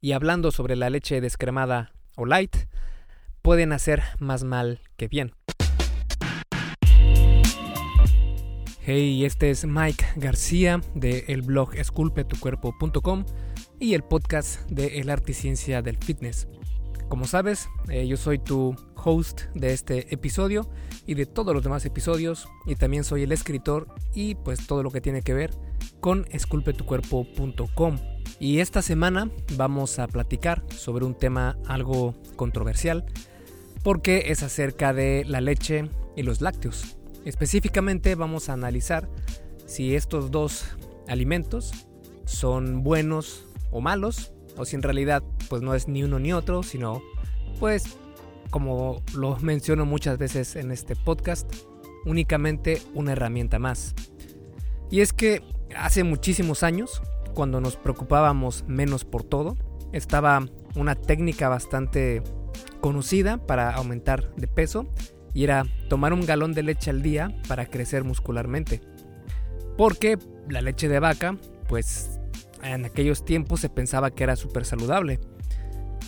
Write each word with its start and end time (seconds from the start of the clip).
y 0.00 0.12
hablando 0.12 0.50
sobre 0.50 0.76
la 0.76 0.90
leche 0.90 1.20
descremada 1.20 1.92
o 2.16 2.24
light, 2.24 2.56
pueden 3.42 3.72
hacer 3.72 4.02
más 4.18 4.44
mal 4.44 4.80
que 4.96 5.08
bien. 5.08 5.32
Hey, 8.82 9.24
este 9.24 9.50
es 9.50 9.66
Mike 9.66 10.04
García 10.16 10.80
de 10.94 11.24
el 11.28 11.42
blog 11.42 11.74
esculpetucuerpo.com 11.74 13.24
y 13.78 13.94
el 13.94 14.02
podcast 14.02 14.68
de 14.70 15.00
El 15.00 15.10
Arte 15.10 15.32
y 15.32 15.34
Ciencia 15.34 15.82
del 15.82 15.98
Fitness. 15.98 16.48
Como 17.08 17.26
sabes, 17.26 17.68
eh, 17.88 18.06
yo 18.06 18.16
soy 18.16 18.38
tu 18.38 18.74
host 18.96 19.42
de 19.54 19.72
este 19.72 20.12
episodio 20.14 20.70
y 21.06 21.14
de 21.14 21.26
todos 21.26 21.54
los 21.54 21.62
demás 21.62 21.84
episodios 21.84 22.48
y 22.66 22.76
también 22.76 23.04
soy 23.04 23.24
el 23.24 23.32
escritor 23.32 23.88
y 24.14 24.34
pues 24.36 24.66
todo 24.66 24.82
lo 24.82 24.90
que 24.90 25.00
tiene 25.00 25.22
que 25.22 25.34
ver 25.34 25.50
con 26.00 26.26
esculpetucuerpo.com. 26.30 27.98
Y 28.40 28.60
esta 28.60 28.80
semana 28.80 29.30
vamos 29.58 29.98
a 29.98 30.08
platicar 30.08 30.64
sobre 30.74 31.04
un 31.04 31.14
tema 31.14 31.58
algo 31.66 32.14
controversial 32.36 33.04
porque 33.82 34.24
es 34.28 34.42
acerca 34.42 34.94
de 34.94 35.24
la 35.26 35.42
leche 35.42 35.90
y 36.16 36.22
los 36.22 36.40
lácteos. 36.40 36.96
Específicamente 37.26 38.14
vamos 38.14 38.48
a 38.48 38.54
analizar 38.54 39.10
si 39.66 39.94
estos 39.94 40.30
dos 40.30 40.64
alimentos 41.06 41.72
son 42.24 42.82
buenos 42.82 43.46
o 43.70 43.82
malos, 43.82 44.32
o 44.56 44.64
si 44.64 44.74
en 44.74 44.82
realidad 44.82 45.22
pues 45.50 45.60
no 45.60 45.74
es 45.74 45.86
ni 45.86 46.02
uno 46.02 46.18
ni 46.18 46.32
otro, 46.32 46.62
sino 46.62 47.02
pues 47.58 47.98
como 48.48 49.02
lo 49.14 49.36
menciono 49.40 49.84
muchas 49.84 50.16
veces 50.16 50.56
en 50.56 50.70
este 50.70 50.96
podcast, 50.96 51.52
únicamente 52.06 52.80
una 52.94 53.12
herramienta 53.12 53.58
más. 53.58 53.94
Y 54.90 55.02
es 55.02 55.12
que 55.12 55.42
hace 55.76 56.04
muchísimos 56.04 56.62
años, 56.62 57.02
cuando 57.30 57.60
nos 57.60 57.76
preocupábamos 57.76 58.64
menos 58.66 59.04
por 59.04 59.22
todo, 59.22 59.56
estaba 59.92 60.44
una 60.74 60.94
técnica 60.94 61.48
bastante 61.48 62.22
conocida 62.80 63.38
para 63.38 63.70
aumentar 63.70 64.34
de 64.36 64.46
peso 64.46 64.92
y 65.34 65.44
era 65.44 65.66
tomar 65.88 66.12
un 66.12 66.26
galón 66.26 66.52
de 66.52 66.62
leche 66.62 66.90
al 66.90 67.02
día 67.02 67.34
para 67.48 67.66
crecer 67.66 68.04
muscularmente. 68.04 68.80
Porque 69.76 70.18
la 70.48 70.60
leche 70.60 70.88
de 70.88 70.98
vaca, 70.98 71.36
pues 71.68 72.20
en 72.62 72.84
aquellos 72.84 73.24
tiempos 73.24 73.60
se 73.60 73.68
pensaba 73.68 74.10
que 74.10 74.24
era 74.24 74.36
súper 74.36 74.64
saludable. 74.64 75.20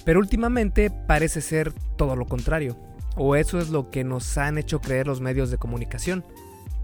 Pero 0.04 0.18
últimamente 0.18 0.90
parece 0.90 1.40
ser 1.40 1.72
todo 1.96 2.16
lo 2.16 2.26
contrario. 2.26 2.76
O 3.16 3.36
eso 3.36 3.58
es 3.58 3.70
lo 3.70 3.90
que 3.90 4.04
nos 4.04 4.36
han 4.38 4.58
hecho 4.58 4.80
creer 4.80 5.06
los 5.06 5.20
medios 5.20 5.50
de 5.50 5.58
comunicación. 5.58 6.24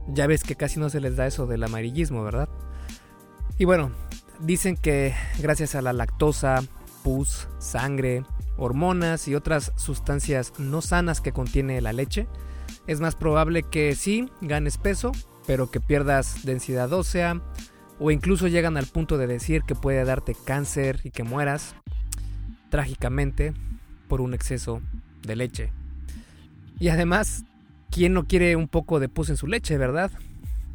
Ya 0.09 0.27
ves 0.27 0.43
que 0.45 0.55
casi 0.55 0.79
no 0.79 0.89
se 0.91 1.01
les 1.01 1.17
da 1.17 1.27
eso 1.27 1.47
del 1.47 1.65
amarillismo, 1.65 2.23
¿verdad? 2.23 2.49
Y 3.59 3.65
bueno, 3.65 3.91
dicen 4.41 4.77
que 4.77 5.15
gracias 5.41 5.75
a 5.75 5.83
la 5.83 5.93
lactosa, 5.93 6.63
pus, 7.03 7.49
sangre, 7.59 8.25
hormonas 8.57 9.29
y 9.29 9.35
otras 9.35 9.73
sustancias 9.77 10.53
no 10.59 10.83
sanas 10.83 11.21
que 11.21 11.33
contiene 11.33 11.81
la 11.81 11.93
leche, 11.93 12.27
es 12.87 13.01
más 13.01 13.15
probable 13.15 13.63
que 13.63 13.95
sí 13.95 14.31
ganes 14.41 14.79
peso, 14.79 15.13
pero 15.47 15.71
que 15.71 15.81
pierdas 15.81 16.45
densidad 16.45 16.93
ósea, 16.93 17.41
o 17.99 18.11
incluso 18.11 18.47
llegan 18.47 18.77
al 18.77 18.87
punto 18.87 19.19
de 19.19 19.27
decir 19.27 19.63
que 19.63 19.75
puede 19.75 20.05
darte 20.05 20.37
cáncer 20.45 21.01
y 21.05 21.11
que 21.11 21.25
mueras 21.25 21.75
trágicamente 22.71 23.55
por 24.09 24.21
un 24.21 24.35
exceso 24.35 24.81
de 25.23 25.37
leche. 25.37 25.73
Y 26.79 26.89
además, 26.89 27.45
¿quién 27.91 28.13
no 28.13 28.27
quiere 28.27 28.55
un 28.57 28.69
poco 28.69 29.01
de 29.01 29.09
pus 29.09 29.31
en 29.31 29.37
su 29.37 29.47
leche, 29.47 29.77
verdad? 29.79 30.11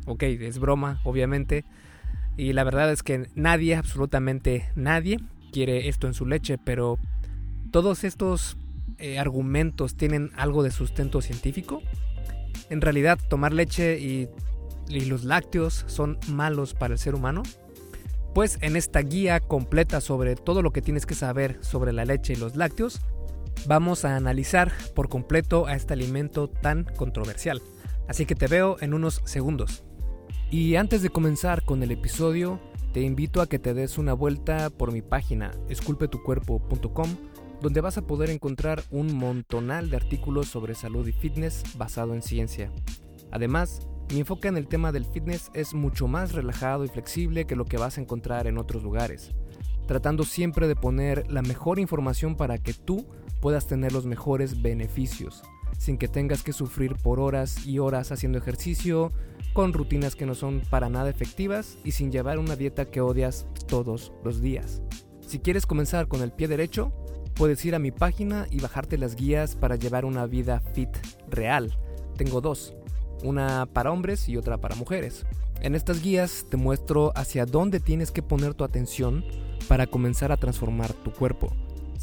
Ok, 0.05 0.23
es 0.23 0.59
broma, 0.59 0.99
obviamente. 1.03 1.63
Y 2.37 2.53
la 2.53 2.63
verdad 2.63 2.91
es 2.91 3.03
que 3.03 3.27
nadie, 3.35 3.75
absolutamente 3.75 4.69
nadie, 4.75 5.19
quiere 5.51 5.87
esto 5.87 6.07
en 6.07 6.13
su 6.13 6.25
leche, 6.25 6.57
pero 6.57 6.97
todos 7.71 8.03
estos 8.03 8.57
eh, 8.97 9.19
argumentos 9.19 9.95
tienen 9.95 10.31
algo 10.35 10.63
de 10.63 10.71
sustento 10.71 11.21
científico. 11.21 11.81
En 12.69 12.81
realidad, 12.81 13.19
tomar 13.29 13.53
leche 13.53 13.99
y, 13.99 14.29
y 14.89 15.05
los 15.05 15.25
lácteos 15.25 15.83
son 15.87 16.17
malos 16.27 16.73
para 16.73 16.93
el 16.93 16.99
ser 16.99 17.15
humano. 17.15 17.43
Pues 18.33 18.57
en 18.61 18.75
esta 18.75 18.99
guía 19.01 19.39
completa 19.39 20.01
sobre 20.01 20.35
todo 20.35 20.63
lo 20.63 20.71
que 20.71 20.81
tienes 20.81 21.05
que 21.05 21.13
saber 21.13 21.59
sobre 21.61 21.93
la 21.93 22.03
leche 22.03 22.33
y 22.33 22.35
los 22.35 22.55
lácteos, 22.55 22.99
vamos 23.67 24.05
a 24.05 24.15
analizar 24.15 24.71
por 24.95 25.07
completo 25.07 25.67
a 25.67 25.75
este 25.75 25.93
alimento 25.93 26.47
tan 26.49 26.83
controversial. 26.83 27.61
Así 28.07 28.25
que 28.25 28.35
te 28.35 28.47
veo 28.47 28.77
en 28.81 28.95
unos 28.95 29.21
segundos. 29.25 29.83
Y 30.53 30.75
antes 30.75 31.01
de 31.01 31.09
comenzar 31.09 31.63
con 31.63 31.81
el 31.81 31.89
episodio, 31.89 32.59
te 32.93 33.01
invito 33.01 33.41
a 33.41 33.47
que 33.47 33.57
te 33.57 33.73
des 33.73 33.97
una 33.97 34.13
vuelta 34.13 34.69
por 34.69 34.91
mi 34.91 35.01
página 35.01 35.49
esculpetucuerpo.com 35.67 37.09
donde 37.59 37.81
vas 37.81 37.97
a 37.97 38.05
poder 38.05 38.29
encontrar 38.29 38.83
un 38.91 39.15
montonal 39.15 39.89
de 39.89 39.97
artículos 39.97 40.49
sobre 40.49 40.75
salud 40.75 41.07
y 41.07 41.11
fitness 41.11 41.63
basado 41.75 42.13
en 42.13 42.21
ciencia. 42.21 42.71
Además, 43.31 43.87
mi 44.13 44.19
enfoque 44.19 44.47
en 44.47 44.57
el 44.57 44.67
tema 44.67 44.91
del 44.91 45.05
fitness 45.05 45.49
es 45.55 45.73
mucho 45.73 46.07
más 46.07 46.33
relajado 46.33 46.85
y 46.85 46.87
flexible 46.87 47.45
que 47.45 47.55
lo 47.55 47.65
que 47.65 47.77
vas 47.77 47.97
a 47.97 48.01
encontrar 48.01 48.45
en 48.45 48.59
otros 48.59 48.83
lugares, 48.83 49.31
tratando 49.87 50.23
siempre 50.23 50.67
de 50.67 50.75
poner 50.75 51.31
la 51.31 51.41
mejor 51.41 51.79
información 51.79 52.35
para 52.35 52.59
que 52.59 52.75
tú 52.75 53.07
puedas 53.41 53.65
tener 53.65 53.91
los 53.91 54.05
mejores 54.05 54.61
beneficios, 54.61 55.41
sin 55.77 55.97
que 55.97 56.07
tengas 56.07 56.43
que 56.43 56.53
sufrir 56.53 56.95
por 56.95 57.19
horas 57.19 57.65
y 57.65 57.79
horas 57.79 58.11
haciendo 58.11 58.37
ejercicio, 58.37 59.11
con 59.53 59.73
rutinas 59.73 60.15
que 60.15 60.25
no 60.25 60.35
son 60.35 60.61
para 60.69 60.89
nada 60.89 61.09
efectivas 61.09 61.77
y 61.83 61.91
sin 61.91 62.11
llevar 62.11 62.39
una 62.39 62.55
dieta 62.55 62.85
que 62.85 63.01
odias 63.01 63.45
todos 63.67 64.11
los 64.23 64.41
días. 64.41 64.81
Si 65.27 65.39
quieres 65.39 65.65
comenzar 65.65 66.07
con 66.07 66.21
el 66.21 66.31
pie 66.31 66.47
derecho, 66.47 66.91
Puedes 67.35 67.65
ir 67.65 67.73
a 67.73 67.79
mi 67.79 67.89
página 67.89 68.45
y 68.51 68.59
bajarte 68.59 68.97
las 68.97 69.15
guías 69.15 69.55
para 69.55 69.75
llevar 69.75 70.05
una 70.05 70.27
vida 70.27 70.61
fit 70.73 70.89
real. 71.27 71.75
Tengo 72.15 72.41
dos, 72.41 72.75
una 73.23 73.65
para 73.65 73.91
hombres 73.91 74.29
y 74.29 74.37
otra 74.37 74.59
para 74.59 74.75
mujeres. 74.75 75.25
En 75.61 75.73
estas 75.73 76.03
guías 76.03 76.45
te 76.49 76.57
muestro 76.57 77.11
hacia 77.15 77.47
dónde 77.47 77.79
tienes 77.79 78.11
que 78.11 78.21
poner 78.21 78.53
tu 78.53 78.63
atención 78.63 79.25
para 79.67 79.87
comenzar 79.87 80.31
a 80.31 80.37
transformar 80.37 80.93
tu 80.93 81.11
cuerpo. 81.11 81.51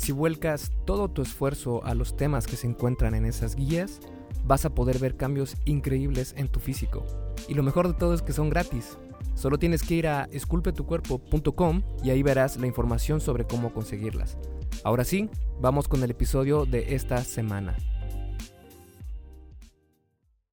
Si 0.01 0.13
vuelcas 0.13 0.73
todo 0.87 1.11
tu 1.11 1.21
esfuerzo 1.21 1.85
a 1.85 1.93
los 1.93 2.17
temas 2.17 2.47
que 2.47 2.57
se 2.57 2.67
encuentran 2.67 3.15
en 3.15 3.27
esas 3.27 3.55
guías, 3.55 4.01
vas 4.45 4.65
a 4.65 4.71
poder 4.75 4.99
ver 4.99 5.19
cambios 5.19 5.59
increíbles 5.67 6.33
en 6.39 6.49
tu 6.49 6.59
físico. 6.59 7.05
Y 7.51 7.53
lo 7.53 7.63
mejor 7.63 7.87
de 7.87 7.93
todo 7.93 8.15
es 8.15 8.23
que 8.23 8.33
son 8.33 8.49
gratis. 8.49 8.97
Solo 9.35 9.59
tienes 9.59 9.83
que 9.83 9.97
ir 9.97 10.09
a 10.09 10.25
esculpetucuerpo.com 10.33 11.83
y 12.03 12.09
ahí 12.09 12.23
verás 12.23 12.57
la 12.57 12.67
información 12.67 13.21
sobre 13.21 13.47
cómo 13.47 13.75
conseguirlas. 13.75 14.39
Ahora 14.85 15.05
sí, 15.05 15.29
vamos 15.61 15.87
con 15.87 16.03
el 16.03 16.13
episodio 16.13 16.65
de 16.65 16.95
esta 16.95 17.23
semana. 17.23 17.77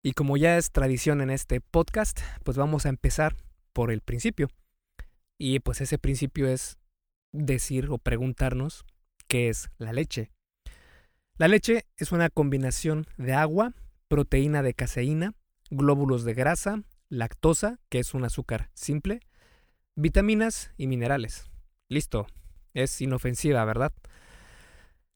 Y 0.03 0.12
como 0.12 0.36
ya 0.36 0.57
es 0.57 0.72
tradición 0.74 1.22
en 1.22 1.30
este 1.30 1.62
podcast, 1.62 2.19
pues 2.44 2.57
vamos 2.57 2.86
a 2.86 2.90
empezar 2.90 3.38
por 3.72 3.91
el 3.91 4.02
principio. 4.02 4.50
Y 5.40 5.62
pues 5.62 5.80
ese 5.80 5.97
principio 5.97 6.50
es 6.50 6.78
decir 7.31 7.88
o 7.90 7.97
preguntarnos 7.97 8.84
qué 9.27 9.49
es 9.49 9.69
la 9.77 9.93
leche. 9.93 10.31
La 11.38 11.47
leche 11.47 11.85
es 11.97 12.11
una 12.11 12.29
combinación 12.29 13.05
de 13.17 13.33
agua, 13.33 13.73
proteína 14.07 14.63
de 14.63 14.73
caseína, 14.73 15.33
glóbulos 15.69 16.23
de 16.23 16.33
grasa, 16.33 16.83
lactosa, 17.09 17.79
que 17.89 17.99
es 17.99 18.13
un 18.13 18.25
azúcar 18.25 18.69
simple, 18.73 19.19
vitaminas 19.95 20.71
y 20.77 20.88
minerales. 20.88 21.49
Listo, 21.89 22.27
es 22.73 22.99
inofensiva, 23.01 23.63
¿verdad? 23.65 23.93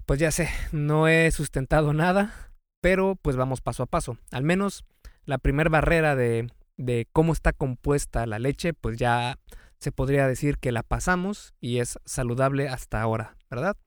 Pues 0.06 0.20
ya 0.20 0.32
sé, 0.32 0.50
no 0.72 1.08
he 1.08 1.32
sustentado 1.32 1.94
nada, 1.94 2.52
pero 2.82 3.16
pues 3.16 3.36
vamos 3.36 3.62
paso 3.62 3.84
a 3.84 3.88
paso. 3.88 4.18
Al 4.32 4.44
menos 4.44 4.86
la 5.26 5.38
primera 5.38 5.70
barrera 5.70 6.16
de, 6.16 6.52
de 6.78 7.08
cómo 7.12 7.34
está 7.34 7.54
compuesta 7.54 8.26
la 8.26 8.40
leche, 8.40 8.74
pues 8.74 8.98
ya 8.98 9.40
se 9.80 9.92
podría 9.92 10.28
decir 10.28 10.58
que 10.58 10.72
la 10.72 10.84
pasamos 10.84 11.54
y 11.60 11.80
es 11.80 12.00
saludable 12.06 12.70
hasta 12.70 13.02
ahora, 13.02 13.38
¿verdad? 13.50 13.78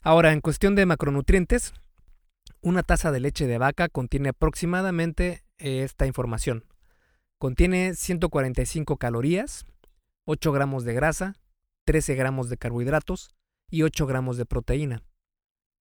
Ahora, 0.00 0.32
en 0.32 0.40
cuestión 0.40 0.74
de 0.74 0.86
macronutrientes, 0.86 1.74
una 2.60 2.82
taza 2.82 3.10
de 3.12 3.20
leche 3.20 3.46
de 3.46 3.58
vaca 3.58 3.88
contiene 3.88 4.30
aproximadamente 4.30 5.44
esta 5.58 6.06
información. 6.06 6.64
Contiene 7.38 7.94
145 7.94 8.96
calorías, 8.96 9.66
8 10.24 10.52
gramos 10.52 10.84
de 10.84 10.94
grasa, 10.94 11.34
13 11.84 12.14
gramos 12.14 12.48
de 12.48 12.56
carbohidratos 12.56 13.30
y 13.70 13.82
8 13.82 14.06
gramos 14.06 14.36
de 14.36 14.46
proteína. 14.46 15.02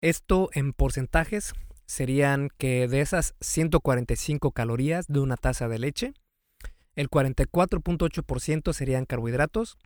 Esto 0.00 0.50
en 0.52 0.72
porcentajes 0.72 1.54
serían 1.86 2.50
que 2.56 2.86
de 2.86 3.00
esas 3.00 3.34
145 3.40 4.52
calorías 4.52 5.06
de 5.08 5.20
una 5.20 5.36
taza 5.36 5.68
de 5.68 5.78
leche, 5.78 6.14
el 6.94 7.10
44.8% 7.10 8.72
serían 8.72 9.06
carbohidratos 9.06 9.78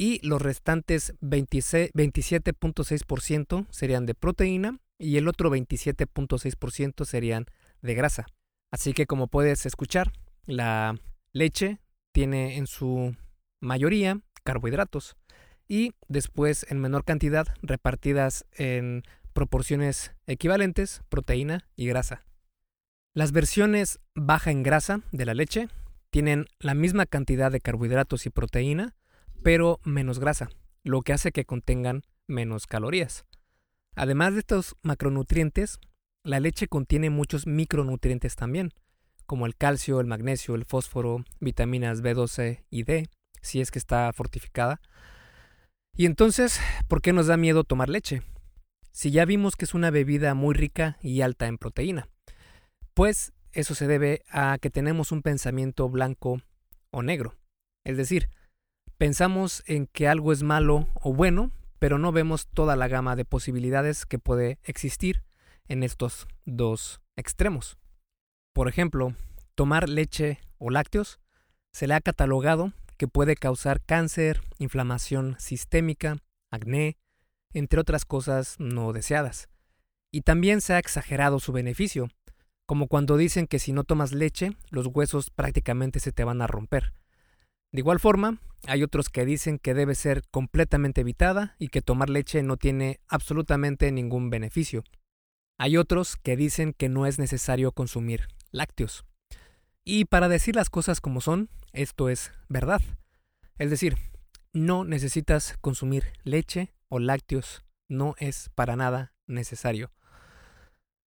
y 0.00 0.18
los 0.26 0.40
restantes 0.40 1.12
27.6% 1.20 3.66
serían 3.68 4.06
de 4.06 4.14
proteína 4.14 4.78
y 4.98 5.18
el 5.18 5.28
otro 5.28 5.50
27.6% 5.50 7.04
serían 7.04 7.44
de 7.82 7.94
grasa. 7.94 8.24
Así 8.70 8.94
que 8.94 9.04
como 9.04 9.28
puedes 9.28 9.66
escuchar, 9.66 10.10
la 10.46 10.98
leche 11.34 11.80
tiene 12.12 12.56
en 12.56 12.66
su 12.66 13.14
mayoría 13.60 14.22
carbohidratos 14.42 15.18
y 15.68 15.92
después 16.08 16.64
en 16.70 16.80
menor 16.80 17.04
cantidad 17.04 17.46
repartidas 17.60 18.46
en 18.52 19.02
proporciones 19.34 20.12
equivalentes, 20.26 21.02
proteína 21.10 21.68
y 21.76 21.88
grasa. 21.88 22.24
Las 23.12 23.32
versiones 23.32 24.00
baja 24.14 24.50
en 24.50 24.62
grasa 24.62 25.02
de 25.12 25.26
la 25.26 25.34
leche 25.34 25.68
tienen 26.08 26.46
la 26.58 26.72
misma 26.72 27.04
cantidad 27.04 27.52
de 27.52 27.60
carbohidratos 27.60 28.24
y 28.24 28.30
proteína, 28.30 28.94
pero 29.42 29.80
menos 29.84 30.18
grasa, 30.18 30.50
lo 30.82 31.02
que 31.02 31.12
hace 31.12 31.32
que 31.32 31.44
contengan 31.44 32.02
menos 32.26 32.66
calorías. 32.66 33.24
Además 33.94 34.34
de 34.34 34.40
estos 34.40 34.76
macronutrientes, 34.82 35.78
la 36.22 36.40
leche 36.40 36.68
contiene 36.68 37.10
muchos 37.10 37.46
micronutrientes 37.46 38.36
también, 38.36 38.70
como 39.26 39.46
el 39.46 39.56
calcio, 39.56 40.00
el 40.00 40.06
magnesio, 40.06 40.54
el 40.54 40.64
fósforo, 40.64 41.24
vitaminas 41.40 42.02
B12 42.02 42.64
y 42.68 42.82
D, 42.84 43.08
si 43.42 43.60
es 43.60 43.70
que 43.70 43.78
está 43.78 44.12
fortificada. 44.12 44.80
Y 45.96 46.06
entonces, 46.06 46.60
¿por 46.88 47.00
qué 47.02 47.12
nos 47.12 47.26
da 47.26 47.36
miedo 47.36 47.64
tomar 47.64 47.88
leche? 47.88 48.22
Si 48.92 49.10
ya 49.10 49.24
vimos 49.24 49.56
que 49.56 49.64
es 49.64 49.74
una 49.74 49.90
bebida 49.90 50.34
muy 50.34 50.54
rica 50.54 50.98
y 51.00 51.20
alta 51.20 51.46
en 51.46 51.58
proteína. 51.58 52.08
Pues 52.94 53.32
eso 53.52 53.74
se 53.74 53.86
debe 53.86 54.22
a 54.30 54.58
que 54.60 54.70
tenemos 54.70 55.12
un 55.12 55.22
pensamiento 55.22 55.88
blanco 55.88 56.42
o 56.90 57.02
negro. 57.02 57.36
Es 57.84 57.96
decir, 57.96 58.28
pensamos 59.00 59.62
en 59.66 59.86
que 59.86 60.08
algo 60.08 60.30
es 60.30 60.42
malo 60.42 60.86
o 61.00 61.14
bueno, 61.14 61.52
pero 61.78 61.96
no 61.96 62.12
vemos 62.12 62.48
toda 62.48 62.76
la 62.76 62.86
gama 62.86 63.16
de 63.16 63.24
posibilidades 63.24 64.04
que 64.04 64.18
puede 64.18 64.58
existir 64.62 65.24
en 65.68 65.82
estos 65.82 66.28
dos 66.44 67.00
extremos. 67.16 67.78
Por 68.52 68.68
ejemplo, 68.68 69.14
tomar 69.54 69.88
leche 69.88 70.38
o 70.58 70.68
lácteos 70.68 71.18
se 71.72 71.86
le 71.86 71.94
ha 71.94 72.02
catalogado 72.02 72.74
que 72.98 73.08
puede 73.08 73.36
causar 73.36 73.80
cáncer, 73.80 74.42
inflamación 74.58 75.34
sistémica, 75.38 76.18
acné, 76.50 76.98
entre 77.54 77.80
otras 77.80 78.04
cosas 78.04 78.56
no 78.58 78.92
deseadas. 78.92 79.48
Y 80.12 80.20
también 80.20 80.60
se 80.60 80.74
ha 80.74 80.78
exagerado 80.78 81.40
su 81.40 81.52
beneficio, 81.52 82.10
como 82.66 82.86
cuando 82.86 83.16
dicen 83.16 83.46
que 83.46 83.60
si 83.60 83.72
no 83.72 83.84
tomas 83.84 84.12
leche, 84.12 84.58
los 84.68 84.88
huesos 84.88 85.30
prácticamente 85.30 86.00
se 86.00 86.12
te 86.12 86.22
van 86.22 86.42
a 86.42 86.46
romper. 86.46 86.92
De 87.72 87.80
igual 87.80 88.00
forma, 88.00 88.40
hay 88.66 88.82
otros 88.82 89.08
que 89.08 89.24
dicen 89.24 89.58
que 89.58 89.74
debe 89.74 89.94
ser 89.94 90.22
completamente 90.30 91.00
evitada 91.00 91.54
y 91.58 91.68
que 91.68 91.82
tomar 91.82 92.10
leche 92.10 92.42
no 92.42 92.56
tiene 92.56 93.00
absolutamente 93.08 93.90
ningún 93.92 94.28
beneficio. 94.28 94.84
Hay 95.58 95.76
otros 95.76 96.16
que 96.16 96.36
dicen 96.36 96.72
que 96.72 96.88
no 96.88 97.06
es 97.06 97.18
necesario 97.18 97.72
consumir 97.72 98.28
lácteos. 98.50 99.04
Y 99.84 100.06
para 100.06 100.28
decir 100.28 100.56
las 100.56 100.70
cosas 100.70 101.00
como 101.00 101.20
son, 101.20 101.48
esto 101.72 102.08
es 102.08 102.32
verdad. 102.48 102.82
Es 103.58 103.70
decir, 103.70 103.96
no 104.52 104.84
necesitas 104.84 105.56
consumir 105.60 106.12
leche 106.24 106.74
o 106.88 106.98
lácteos, 106.98 107.64
no 107.88 108.14
es 108.18 108.50
para 108.54 108.74
nada 108.74 109.12
necesario. 109.26 109.92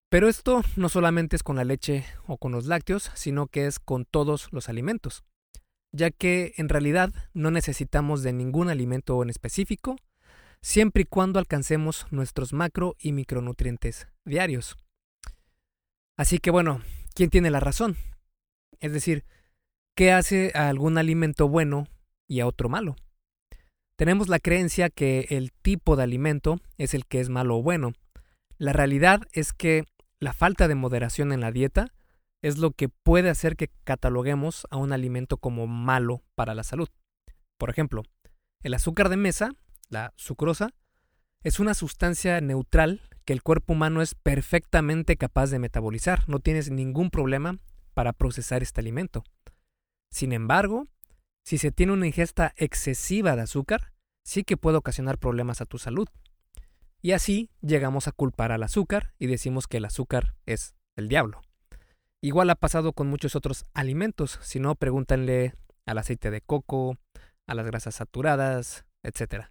Pero 0.10 0.28
esto 0.28 0.62
no 0.76 0.90
solamente 0.90 1.38
es 1.38 1.44
con 1.44 1.56
la 1.56 1.64
leche 1.64 2.06
o 2.28 2.38
con 2.38 2.52
los 2.52 2.66
lácteos, 2.66 3.10
sino 3.16 3.48
que 3.48 3.66
es 3.66 3.80
con 3.80 4.06
todos 4.06 4.50
los 4.52 4.68
alimentos, 4.68 5.24
ya 5.92 6.12
que 6.12 6.54
en 6.58 6.70
realidad 6.70 7.14
no 7.34 7.52
necesitamos 7.52 8.24
de 8.24 8.34
ningún 8.34 8.70
alimento 8.70 9.22
en 9.22 9.30
específico, 9.30 9.98
siempre 10.62 11.04
y 11.04 11.06
cuando 11.06 11.40
alcancemos 11.40 12.06
nuestros 12.12 12.54
macro 12.54 12.96
y 13.00 13.12
micronutrientes 13.12 14.08
diarios. 14.26 14.78
Así 16.18 16.38
que 16.38 16.52
bueno, 16.52 16.82
¿quién 17.16 17.30
tiene 17.30 17.50
la 17.50 17.60
razón? 17.60 17.98
Es 18.80 18.94
decir, 18.94 19.26
¿qué 19.96 20.12
hace 20.12 20.52
a 20.56 20.70
algún 20.70 20.98
alimento 20.98 21.48
bueno 21.48 21.88
y 22.28 22.40
a 22.40 22.48
otro 22.48 22.70
malo? 22.70 22.96
Tenemos 23.96 24.30
la 24.30 24.40
creencia 24.40 24.90
que 24.90 25.28
el 25.30 25.52
tipo 25.52 25.96
de 25.96 26.04
alimento 26.04 26.60
es 26.78 26.94
el 26.94 27.06
que 27.06 27.20
es 27.20 27.30
malo 27.30 27.58
o 27.58 27.64
bueno. 27.64 27.94
La 28.58 28.74
realidad 28.74 29.22
es 29.34 29.54
que 29.54 29.86
la 30.20 30.34
falta 30.34 30.68
de 30.68 30.76
moderación 30.76 31.32
en 31.32 31.42
la 31.42 31.52
dieta 31.52 31.94
es 32.42 32.58
lo 32.58 32.72
que 32.72 32.90
puede 32.90 33.30
hacer 33.30 33.56
que 33.56 33.70
cataloguemos 33.84 34.68
a 34.70 34.78
un 34.78 34.94
alimento 34.94 35.38
como 35.38 35.68
malo 35.68 36.24
para 36.36 36.56
la 36.56 36.64
salud. 36.64 36.90
Por 37.58 37.70
ejemplo, 37.70 38.04
el 38.64 38.74
azúcar 38.74 39.10
de 39.10 39.18
mesa, 39.18 39.52
la 39.90 40.14
sucrosa, 40.16 40.74
es 41.44 41.60
una 41.60 41.74
sustancia 41.74 42.40
neutral 42.42 43.02
que 43.26 43.34
el 43.34 43.44
cuerpo 43.44 43.74
humano 43.74 44.02
es 44.02 44.16
perfectamente 44.16 45.18
capaz 45.18 45.50
de 45.50 45.60
metabolizar. 45.60 46.28
No 46.28 46.40
tienes 46.40 46.72
ningún 46.72 47.10
problema 47.10 47.60
para 47.94 48.14
procesar 48.14 48.62
este 48.64 48.82
alimento. 48.82 49.24
Sin 50.12 50.34
embargo, 50.34 50.88
si 51.44 51.58
se 51.58 51.72
tiene 51.72 51.94
una 51.94 52.08
ingesta 52.08 52.54
excesiva 52.58 53.36
de 53.36 53.44
azúcar, 53.44 53.94
sí 54.24 54.44
que 54.44 54.58
puede 54.58 54.78
ocasionar 54.78 55.18
problemas 55.18 55.62
a 55.62 55.66
tu 55.66 55.78
salud. 55.78 56.08
Y 57.02 57.14
así 57.14 57.50
llegamos 57.62 58.08
a 58.08 58.12
culpar 58.12 58.52
al 58.52 58.64
azúcar 58.64 59.14
y 59.18 59.28
decimos 59.28 59.68
que 59.68 59.78
el 59.78 59.86
azúcar 59.86 60.36
es 60.46 60.76
el 60.96 61.08
diablo. 61.08 61.42
Igual 62.24 62.50
ha 62.52 62.56
pasado 62.56 62.94
con 62.94 63.08
muchos 63.08 63.36
otros 63.36 63.66
alimentos, 63.74 64.38
si 64.42 64.60
no, 64.60 64.76
pregúntanle 64.76 65.56
al 65.88 65.98
aceite 65.98 66.30
de 66.30 66.42
coco, 66.42 66.98
a 67.48 67.56
las 67.56 67.66
grasas 67.66 67.96
saturadas, 67.96 68.86
etc. 69.04 69.48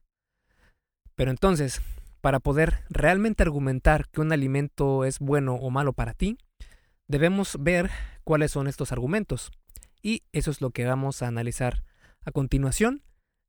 Pero 1.17 1.33
entonces, 1.33 1.83
para 2.21 2.39
poder 2.39 2.85
realmente 2.89 3.43
argumentar 3.43 4.09
que 4.09 4.21
un 4.21 4.33
alimento 4.33 5.05
es 5.05 5.19
bueno 5.19 5.55
o 5.55 5.71
malo 5.71 5.93
para 5.93 6.15
ti, 6.15 6.39
debemos 7.09 7.57
ver 7.59 7.91
cuáles 8.23 8.53
son 8.53 8.69
estos 8.69 8.93
argumentos. 8.93 9.51
Y 10.01 10.23
eso 10.33 10.53
es 10.53 10.61
lo 10.61 10.71
que 10.71 10.87
vamos 10.87 11.23
a 11.23 11.27
analizar 11.27 11.83
a 12.25 12.31
continuación, 12.31 13.03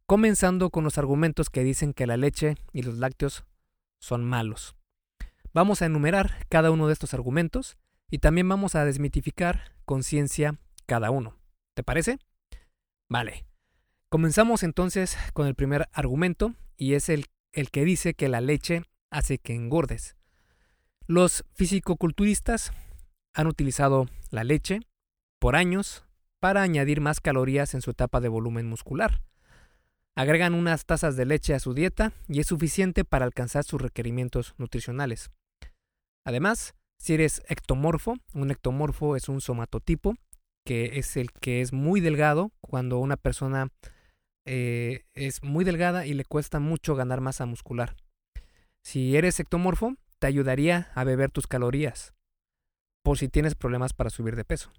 comenzando 0.08 0.72
con 0.72 0.84
los 0.84 0.98
argumentos 0.98 1.50
que 1.50 1.64
dicen 1.64 1.94
que 1.94 2.08
la 2.08 2.18
leche 2.18 2.56
y 2.74 2.82
los 2.82 2.98
lácteos 2.98 3.46
son 4.02 4.26
malos. 4.26 4.76
Vamos 5.54 5.82
a 5.82 5.86
enumerar 5.86 6.46
cada 6.50 6.72
uno 6.72 6.88
de 6.88 6.94
estos 6.94 7.14
argumentos 7.14 7.78
y 8.12 8.20
también 8.20 8.48
vamos 8.48 8.76
a 8.76 8.86
desmitificar 8.86 9.74
con 9.86 10.04
ciencia 10.04 10.60
cada 10.86 11.10
uno. 11.10 11.38
¿Te 11.74 11.82
parece? 11.82 12.20
Vale. 13.10 13.46
Comenzamos 14.10 14.64
entonces 14.64 15.18
con 15.34 15.48
el 15.48 15.56
primer 15.56 15.88
argumento 15.94 16.54
y 16.76 16.94
es 16.94 17.08
el, 17.08 17.28
el 17.54 17.72
que 17.72 17.86
dice 17.86 18.14
que 18.14 18.28
la 18.28 18.42
leche 18.42 18.84
hace 19.10 19.38
que 19.38 19.56
engordes. 19.56 20.18
Los 21.08 21.46
fisicoculturistas 21.54 22.74
han 23.34 23.48
utilizado 23.48 24.08
la 24.30 24.44
leche 24.44 24.82
por 25.40 25.56
años 25.56 26.06
para 26.42 26.62
añadir 26.62 27.00
más 27.00 27.22
calorías 27.22 27.74
en 27.74 27.82
su 27.82 27.92
etapa 27.92 28.20
de 28.20 28.28
volumen 28.28 28.68
muscular. 28.68 29.22
Agregan 30.16 30.54
unas 30.54 30.86
tazas 30.86 31.16
de 31.16 31.26
leche 31.26 31.54
a 31.54 31.60
su 31.60 31.74
dieta 31.74 32.12
y 32.28 32.42
es 32.42 32.48
suficiente 32.48 33.06
para 33.06 33.24
alcanzar 33.24 33.64
sus 33.64 33.82
requerimientos 33.82 34.54
nutricionales. 34.58 35.32
Además, 36.26 36.76
si 37.02 37.16
eres 37.16 37.42
ectomorfo, 37.48 38.18
un 38.36 38.52
ectomorfo 38.52 39.16
es 39.16 39.28
un 39.28 39.42
somatotipo, 39.42 40.18
que 40.64 41.00
es 41.00 41.18
el 41.18 41.32
que 41.32 41.62
es 41.62 41.74
muy 41.74 42.00
delgado 42.00 42.52
cuando 42.62 43.00
una 43.00 43.18
persona 43.18 43.70
eh, 44.46 45.06
es 45.16 45.42
muy 45.42 45.66
delgada 45.66 46.06
y 46.06 46.14
le 46.14 46.26
cuesta 46.26 46.60
mucho 46.60 46.96
ganar 46.96 47.20
masa 47.20 47.48
muscular. 47.48 47.96
Si 48.84 49.18
eres 49.18 49.40
ectomorfo, 49.40 49.96
te 50.20 50.28
ayudaría 50.28 50.92
a 50.94 51.04
beber 51.04 51.32
tus 51.32 51.48
calorías, 51.48 52.14
por 53.04 53.18
si 53.18 53.30
tienes 53.30 53.56
problemas 53.56 53.94
para 53.94 54.12
subir 54.12 54.36
de 54.36 54.46
peso. 54.46 54.72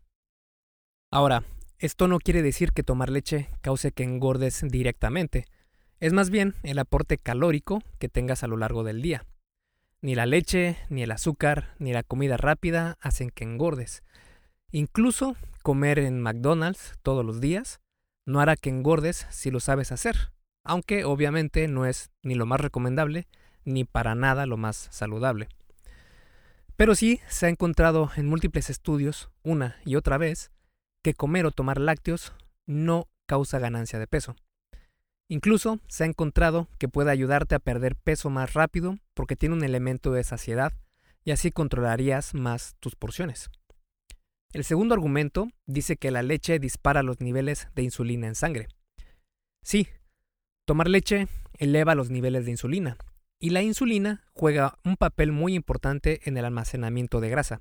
Ahora, 1.10 1.42
esto 1.80 2.06
no 2.06 2.20
quiere 2.20 2.42
decir 2.42 2.70
que 2.70 2.84
tomar 2.84 3.10
leche 3.10 3.50
cause 3.62 3.90
que 3.90 4.04
engordes 4.04 4.64
directamente, 4.68 5.46
es 5.98 6.12
más 6.12 6.30
bien 6.30 6.54
el 6.62 6.78
aporte 6.78 7.18
calórico 7.18 7.80
que 7.98 8.08
tengas 8.08 8.44
a 8.44 8.46
lo 8.46 8.56
largo 8.56 8.84
del 8.84 9.02
día. 9.02 9.26
Ni 10.02 10.16
la 10.16 10.26
leche, 10.26 10.76
ni 10.88 11.04
el 11.04 11.12
azúcar, 11.12 11.74
ni 11.78 11.92
la 11.92 12.02
comida 12.02 12.36
rápida 12.36 12.98
hacen 13.00 13.30
que 13.30 13.44
engordes. 13.44 14.02
Incluso 14.72 15.36
comer 15.62 16.00
en 16.00 16.20
McDonald's 16.20 16.98
todos 17.02 17.24
los 17.24 17.40
días 17.40 17.80
no 18.26 18.40
hará 18.40 18.56
que 18.56 18.68
engordes 18.68 19.26
si 19.30 19.52
lo 19.52 19.60
sabes 19.60 19.92
hacer, 19.92 20.32
aunque 20.64 21.04
obviamente 21.04 21.68
no 21.68 21.86
es 21.86 22.10
ni 22.22 22.34
lo 22.34 22.46
más 22.46 22.60
recomendable 22.60 23.28
ni 23.64 23.84
para 23.84 24.16
nada 24.16 24.44
lo 24.46 24.56
más 24.56 24.88
saludable. 24.90 25.48
Pero 26.74 26.96
sí 26.96 27.20
se 27.28 27.46
ha 27.46 27.48
encontrado 27.48 28.10
en 28.16 28.26
múltiples 28.26 28.70
estudios, 28.70 29.30
una 29.44 29.76
y 29.84 29.94
otra 29.94 30.18
vez, 30.18 30.50
que 31.04 31.14
comer 31.14 31.46
o 31.46 31.52
tomar 31.52 31.80
lácteos 31.80 32.32
no 32.66 33.08
causa 33.26 33.60
ganancia 33.60 34.00
de 34.00 34.08
peso. 34.08 34.34
Incluso 35.32 35.80
se 35.88 36.04
ha 36.04 36.06
encontrado 36.06 36.68
que 36.76 36.88
puede 36.88 37.10
ayudarte 37.10 37.54
a 37.54 37.58
perder 37.58 37.96
peso 37.96 38.28
más 38.28 38.52
rápido 38.52 38.98
porque 39.14 39.34
tiene 39.34 39.54
un 39.54 39.64
elemento 39.64 40.12
de 40.12 40.24
saciedad 40.24 40.74
y 41.24 41.30
así 41.30 41.50
controlarías 41.50 42.34
más 42.34 42.76
tus 42.80 42.96
porciones. 42.96 43.48
El 44.52 44.62
segundo 44.62 44.92
argumento 44.92 45.48
dice 45.64 45.96
que 45.96 46.10
la 46.10 46.22
leche 46.22 46.58
dispara 46.58 47.02
los 47.02 47.22
niveles 47.22 47.68
de 47.74 47.82
insulina 47.82 48.26
en 48.26 48.34
sangre. 48.34 48.68
Sí, 49.62 49.88
tomar 50.66 50.90
leche 50.90 51.28
eleva 51.56 51.94
los 51.94 52.10
niveles 52.10 52.44
de 52.44 52.50
insulina 52.50 52.98
y 53.38 53.48
la 53.48 53.62
insulina 53.62 54.26
juega 54.34 54.76
un 54.84 54.98
papel 54.98 55.32
muy 55.32 55.54
importante 55.54 56.20
en 56.28 56.36
el 56.36 56.44
almacenamiento 56.44 57.20
de 57.20 57.30
grasa. 57.30 57.60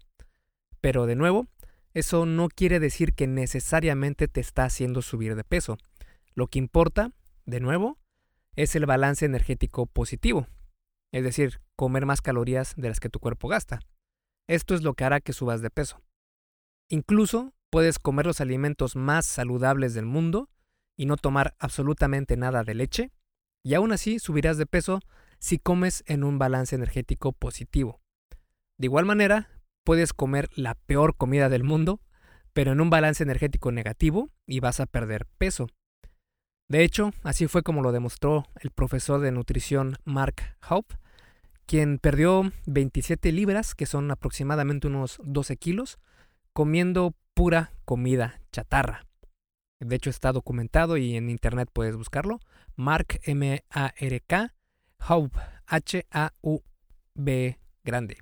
Pero 0.81 1.05
de 1.05 1.15
nuevo, 1.15 1.47
eso 1.93 2.25
no 2.25 2.49
quiere 2.49 2.81
decir 2.81 3.13
que 3.13 3.27
necesariamente 3.27 4.27
te 4.27 4.41
está 4.41 4.65
haciendo 4.65 5.01
subir 5.01 5.37
de 5.37 5.45
peso. 5.45 5.77
Lo 6.35 6.47
que 6.47 6.59
importa, 6.59 7.13
de 7.45 7.59
nuevo, 7.59 7.97
es 8.55 8.75
el 8.75 8.85
balance 8.85 9.25
energético 9.25 9.85
positivo, 9.85 10.47
es 11.11 11.23
decir, 11.23 11.61
comer 11.75 12.05
más 12.05 12.21
calorías 12.21 12.73
de 12.75 12.89
las 12.89 12.99
que 12.99 13.09
tu 13.09 13.19
cuerpo 13.19 13.47
gasta. 13.47 13.79
Esto 14.47 14.75
es 14.75 14.83
lo 14.83 14.93
que 14.93 15.03
hará 15.03 15.21
que 15.21 15.33
subas 15.33 15.61
de 15.61 15.69
peso. 15.69 16.01
Incluso 16.89 17.53
puedes 17.69 17.99
comer 17.99 18.25
los 18.25 18.41
alimentos 18.41 18.95
más 18.95 19.25
saludables 19.25 19.93
del 19.93 20.05
mundo 20.05 20.49
y 20.97 21.05
no 21.05 21.17
tomar 21.17 21.55
absolutamente 21.59 22.35
nada 22.37 22.63
de 22.63 22.75
leche, 22.75 23.11
y 23.63 23.73
aún 23.75 23.91
así 23.91 24.19
subirás 24.19 24.57
de 24.57 24.65
peso 24.65 24.99
si 25.39 25.57
comes 25.57 26.03
en 26.07 26.23
un 26.23 26.37
balance 26.37 26.75
energético 26.75 27.31
positivo. 27.31 28.01
De 28.77 28.87
igual 28.87 29.05
manera, 29.05 29.49
puedes 29.83 30.13
comer 30.13 30.49
la 30.55 30.75
peor 30.75 31.15
comida 31.15 31.49
del 31.49 31.63
mundo, 31.63 32.01
pero 32.53 32.73
en 32.73 32.81
un 32.81 32.89
balance 32.89 33.23
energético 33.23 33.71
negativo 33.71 34.29
y 34.45 34.59
vas 34.59 34.79
a 34.79 34.85
perder 34.85 35.25
peso. 35.37 35.67
De 36.71 36.85
hecho, 36.85 37.11
así 37.23 37.47
fue 37.47 37.63
como 37.63 37.81
lo 37.81 37.91
demostró 37.91 38.47
el 38.61 38.71
profesor 38.71 39.19
de 39.19 39.33
nutrición 39.33 39.97
Mark 40.05 40.55
Haupt, 40.61 40.93
quien 41.65 41.99
perdió 41.99 42.49
27 42.65 43.33
libras, 43.33 43.75
que 43.75 43.85
son 43.85 44.09
aproximadamente 44.09 44.87
unos 44.87 45.19
12 45.21 45.57
kilos, 45.57 45.99
comiendo 46.53 47.13
pura 47.33 47.73
comida 47.83 48.39
chatarra. 48.53 49.05
De 49.81 49.97
hecho 49.97 50.09
está 50.09 50.31
documentado 50.31 50.95
y 50.95 51.17
en 51.17 51.29
internet 51.29 51.69
puedes 51.73 51.97
buscarlo. 51.97 52.39
Mark 52.77 53.19
M-A-R-K, 53.23 54.55
Haupt, 54.99 55.35
H-A-U-B 55.67 57.59
grande. 57.83 58.17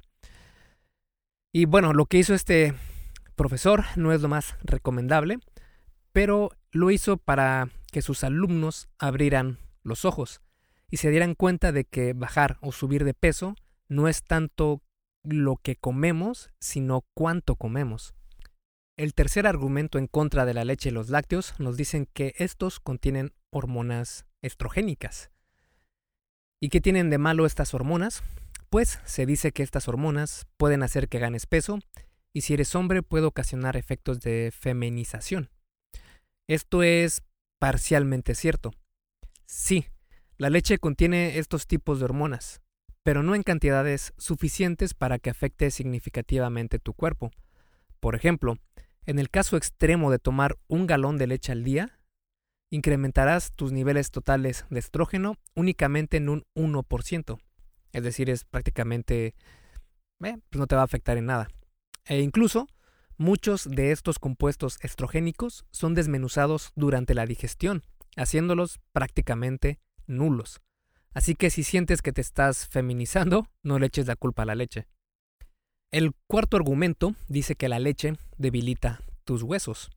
Y 1.53 1.65
bueno, 1.65 1.93
lo 1.93 2.07
que 2.07 2.17
hizo 2.17 2.33
este 2.33 2.73
profesor 3.35 3.85
no 3.95 4.11
es 4.11 4.21
lo 4.21 4.27
más 4.27 4.55
recomendable, 4.63 5.37
pero 6.13 6.49
lo 6.71 6.89
hizo 6.89 7.17
para 7.17 7.69
que 7.91 8.01
sus 8.01 8.23
alumnos 8.23 8.89
abrieran 8.97 9.59
los 9.83 10.05
ojos 10.05 10.41
y 10.89 10.97
se 10.97 11.09
dieran 11.09 11.35
cuenta 11.35 11.71
de 11.71 11.85
que 11.85 12.13
bajar 12.13 12.57
o 12.61 12.71
subir 12.71 13.03
de 13.03 13.13
peso 13.13 13.55
no 13.87 14.07
es 14.07 14.23
tanto 14.23 14.81
lo 15.23 15.57
que 15.57 15.75
comemos, 15.75 16.49
sino 16.59 17.05
cuánto 17.13 17.55
comemos. 17.55 18.13
El 18.97 19.13
tercer 19.13 19.47
argumento 19.47 19.97
en 19.97 20.07
contra 20.07 20.45
de 20.45 20.53
la 20.53 20.65
leche 20.65 20.89
y 20.89 20.91
los 20.91 21.09
lácteos 21.09 21.53
nos 21.59 21.77
dicen 21.77 22.07
que 22.13 22.33
estos 22.37 22.79
contienen 22.79 23.33
hormonas 23.49 24.25
estrogénicas. 24.41 25.31
¿Y 26.61 26.69
qué 26.69 26.81
tienen 26.81 27.09
de 27.09 27.17
malo 27.17 27.45
estas 27.45 27.73
hormonas? 27.73 28.21
Pues 28.69 28.99
se 29.05 29.25
dice 29.25 29.51
que 29.51 29.63
estas 29.63 29.87
hormonas 29.87 30.47
pueden 30.57 30.83
hacer 30.83 31.07
que 31.07 31.19
ganes 31.19 31.45
peso 31.45 31.79
y 32.33 32.41
si 32.41 32.53
eres 32.53 32.75
hombre 32.75 33.01
puede 33.01 33.25
ocasionar 33.25 33.77
efectos 33.77 34.19
de 34.19 34.51
feminización. 34.53 35.49
Esto 36.47 36.83
es 36.83 37.23
parcialmente 37.59 38.35
cierto. 38.35 38.71
Sí, 39.45 39.85
la 40.37 40.49
leche 40.49 40.79
contiene 40.79 41.37
estos 41.37 41.67
tipos 41.67 41.99
de 41.99 42.05
hormonas, 42.05 42.61
pero 43.03 43.23
no 43.23 43.35
en 43.35 43.43
cantidades 43.43 44.13
suficientes 44.17 44.93
para 44.93 45.19
que 45.19 45.29
afecte 45.29 45.69
significativamente 45.69 46.79
tu 46.79 46.93
cuerpo. 46.93 47.31
Por 47.99 48.15
ejemplo, 48.15 48.57
en 49.05 49.19
el 49.19 49.29
caso 49.29 49.57
extremo 49.57 50.11
de 50.11 50.19
tomar 50.19 50.57
un 50.67 50.87
galón 50.87 51.17
de 51.17 51.27
leche 51.27 51.51
al 51.51 51.63
día, 51.63 51.99
incrementarás 52.69 53.51
tus 53.53 53.71
niveles 53.71 54.11
totales 54.11 54.65
de 54.69 54.79
estrógeno 54.79 55.35
únicamente 55.55 56.17
en 56.17 56.29
un 56.29 56.45
1%. 56.55 57.39
Es 57.91 58.03
decir, 58.03 58.29
es 58.29 58.45
prácticamente, 58.45 59.33
eh, 60.23 60.37
pues 60.49 60.59
no 60.59 60.67
te 60.67 60.75
va 60.75 60.81
a 60.81 60.85
afectar 60.85 61.17
en 61.17 61.25
nada. 61.25 61.49
E 62.05 62.21
incluso 62.21 62.67
muchos 63.19 63.69
de 63.69 63.91
estos 63.91 64.17
compuestos 64.17 64.79
estrogénicos 64.81 65.65
son 65.71 65.93
desmenuzados 65.93 66.71
durante 66.75 67.13
la 67.13 67.25
digestión, 67.25 67.83
haciéndolos 68.15 68.79
prácticamente 68.93 69.79
nulos. 70.07 70.61
Así 71.13 71.35
que 71.35 71.49
si 71.49 71.63
sientes 71.63 72.01
que 72.01 72.13
te 72.13 72.21
estás 72.21 72.67
feminizando, 72.67 73.45
no 73.61 73.77
le 73.77 73.87
eches 73.87 74.07
la 74.07 74.15
culpa 74.15 74.43
a 74.43 74.45
la 74.45 74.55
leche. 74.55 74.87
El 75.91 76.13
cuarto 76.27 76.55
argumento 76.55 77.13
dice 77.27 77.55
que 77.55 77.67
la 77.67 77.79
leche 77.79 78.15
debilita 78.37 79.01
tus 79.25 79.43
huesos. 79.43 79.89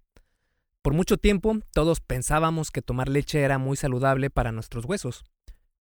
Por 0.82 0.94
mucho 0.94 1.16
tiempo 1.16 1.58
todos 1.72 2.00
pensábamos 2.00 2.70
que 2.70 2.82
tomar 2.82 3.08
leche 3.08 3.40
era 3.40 3.58
muy 3.58 3.76
saludable 3.76 4.30
para 4.30 4.50
nuestros 4.50 4.84
huesos, 4.84 5.24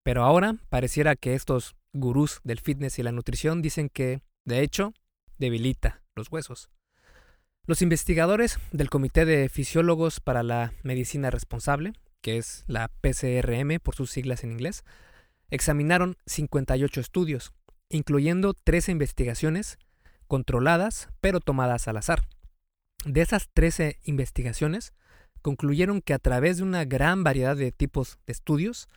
pero 0.03 0.23
ahora 0.23 0.57
pareciera 0.69 1.15
que 1.15 1.33
estos 1.33 1.75
gurús 1.91 2.39
del 2.43 2.59
fitness 2.59 2.99
y 2.99 3.03
la 3.03 3.11
nutrición 3.11 3.63
dicen 3.63 3.89
que, 3.89 4.21
de 4.45 4.61
hecho, 4.61 4.93
debilita 5.39 6.03
los 6.15 6.31
huesos. 6.31 6.69
Los 7.67 7.83
investigadores 7.83 8.57
del 8.71 8.89
Comité 8.89 9.23
de 9.23 9.47
Fisiólogos 9.47 10.19
para 10.19 10.41
la 10.41 10.73
Medicina 10.81 11.29
Responsable, 11.29 11.93
que 12.21 12.37
es 12.37 12.63
la 12.65 12.87
PCRM 12.87 13.79
por 13.79 13.95
sus 13.95 14.09
siglas 14.09 14.43
en 14.43 14.51
inglés, 14.51 14.83
examinaron 15.51 16.17
58 16.25 16.99
estudios, 16.99 17.53
incluyendo 17.87 18.55
13 18.55 18.93
investigaciones 18.93 19.77
controladas 20.27 21.09
pero 21.21 21.39
tomadas 21.39 21.87
al 21.87 21.97
azar. 21.97 22.23
De 23.05 23.21
esas 23.21 23.47
13 23.53 23.99
investigaciones, 24.05 24.93
concluyeron 25.43 26.01
que 26.01 26.15
a 26.15 26.19
través 26.19 26.57
de 26.57 26.63
una 26.63 26.83
gran 26.83 27.23
variedad 27.23 27.55
de 27.55 27.71
tipos 27.71 28.17
de 28.25 28.33
estudios, 28.33 28.87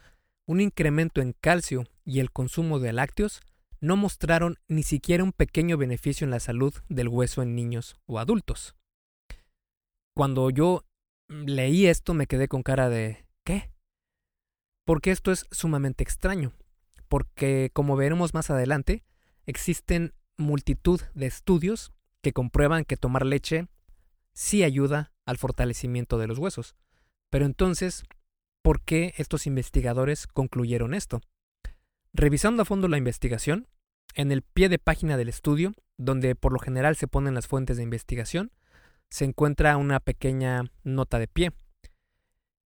un 0.46 0.62
incremento 0.62 1.20
en 1.20 1.34
calcio 1.38 1.84
y 2.06 2.20
el 2.20 2.30
consumo 2.30 2.78
de 2.78 2.94
lácteos 2.94 3.42
no 3.84 3.96
mostraron 3.96 4.58
ni 4.68 4.82
siquiera 4.82 5.24
un 5.24 5.32
pequeño 5.32 5.76
beneficio 5.76 6.24
en 6.24 6.30
la 6.30 6.40
salud 6.40 6.74
del 6.88 7.08
hueso 7.08 7.42
en 7.42 7.54
niños 7.54 7.96
o 8.06 8.18
adultos. 8.18 8.74
Cuando 10.14 10.50
yo 10.50 10.84
leí 11.28 11.86
esto 11.86 12.14
me 12.14 12.26
quedé 12.26 12.48
con 12.48 12.62
cara 12.62 12.88
de 12.88 13.26
¿qué? 13.44 13.70
Porque 14.84 15.10
esto 15.10 15.32
es 15.32 15.46
sumamente 15.50 16.02
extraño, 16.02 16.52
porque 17.08 17.70
como 17.72 17.96
veremos 17.96 18.34
más 18.34 18.50
adelante, 18.50 19.04
existen 19.46 20.14
multitud 20.36 21.00
de 21.14 21.26
estudios 21.26 21.92
que 22.22 22.32
comprueban 22.32 22.84
que 22.84 22.96
tomar 22.96 23.24
leche 23.24 23.68
sí 24.32 24.64
ayuda 24.64 25.12
al 25.26 25.38
fortalecimiento 25.38 26.18
de 26.18 26.26
los 26.26 26.38
huesos. 26.38 26.74
Pero 27.30 27.46
entonces, 27.46 28.04
¿Por 28.64 28.80
qué 28.80 29.12
estos 29.18 29.46
investigadores 29.46 30.26
concluyeron 30.26 30.94
esto? 30.94 31.20
Revisando 32.14 32.62
a 32.62 32.64
fondo 32.64 32.88
la 32.88 32.96
investigación, 32.96 33.68
en 34.14 34.32
el 34.32 34.42
pie 34.42 34.68
de 34.68 34.78
página 34.78 35.16
del 35.16 35.28
estudio, 35.28 35.74
donde 35.96 36.34
por 36.34 36.52
lo 36.52 36.58
general 36.58 36.96
se 36.96 37.08
ponen 37.08 37.34
las 37.34 37.46
fuentes 37.46 37.76
de 37.76 37.82
investigación, 37.82 38.52
se 39.10 39.24
encuentra 39.24 39.76
una 39.76 40.00
pequeña 40.00 40.64
nota 40.82 41.18
de 41.18 41.28
pie. 41.28 41.52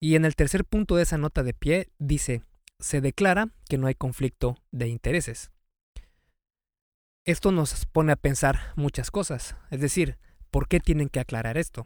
Y 0.01 0.15
en 0.15 0.25
el 0.25 0.37
tercer 0.37 0.65
punto 0.65 0.97
de 0.97 1.03
esa 1.03 1.19
nota 1.19 1.43
de 1.43 1.53
pie 1.53 1.89
dice, 1.99 2.43
se 2.79 3.01
declara 3.01 3.49
que 3.69 3.79
no 3.79 3.87
hay 3.87 3.95
conflicto 3.95 4.57
de 4.71 4.89
intereses. 4.89 5.51
Esto 7.27 7.53
nos 7.53 7.85
pone 7.87 8.13
a 8.13 8.17
pensar 8.17 8.73
muchas 8.77 9.11
cosas, 9.11 9.57
es 9.71 9.81
decir, 9.81 10.19
¿por 10.51 10.69
qué 10.69 10.81
tienen 10.81 11.11
que 11.11 11.21
aclarar 11.21 11.59
esto? 11.59 11.85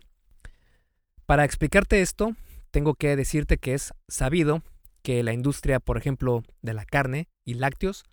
Para 1.26 1.44
explicarte 1.44 2.00
esto, 2.00 2.36
tengo 2.70 2.94
que 2.94 3.16
decirte 3.16 3.58
que 3.58 3.74
es 3.74 3.92
sabido 4.08 4.62
que 5.02 5.22
la 5.22 5.32
industria, 5.32 5.80
por 5.80 5.98
ejemplo, 5.98 6.42
de 6.62 6.74
la 6.74 6.84
carne 6.84 7.28
y 7.44 7.54
lácteos, 7.54 8.04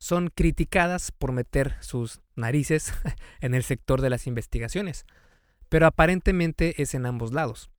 son 0.00 0.28
criticadas 0.34 1.12
por 1.12 1.32
meter 1.32 1.76
sus 1.80 2.20
narices 2.34 2.92
en 3.40 3.54
el 3.54 3.62
sector 3.62 4.00
de 4.00 4.10
las 4.10 4.26
investigaciones, 4.26 5.04
pero 5.68 5.86
aparentemente 5.86 6.82
es 6.82 6.94
en 6.94 7.06
ambos 7.06 7.32
lados. 7.32 7.70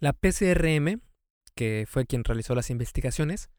La 0.00 0.12
PCRM, 0.12 1.00
que 1.54 1.86
fue 1.88 2.06
quien 2.06 2.24
realizó 2.24 2.54
las 2.54 2.70
investigaciones, 2.70 3.50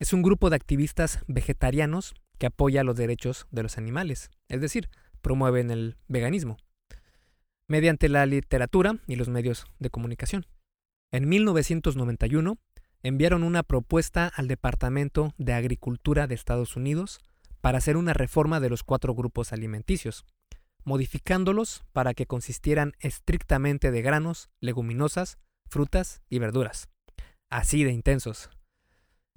es 0.00 0.12
un 0.12 0.22
grupo 0.22 0.48
de 0.48 0.56
activistas 0.56 1.20
vegetarianos 1.26 2.14
que 2.38 2.46
apoya 2.46 2.82
los 2.82 2.96
derechos 2.96 3.46
de 3.50 3.62
los 3.62 3.78
animales, 3.78 4.30
es 4.48 4.60
decir, 4.60 4.88
promueven 5.20 5.70
el 5.70 5.96
veganismo, 6.08 6.56
mediante 7.68 8.08
la 8.08 8.26
literatura 8.26 8.96
y 9.06 9.16
los 9.16 9.28
medios 9.28 9.66
de 9.78 9.90
comunicación. 9.90 10.46
En 11.12 11.28
1991 11.28 12.58
enviaron 13.02 13.42
una 13.42 13.62
propuesta 13.62 14.30
al 14.34 14.48
Departamento 14.48 15.34
de 15.38 15.54
Agricultura 15.54 16.26
de 16.26 16.34
Estados 16.34 16.76
Unidos 16.76 17.20
para 17.60 17.78
hacer 17.78 17.96
una 17.96 18.12
reforma 18.12 18.60
de 18.60 18.70
los 18.70 18.82
cuatro 18.82 19.14
grupos 19.14 19.52
alimenticios, 19.52 20.24
modificándolos 20.84 21.84
para 21.92 22.14
que 22.14 22.26
consistieran 22.26 22.92
estrictamente 23.00 23.90
de 23.90 24.02
granos, 24.02 24.50
leguminosas, 24.60 25.38
frutas 25.66 26.22
y 26.28 26.38
verduras. 26.38 26.88
Así 27.50 27.84
de 27.84 27.92
intensos. 27.92 28.50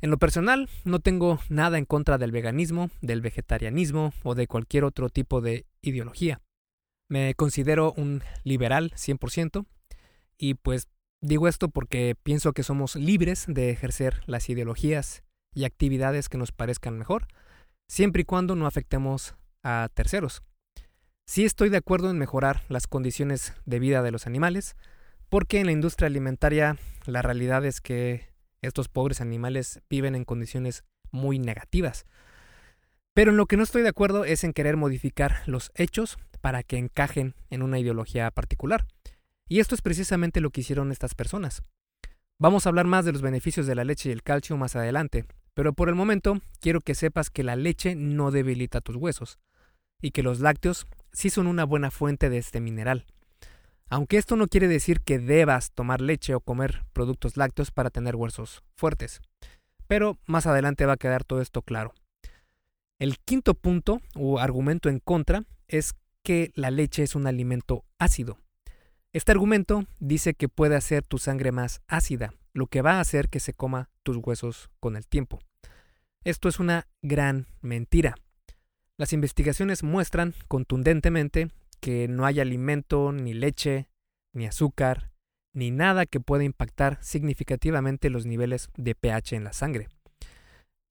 En 0.01 0.09
lo 0.09 0.17
personal, 0.17 0.69
no 0.83 0.99
tengo 0.99 1.39
nada 1.49 1.77
en 1.77 1.85
contra 1.85 2.17
del 2.17 2.31
veganismo, 2.31 2.89
del 3.01 3.21
vegetarianismo 3.21 4.13
o 4.23 4.35
de 4.35 4.47
cualquier 4.47 4.83
otro 4.83 5.09
tipo 5.09 5.41
de 5.41 5.65
ideología. 5.81 6.41
Me 7.07 7.33
considero 7.35 7.93
un 7.93 8.23
liberal 8.43 8.91
100% 8.95 9.65
y 10.37 10.55
pues 10.55 10.87
Digo 11.21 11.47
esto 11.47 11.69
porque 11.69 12.15
pienso 12.21 12.53
que 12.53 12.63
somos 12.63 12.95
libres 12.95 13.45
de 13.47 13.69
ejercer 13.69 14.21
las 14.27 14.49
ideologías 14.49 15.23
y 15.53 15.63
actividades 15.63 16.29
que 16.29 16.37
nos 16.37 16.51
parezcan 16.51 16.97
mejor, 16.97 17.27
siempre 17.87 18.21
y 18.21 18.25
cuando 18.25 18.55
no 18.55 18.67
afectemos 18.67 19.35
a 19.63 19.89
terceros. 19.93 20.43
Sí 21.25 21.45
estoy 21.45 21.69
de 21.69 21.77
acuerdo 21.77 22.11
en 22.11 22.19
mejorar 22.19 22.61
las 22.69 22.85
condiciones 22.85 23.53
de 23.65 23.79
vida 23.79 24.03
de 24.03 24.11
los 24.11 24.27
animales, 24.27 24.75
porque 25.29 25.59
en 25.59 25.65
la 25.65 25.71
industria 25.71 26.07
alimentaria 26.07 26.77
la 27.05 27.21
realidad 27.21 27.65
es 27.65 27.81
que 27.81 28.29
Estos 28.61 28.89
pobres 28.89 29.21
animales 29.21 29.81
viven 29.89 30.15
en 30.15 30.25
condiciones 30.25 30.83
muy 31.11 31.37
negativas. 31.37 32.05
Pero 33.13 33.31
en 33.31 33.37
lo 33.37 33.45
que 33.45 33.57
no 33.57 33.63
estoy 33.63 33.83
de 33.83 33.89
acuerdo 33.89 34.25
es 34.25 34.43
en 34.43 34.53
querer 34.53 34.75
modificar 34.75 35.43
los 35.45 35.71
hechos 35.75 36.17
para 36.41 36.63
que 36.63 36.77
encajen 36.77 37.35
en 37.49 37.61
una 37.61 37.79
ideología 37.79 38.29
particular. 38.31 38.85
Y 39.47 39.59
esto 39.59 39.75
es 39.75 39.81
precisamente 39.81 40.41
lo 40.41 40.49
que 40.49 40.61
hicieron 40.61 40.91
estas 40.91 41.15
personas. 41.15 41.63
Vamos 42.39 42.65
a 42.65 42.69
hablar 42.69 42.85
más 42.85 43.05
de 43.05 43.13
los 43.13 43.21
beneficios 43.21 43.67
de 43.67 43.75
la 43.75 43.83
leche 43.83 44.09
y 44.09 44.11
el 44.11 44.23
calcio 44.23 44.57
más 44.57 44.75
adelante, 44.75 45.25
pero 45.53 45.73
por 45.73 45.87
el 45.87 45.95
momento 45.95 46.41
quiero 46.59 46.81
que 46.81 46.95
sepas 46.95 47.29
que 47.29 47.43
la 47.43 47.55
leche 47.55 47.95
no 47.95 48.31
debilita 48.31 48.81
tus 48.81 48.95
huesos 48.95 49.39
y 50.01 50.11
que 50.11 50.23
los 50.23 50.39
lácteos 50.39 50.87
sí 51.13 51.29
son 51.29 51.47
una 51.47 51.63
buena 51.63 51.91
fuente 51.91 52.29
de 52.29 52.37
este 52.37 52.59
mineral. 52.59 53.05
Aunque 53.89 54.17
esto 54.17 54.35
no 54.35 54.47
quiere 54.47 54.67
decir 54.67 55.01
que 55.01 55.19
debas 55.19 55.71
tomar 55.71 56.01
leche 56.01 56.33
o 56.35 56.41
comer 56.41 56.83
productos 56.91 57.37
lácteos 57.37 57.71
para 57.71 57.91
tener 57.91 58.15
huesos 58.15 58.63
fuertes. 58.75 59.21
Pero 59.87 60.17
más 60.25 60.47
adelante 60.47 60.85
va 60.85 60.93
a 60.93 60.97
quedar 60.97 61.23
todo 61.23 61.39
esto 61.39 61.61
claro. 61.61 61.93
El 62.99 63.19
quinto 63.19 63.53
punto 63.53 64.01
o 64.15 64.39
argumento 64.39 64.89
en 64.89 64.99
contra 64.99 65.43
es 65.67 65.93
que 66.23 66.51
la 66.55 66.71
leche 66.71 67.03
es 67.03 67.15
un 67.15 67.27
alimento 67.27 67.85
ácido. 67.99 68.39
Este 69.15 69.31
argumento 69.31 69.85
dice 70.01 70.33
que 70.33 70.49
puede 70.49 70.75
hacer 70.75 71.07
tu 71.07 71.19
sangre 71.19 71.53
más 71.53 71.79
ácida, 71.87 72.33
lo 72.51 72.67
que 72.67 72.81
va 72.81 72.97
a 72.97 72.99
hacer 72.99 73.29
que 73.29 73.39
se 73.39 73.53
coma 73.53 73.89
tus 74.03 74.17
huesos 74.17 74.69
con 74.81 74.97
el 74.97 75.07
tiempo. 75.07 75.39
Esto 76.25 76.49
es 76.49 76.59
una 76.59 76.89
gran 77.01 77.47
mentira. 77.61 78.15
Las 78.97 79.13
investigaciones 79.13 79.83
muestran 79.83 80.33
contundentemente 80.49 81.47
que 81.79 82.09
no 82.09 82.25
hay 82.25 82.41
alimento, 82.41 83.13
ni 83.13 83.33
leche, 83.33 83.87
ni 84.33 84.47
azúcar, 84.47 85.11
ni 85.53 85.71
nada 85.71 86.05
que 86.05 86.19
pueda 86.19 86.43
impactar 86.43 87.01
significativamente 87.01 88.09
los 88.09 88.25
niveles 88.25 88.67
de 88.75 88.95
pH 88.95 89.37
en 89.37 89.45
la 89.45 89.53
sangre. 89.53 89.87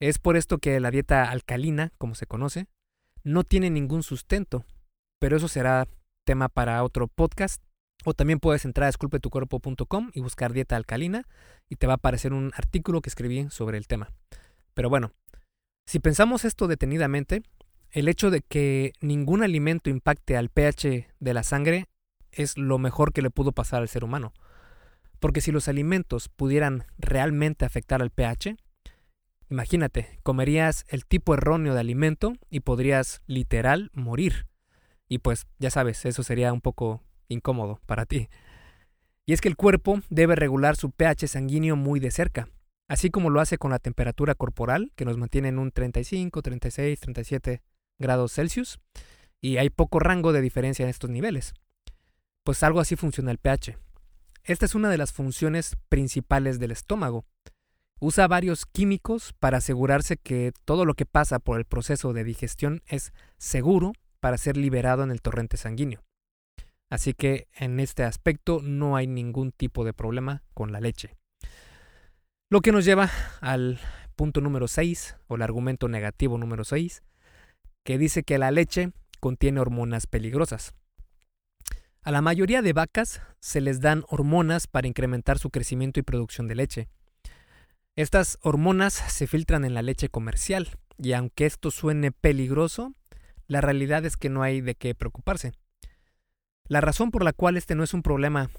Es 0.00 0.18
por 0.18 0.38
esto 0.38 0.56
que 0.56 0.80
la 0.80 0.90
dieta 0.90 1.30
alcalina, 1.30 1.92
como 1.98 2.14
se 2.14 2.24
conoce, 2.24 2.68
no 3.22 3.44
tiene 3.44 3.68
ningún 3.68 4.02
sustento, 4.02 4.64
pero 5.18 5.36
eso 5.36 5.48
será 5.48 5.86
tema 6.24 6.48
para 6.48 6.82
otro 6.84 7.06
podcast. 7.06 7.62
O 8.04 8.14
también 8.14 8.40
puedes 8.40 8.64
entrar 8.64 8.86
a 8.86 8.90
esculpetucuerpo.com 8.90 10.10
y 10.12 10.20
buscar 10.20 10.52
dieta 10.52 10.76
alcalina 10.76 11.26
y 11.68 11.76
te 11.76 11.86
va 11.86 11.94
a 11.94 11.96
aparecer 11.96 12.32
un 12.32 12.52
artículo 12.54 13.00
que 13.00 13.08
escribí 13.08 13.48
sobre 13.50 13.78
el 13.78 13.86
tema. 13.86 14.10
Pero 14.74 14.90
bueno, 14.90 15.12
si 15.86 16.00
pensamos 16.00 16.44
esto 16.44 16.66
detenidamente, 16.66 17.42
el 17.90 18.08
hecho 18.08 18.30
de 18.30 18.40
que 18.40 18.92
ningún 19.00 19.42
alimento 19.42 19.88
impacte 19.88 20.36
al 20.36 20.48
pH 20.48 21.08
de 21.20 21.34
la 21.34 21.42
sangre 21.42 21.86
es 22.32 22.58
lo 22.58 22.78
mejor 22.78 23.12
que 23.12 23.22
le 23.22 23.30
pudo 23.30 23.52
pasar 23.52 23.82
al 23.82 23.88
ser 23.88 24.04
humano. 24.04 24.32
Porque 25.20 25.40
si 25.40 25.52
los 25.52 25.68
alimentos 25.68 26.28
pudieran 26.28 26.84
realmente 26.98 27.64
afectar 27.64 28.02
al 28.02 28.10
pH, 28.10 28.56
imagínate, 29.48 30.18
comerías 30.22 30.84
el 30.88 31.06
tipo 31.06 31.34
erróneo 31.34 31.74
de 31.74 31.80
alimento 31.80 32.34
y 32.50 32.60
podrías 32.60 33.22
literal 33.26 33.90
morir. 33.94 34.46
Y 35.08 35.18
pues 35.18 35.46
ya 35.58 35.70
sabes, 35.70 36.04
eso 36.04 36.22
sería 36.22 36.52
un 36.52 36.60
poco 36.60 37.02
incómodo 37.28 37.80
para 37.86 38.06
ti. 38.06 38.28
Y 39.26 39.32
es 39.32 39.40
que 39.40 39.48
el 39.48 39.56
cuerpo 39.56 40.00
debe 40.10 40.36
regular 40.36 40.76
su 40.76 40.90
pH 40.90 41.28
sanguíneo 41.28 41.76
muy 41.76 42.00
de 42.00 42.10
cerca, 42.10 42.48
así 42.88 43.10
como 43.10 43.30
lo 43.30 43.40
hace 43.40 43.58
con 43.58 43.70
la 43.70 43.78
temperatura 43.78 44.34
corporal, 44.34 44.92
que 44.96 45.04
nos 45.04 45.16
mantiene 45.16 45.48
en 45.48 45.58
un 45.58 45.70
35, 45.70 46.42
36, 46.42 47.00
37 47.00 47.62
grados 47.98 48.32
Celsius 48.32 48.80
y 49.40 49.58
hay 49.58 49.70
poco 49.70 49.98
rango 49.98 50.32
de 50.32 50.40
diferencia 50.40 50.84
en 50.84 50.88
estos 50.90 51.10
niveles. 51.10 51.54
Pues 52.44 52.62
algo 52.62 52.80
así 52.80 52.96
funciona 52.96 53.30
el 53.30 53.38
pH. 53.38 53.78
Esta 54.42 54.66
es 54.66 54.74
una 54.74 54.90
de 54.90 54.98
las 54.98 55.12
funciones 55.12 55.76
principales 55.88 56.58
del 56.58 56.70
estómago. 56.70 57.24
Usa 58.00 58.26
varios 58.26 58.66
químicos 58.66 59.32
para 59.38 59.58
asegurarse 59.58 60.18
que 60.18 60.52
todo 60.64 60.84
lo 60.84 60.94
que 60.94 61.06
pasa 61.06 61.38
por 61.38 61.58
el 61.58 61.64
proceso 61.64 62.12
de 62.12 62.24
digestión 62.24 62.82
es 62.86 63.12
seguro 63.38 63.92
para 64.20 64.36
ser 64.36 64.56
liberado 64.56 65.02
en 65.02 65.10
el 65.10 65.22
torrente 65.22 65.56
sanguíneo. 65.56 66.02
Así 66.90 67.14
que 67.14 67.48
en 67.54 67.80
este 67.80 68.04
aspecto 68.04 68.60
no 68.62 68.96
hay 68.96 69.06
ningún 69.06 69.52
tipo 69.52 69.84
de 69.84 69.92
problema 69.92 70.42
con 70.54 70.72
la 70.72 70.80
leche. 70.80 71.16
Lo 72.50 72.60
que 72.60 72.72
nos 72.72 72.84
lleva 72.84 73.10
al 73.40 73.80
punto 74.14 74.40
número 74.40 74.68
6 74.68 75.16
o 75.26 75.36
el 75.36 75.42
argumento 75.42 75.88
negativo 75.88 76.38
número 76.38 76.64
6, 76.64 77.02
que 77.84 77.98
dice 77.98 78.22
que 78.22 78.38
la 78.38 78.50
leche 78.50 78.92
contiene 79.20 79.60
hormonas 79.60 80.06
peligrosas. 80.06 80.74
A 82.02 82.10
la 82.10 82.20
mayoría 82.20 82.60
de 82.60 82.74
vacas 82.74 83.22
se 83.40 83.60
les 83.60 83.80
dan 83.80 84.04
hormonas 84.08 84.66
para 84.66 84.86
incrementar 84.86 85.38
su 85.38 85.50
crecimiento 85.50 86.00
y 86.00 86.02
producción 86.02 86.48
de 86.48 86.54
leche. 86.54 86.88
Estas 87.96 88.38
hormonas 88.42 88.92
se 88.92 89.26
filtran 89.26 89.64
en 89.64 89.72
la 89.72 89.82
leche 89.82 90.08
comercial 90.08 90.68
y 90.98 91.12
aunque 91.12 91.46
esto 91.46 91.70
suene 91.70 92.12
peligroso, 92.12 92.94
la 93.46 93.60
realidad 93.60 94.04
es 94.04 94.16
que 94.16 94.28
no 94.28 94.42
hay 94.42 94.60
de 94.60 94.74
qué 94.74 94.94
preocuparse. 94.94 95.52
La 96.66 96.80
razón 96.80 97.10
por 97.10 97.24
la 97.24 97.34
cual 97.34 97.56
este 97.56 97.74
no 97.74 97.84
es 97.84 97.92
un 97.92 98.02
problema 98.02 98.50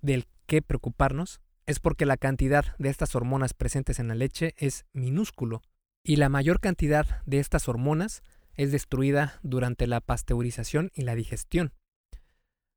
del 0.00 0.26
que 0.46 0.62
preocuparnos 0.62 1.40
es 1.66 1.80
porque 1.80 2.06
la 2.06 2.16
cantidad 2.16 2.76
de 2.78 2.88
estas 2.88 3.16
hormonas 3.16 3.52
presentes 3.52 3.98
en 3.98 4.08
la 4.08 4.14
leche 4.14 4.54
es 4.56 4.86
minúsculo 4.92 5.62
y 6.04 6.16
la 6.16 6.28
mayor 6.28 6.60
cantidad 6.60 7.20
de 7.26 7.40
estas 7.40 7.68
hormonas 7.68 8.22
es 8.54 8.70
destruida 8.70 9.40
durante 9.42 9.86
la 9.86 10.00
pasteurización 10.00 10.90
y 10.94 11.02
la 11.02 11.16
digestión. 11.16 11.72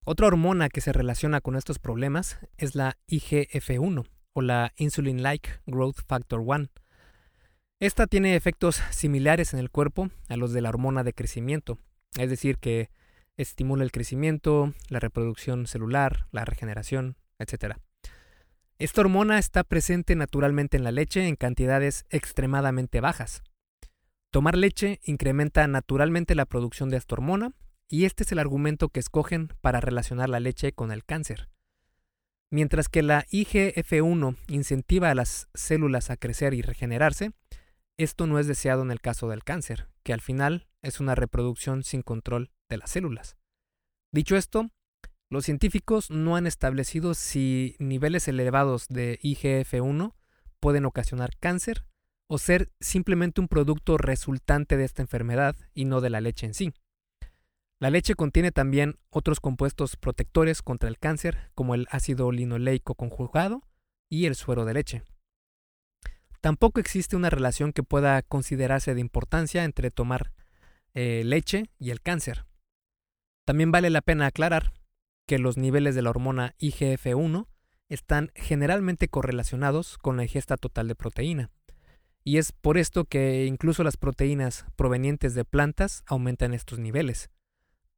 Otra 0.04 0.28
hormona 0.28 0.68
que 0.70 0.82
se 0.82 0.94
relaciona 0.94 1.42
con 1.42 1.56
estos 1.56 1.78
problemas 1.78 2.40
es 2.58 2.74
la 2.74 2.98
IGF-1 3.08 4.08
o 4.34 4.42
la 4.42 4.74
Insulin-like 4.78 5.62
Growth 5.68 6.00
Factor 6.08 6.40
1. 6.40 6.70
Esta 7.80 8.08
tiene 8.08 8.36
efectos 8.36 8.82
similares 8.90 9.54
en 9.54 9.60
el 9.60 9.70
cuerpo 9.70 10.10
a 10.28 10.38
los 10.38 10.54
de 10.54 10.62
la 10.62 10.70
hormona 10.70 11.04
de 11.04 11.14
crecimiento, 11.14 11.78
es 12.18 12.30
decir, 12.32 12.58
que 12.58 12.90
estimula 13.38 13.84
el 13.84 13.92
crecimiento, 13.92 14.74
la 14.90 15.00
reproducción 15.00 15.68
celular, 15.68 16.28
la 16.32 16.46
regeneración, 16.46 17.18
etc. 17.40 17.78
Esta 18.78 19.02
hormona 19.02 19.38
está 19.38 19.64
presente 19.64 20.16
naturalmente 20.16 20.78
en 20.78 20.84
la 20.84 20.92
leche 20.92 21.28
en 21.28 21.36
cantidades 21.36 22.06
extremadamente 22.10 23.00
bajas. 23.00 23.44
Tomar 24.32 24.58
leche 24.58 25.00
incrementa 25.04 25.68
naturalmente 25.68 26.36
la 26.36 26.46
producción 26.46 26.90
de 26.90 26.98
esta 26.98 27.16
hormona 27.16 27.52
y 27.90 28.06
este 28.06 28.24
es 28.24 28.32
el 28.32 28.40
argumento 28.40 28.90
que 28.90 29.02
escogen 29.02 29.50
para 29.62 29.82
relacionar 29.82 30.30
la 30.30 30.40
leche 30.40 30.72
con 30.72 30.92
el 30.92 31.04
cáncer. 31.04 31.50
Mientras 32.50 32.90
que 32.90 33.02
la 33.02 33.26
IGF-1 33.28 34.38
incentiva 34.48 35.10
a 35.10 35.16
las 35.16 35.50
células 35.54 36.10
a 36.10 36.18
crecer 36.18 36.54
y 36.54 36.62
regenerarse, 36.62 37.32
esto 37.98 38.26
no 38.28 38.40
es 38.40 38.48
deseado 38.48 38.82
en 38.82 38.92
el 38.92 39.00
caso 39.02 39.30
del 39.30 39.44
cáncer, 39.44 39.90
que 40.04 40.14
al 40.14 40.22
final 40.22 40.68
es 40.82 41.00
una 41.00 41.16
reproducción 41.16 41.84
sin 41.84 42.02
control 42.02 42.52
de 42.70 42.78
las 42.78 42.92
células. 42.92 43.38
Dicho 44.12 44.36
esto, 44.36 44.70
los 45.30 45.46
científicos 45.46 46.12
no 46.12 46.36
han 46.36 46.48
establecido 46.48 47.14
si 47.14 47.76
niveles 47.80 48.28
elevados 48.28 48.88
de 48.90 49.20
IGF-1 49.22 50.14
pueden 50.60 50.86
ocasionar 50.86 51.38
cáncer 51.38 51.86
o 52.28 52.38
ser 52.38 52.72
simplemente 52.80 53.42
un 53.42 53.48
producto 53.48 53.98
resultante 53.98 54.78
de 54.78 54.86
esta 54.86 55.02
enfermedad 55.02 55.56
y 55.74 55.86
no 55.86 56.02
de 56.02 56.10
la 56.10 56.22
leche 56.22 56.46
en 56.46 56.54
sí. 56.54 56.74
La 57.80 57.90
leche 57.90 58.14
contiene 58.16 58.52
también 58.52 59.00
otros 59.10 59.40
compuestos 59.40 59.96
protectores 59.96 60.62
contra 60.62 60.88
el 60.88 61.00
cáncer, 61.00 61.50
como 61.56 61.76
el 61.76 61.88
ácido 61.90 62.32
linoleico 62.32 62.96
conjugado 62.96 63.64
y 64.08 64.28
el 64.28 64.36
suero 64.36 64.66
de 64.66 64.74
leche. 64.74 65.04
Tampoco 66.42 66.80
existe 66.80 67.16
una 67.16 67.30
relación 67.30 67.74
que 67.74 67.84
pueda 67.84 68.22
considerarse 68.22 68.94
de 68.94 69.02
importancia 69.02 69.64
entre 69.64 69.92
tomar 69.92 70.32
eh, 70.94 71.24
leche 71.26 71.70
y 71.80 71.92
el 71.92 72.02
cáncer. 72.02 72.46
También 73.46 73.72
vale 73.72 73.90
la 73.90 74.02
pena 74.02 74.28
aclarar 74.28 74.74
que 75.28 75.40
los 75.40 75.58
niveles 75.58 75.96
de 75.96 76.02
la 76.02 76.10
hormona 76.10 76.56
IGF-1 76.60 77.48
están 77.90 78.32
generalmente 78.36 79.08
correlacionados 79.08 79.98
con 79.98 80.18
la 80.18 80.24
ingesta 80.24 80.58
total 80.58 80.88
de 80.88 80.96
proteína. 80.96 81.52
Y 82.24 82.38
es 82.38 82.52
por 82.52 82.78
esto 82.78 83.06
que 83.06 83.46
incluso 83.46 83.84
las 83.84 83.98
proteínas 83.98 84.66
provenientes 84.76 85.34
de 85.34 85.44
plantas 85.44 86.04
aumentan 86.06 86.54
estos 86.54 86.80
niveles. 86.80 87.30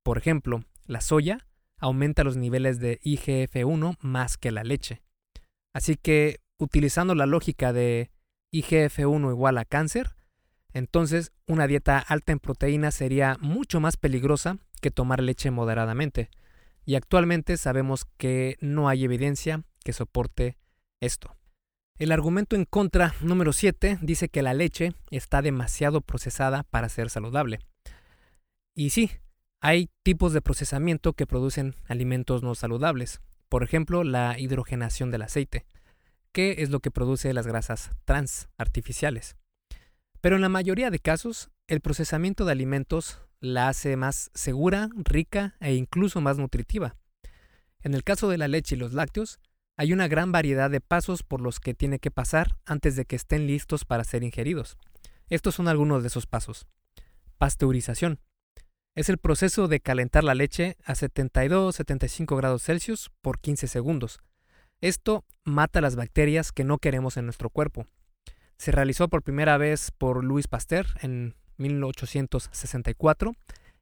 Por 0.01 0.17
ejemplo, 0.17 0.63
la 0.85 1.01
soya 1.01 1.47
aumenta 1.77 2.23
los 2.23 2.37
niveles 2.37 2.79
de 2.79 2.99
IGF-1 3.01 3.97
más 3.99 4.37
que 4.37 4.51
la 4.51 4.63
leche. 4.63 5.01
Así 5.73 5.95
que, 5.95 6.39
utilizando 6.57 7.15
la 7.15 7.25
lógica 7.25 7.73
de 7.73 8.11
IGF-1 8.53 9.31
igual 9.31 9.57
a 9.57 9.65
cáncer, 9.65 10.15
entonces 10.73 11.31
una 11.47 11.67
dieta 11.67 11.99
alta 11.99 12.31
en 12.31 12.39
proteínas 12.39 12.95
sería 12.95 13.37
mucho 13.39 13.79
más 13.79 13.97
peligrosa 13.97 14.57
que 14.81 14.91
tomar 14.91 15.21
leche 15.21 15.51
moderadamente. 15.51 16.29
Y 16.85 16.95
actualmente 16.95 17.57
sabemos 17.57 18.05
que 18.17 18.57
no 18.59 18.89
hay 18.89 19.05
evidencia 19.05 19.63
que 19.83 19.93
soporte 19.93 20.57
esto. 20.99 21.35
El 21.97 22.11
argumento 22.11 22.55
en 22.55 22.65
contra 22.65 23.13
número 23.21 23.53
7 23.53 23.99
dice 24.01 24.27
que 24.27 24.41
la 24.41 24.53
leche 24.53 24.93
está 25.11 25.41
demasiado 25.41 26.01
procesada 26.01 26.63
para 26.63 26.89
ser 26.89 27.09
saludable. 27.09 27.59
Y 28.75 28.89
sí, 28.89 29.11
hay 29.61 29.89
tipos 30.01 30.33
de 30.33 30.41
procesamiento 30.41 31.13
que 31.13 31.27
producen 31.27 31.75
alimentos 31.87 32.41
no 32.41 32.55
saludables, 32.55 33.21
por 33.47 33.63
ejemplo 33.63 34.03
la 34.03 34.39
hidrogenación 34.39 35.11
del 35.11 35.21
aceite, 35.21 35.65
que 36.31 36.55
es 36.63 36.71
lo 36.71 36.79
que 36.79 36.91
produce 36.91 37.31
las 37.33 37.45
grasas 37.45 37.91
trans 38.05 38.49
artificiales. 38.57 39.37
Pero 40.23 40.37
en 40.37 40.41
la 40.41 40.47
mayoría 40.47 40.89
de 40.89 40.99
casos, 40.99 41.49
el 41.67 41.81
procesamiento 41.81 42.45
de 42.45 42.53
alimentos 42.53 43.19
la 43.41 43.67
hace 43.67 43.97
más 43.97 44.31
segura, 44.33 44.87
rica 44.95 45.57
e 45.59 45.73
incluso 45.73 46.21
más 46.21 46.37
nutritiva. 46.37 46.95
En 47.81 47.93
el 47.93 48.05
caso 48.05 48.29
de 48.29 48.37
la 48.37 48.47
leche 48.47 48.75
y 48.75 48.77
los 48.77 48.93
lácteos, 48.93 49.41
hay 49.75 49.91
una 49.91 50.07
gran 50.07 50.31
variedad 50.31 50.71
de 50.71 50.79
pasos 50.79 51.23
por 51.23 51.41
los 51.41 51.59
que 51.59 51.73
tiene 51.73 51.99
que 51.99 52.09
pasar 52.09 52.55
antes 52.63 52.95
de 52.95 53.03
que 53.03 53.17
estén 53.17 53.47
listos 53.47 53.83
para 53.83 54.05
ser 54.05 54.23
ingeridos. 54.23 54.77
Estos 55.27 55.55
son 55.55 55.67
algunos 55.67 56.03
de 56.03 56.07
esos 56.07 56.25
pasos. 56.25 56.67
Pasteurización. 57.37 58.21
Es 58.95 59.09
el 59.09 59.17
proceso 59.17 59.67
de 59.67 59.81
calentar 59.81 60.23
la 60.23 60.35
leche 60.35 60.77
a 60.85 60.93
72-75 60.93 62.37
grados 62.37 62.63
Celsius 62.63 63.11
por 63.21 63.41
15 63.41 63.67
segundos. 63.67 64.21
Esto 64.79 65.25
mata 65.43 65.81
las 65.81 65.97
bacterias 65.97 66.53
que 66.53 66.63
no 66.63 66.77
queremos 66.77 67.17
en 67.17 67.25
nuestro 67.25 67.49
cuerpo. 67.49 67.87
Se 68.57 68.71
realizó 68.71 69.07
por 69.07 69.23
primera 69.23 69.57
vez 69.57 69.91
por 69.91 70.23
Louis 70.23 70.47
Pasteur 70.47 70.85
en 71.01 71.35
1864 71.57 73.33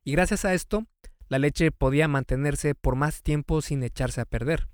y 0.03 0.13
gracias 0.13 0.45
a 0.45 0.53
esto 0.53 0.85
la 1.27 1.39
leche 1.39 1.71
podía 1.71 2.07
mantenerse 2.07 2.75
por 2.75 2.95
más 2.95 3.21
tiempo 3.21 3.61
sin 3.61 3.83
echarse 3.83 4.21
a 4.21 4.25
perder. 4.25 4.67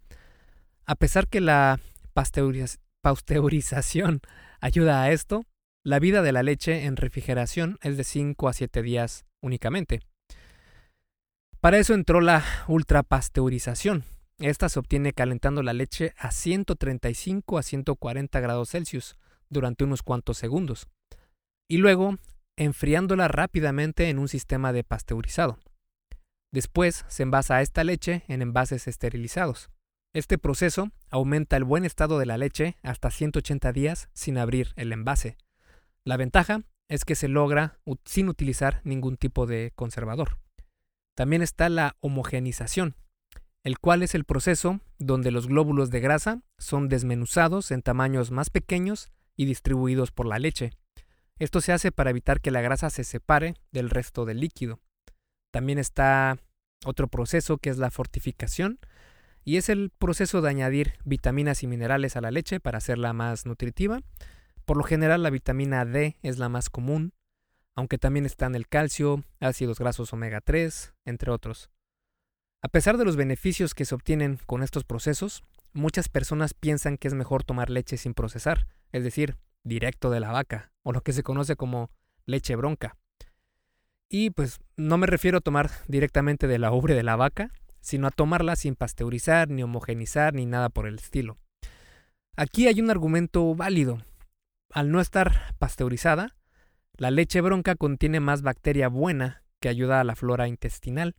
A 0.85 0.95
pesar 0.95 1.27
que 1.27 1.41
la 1.41 1.79
pasteurización 2.13 4.21
ayuda 4.59 5.03
a 5.03 5.11
esto, 5.11 5.45
la 5.83 5.99
vida 5.99 6.21
de 6.21 6.31
la 6.31 6.43
leche 6.43 6.85
en 6.85 6.95
refrigeración 6.95 7.77
es 7.81 7.97
de 7.97 8.03
5 8.03 8.49
a 8.49 8.53
7 8.53 8.81
días 8.81 9.25
únicamente. 9.41 10.01
Para 11.61 11.77
eso 11.77 11.93
entró 11.93 12.21
la 12.21 12.43
ultrapasteurización. 12.67 14.03
Esta 14.39 14.69
se 14.69 14.79
obtiene 14.79 15.13
calentando 15.13 15.63
la 15.63 15.73
leche 15.73 16.13
a 16.17 16.31
135 16.31 17.57
a 17.57 17.63
140 17.63 18.39
grados 18.39 18.69
Celsius 18.69 19.17
durante 19.49 19.83
unos 19.83 20.03
cuantos 20.03 20.37
segundos. 20.37 20.87
Y 21.69 21.77
luego 21.77 22.17
enfriándola 22.57 23.27
rápidamente 23.27 24.09
en 24.09 24.19
un 24.19 24.27
sistema 24.27 24.73
de 24.73 24.83
pasteurizado. 24.83 25.59
Después 26.51 27.05
se 27.07 27.23
envasa 27.23 27.61
esta 27.61 27.83
leche 27.83 28.23
en 28.27 28.41
envases 28.41 28.87
esterilizados. 28.87 29.69
Este 30.13 30.37
proceso 30.37 30.89
aumenta 31.11 31.57
el 31.57 31.63
buen 31.63 31.85
estado 31.85 32.17
de 32.17 32.25
la 32.25 32.37
leche 32.37 32.77
hasta 32.81 33.11
180 33.11 33.71
días 33.73 34.09
sin 34.13 34.37
abrir 34.37 34.73
el 34.75 34.91
envase. 34.91 35.37
La 36.03 36.17
ventaja 36.17 36.63
es 36.89 37.05
que 37.05 37.15
se 37.15 37.27
logra 37.27 37.79
sin 38.05 38.29
utilizar 38.29 38.81
ningún 38.83 39.17
tipo 39.17 39.45
de 39.45 39.71
conservador. 39.75 40.39
También 41.15 41.41
está 41.41 41.69
la 41.69 41.97
homogenización, 41.99 42.95
el 43.63 43.79
cual 43.79 44.01
es 44.01 44.15
el 44.15 44.23
proceso 44.23 44.79
donde 44.97 45.31
los 45.31 45.47
glóbulos 45.47 45.89
de 45.89 45.99
grasa 45.99 46.41
son 46.57 46.87
desmenuzados 46.87 47.71
en 47.71 47.81
tamaños 47.81 48.31
más 48.31 48.49
pequeños 48.49 49.11
y 49.37 49.45
distribuidos 49.45 50.11
por 50.11 50.25
la 50.25 50.39
leche. 50.39 50.71
Esto 51.39 51.61
se 51.61 51.71
hace 51.71 51.91
para 51.91 52.09
evitar 52.09 52.41
que 52.41 52.51
la 52.51 52.61
grasa 52.61 52.89
se 52.89 53.03
separe 53.03 53.53
del 53.71 53.89
resto 53.89 54.25
del 54.25 54.39
líquido. 54.39 54.79
También 55.53 55.77
está 55.77 56.37
otro 56.85 57.07
proceso 57.07 57.57
que 57.57 57.69
es 57.69 57.77
la 57.77 57.91
fortificación 57.91 58.79
y 59.43 59.57
es 59.57 59.69
el 59.69 59.91
proceso 59.91 60.41
de 60.41 60.49
añadir 60.49 60.95
vitaminas 61.05 61.63
y 61.63 61.67
minerales 61.67 62.17
a 62.17 62.21
la 62.21 62.31
leche 62.31 62.59
para 62.59 62.79
hacerla 62.79 63.13
más 63.13 63.45
nutritiva. 63.45 64.01
Por 64.65 64.77
lo 64.77 64.83
general 64.83 65.23
la 65.23 65.29
vitamina 65.29 65.85
D 65.85 66.17
es 66.21 66.39
la 66.39 66.49
más 66.49 66.69
común, 66.69 67.13
aunque 67.75 67.97
también 67.97 68.25
están 68.25 68.55
el 68.55 68.67
calcio, 68.67 69.23
ácidos 69.39 69.79
grasos 69.79 70.11
omega 70.11 70.41
3, 70.41 70.93
entre 71.05 71.31
otros. 71.31 71.69
A 72.63 72.67
pesar 72.67 72.97
de 72.97 73.05
los 73.05 73.15
beneficios 73.15 73.75
que 73.75 73.85
se 73.85 73.93
obtienen 73.93 74.39
con 74.47 74.63
estos 74.63 74.83
procesos, 74.83 75.43
muchas 75.73 76.09
personas 76.09 76.53
piensan 76.53 76.97
que 76.97 77.07
es 77.07 77.13
mejor 77.13 77.43
tomar 77.43 77.69
leche 77.69 77.97
sin 77.97 78.15
procesar, 78.15 78.67
es 78.91 79.03
decir, 79.03 79.37
directo 79.63 80.09
de 80.09 80.19
la 80.19 80.31
vaca, 80.31 80.71
o 80.83 80.91
lo 80.91 81.01
que 81.01 81.13
se 81.13 81.23
conoce 81.23 81.55
como 81.55 81.91
leche 82.25 82.55
bronca. 82.55 82.97
Y 84.09 84.29
pues 84.29 84.59
no 84.77 84.97
me 84.97 85.07
refiero 85.07 85.39
a 85.39 85.41
tomar 85.41 85.69
directamente 85.87 86.47
de 86.47 86.59
la 86.59 86.71
ubre 86.71 86.93
de 86.93 87.03
la 87.03 87.15
vaca, 87.15 87.51
sino 87.81 88.07
a 88.07 88.11
tomarla 88.11 88.55
sin 88.55 88.75
pasteurizar, 88.75 89.49
ni 89.49 89.63
homogenizar, 89.63 90.33
ni 90.33 90.45
nada 90.45 90.69
por 90.69 90.87
el 90.87 90.95
estilo. 90.95 91.37
Aquí 92.35 92.67
hay 92.67 92.79
un 92.79 92.89
argumento 92.89 93.55
válido. 93.55 93.99
Al 94.71 94.91
no 94.91 95.01
estar 95.01 95.55
pasteurizada, 95.57 96.35
la 96.97 97.11
leche 97.11 97.41
bronca 97.41 97.75
contiene 97.75 98.19
más 98.19 98.41
bacteria 98.41 98.89
buena 98.89 99.43
que 99.59 99.69
ayuda 99.69 99.99
a 99.99 100.03
la 100.03 100.15
flora 100.15 100.47
intestinal, 100.47 101.15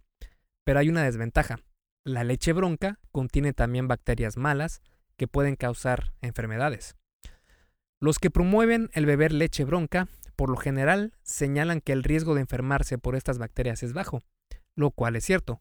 pero 0.64 0.78
hay 0.78 0.88
una 0.88 1.02
desventaja. 1.02 1.61
La 2.04 2.24
leche 2.24 2.52
bronca 2.52 2.98
contiene 3.12 3.52
también 3.52 3.88
bacterias 3.88 4.37
malas 4.37 4.81
que 5.16 5.28
pueden 5.28 5.57
causar 5.57 6.12
enfermedades. 6.20 6.96
Los 8.01 8.19
que 8.19 8.31
promueven 8.31 8.91
el 8.93 9.07
beber 9.07 9.33
leche 9.33 9.65
bronca, 9.65 10.09
por 10.37 10.51
lo 10.51 10.57
general, 10.57 11.13
señalan 11.23 11.81
que 11.81 11.93
el 11.93 12.05
riesgo 12.05 12.35
de 12.35 12.43
enfermarse 12.43 12.97
por 12.97 13.17
estas 13.17 13.39
bacterias 13.39 13.83
es 13.83 13.93
bajo, 13.93 14.23
lo 14.77 14.93
cual 14.93 15.17
es 15.17 15.25
cierto, 15.25 15.61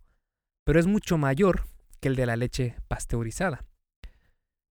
pero 0.63 0.79
es 0.79 0.85
mucho 0.85 1.17
mayor 1.17 1.63
que 1.99 2.09
el 2.09 2.15
de 2.15 2.27
la 2.27 2.35
leche 2.35 2.75
pasteurizada. 2.87 3.65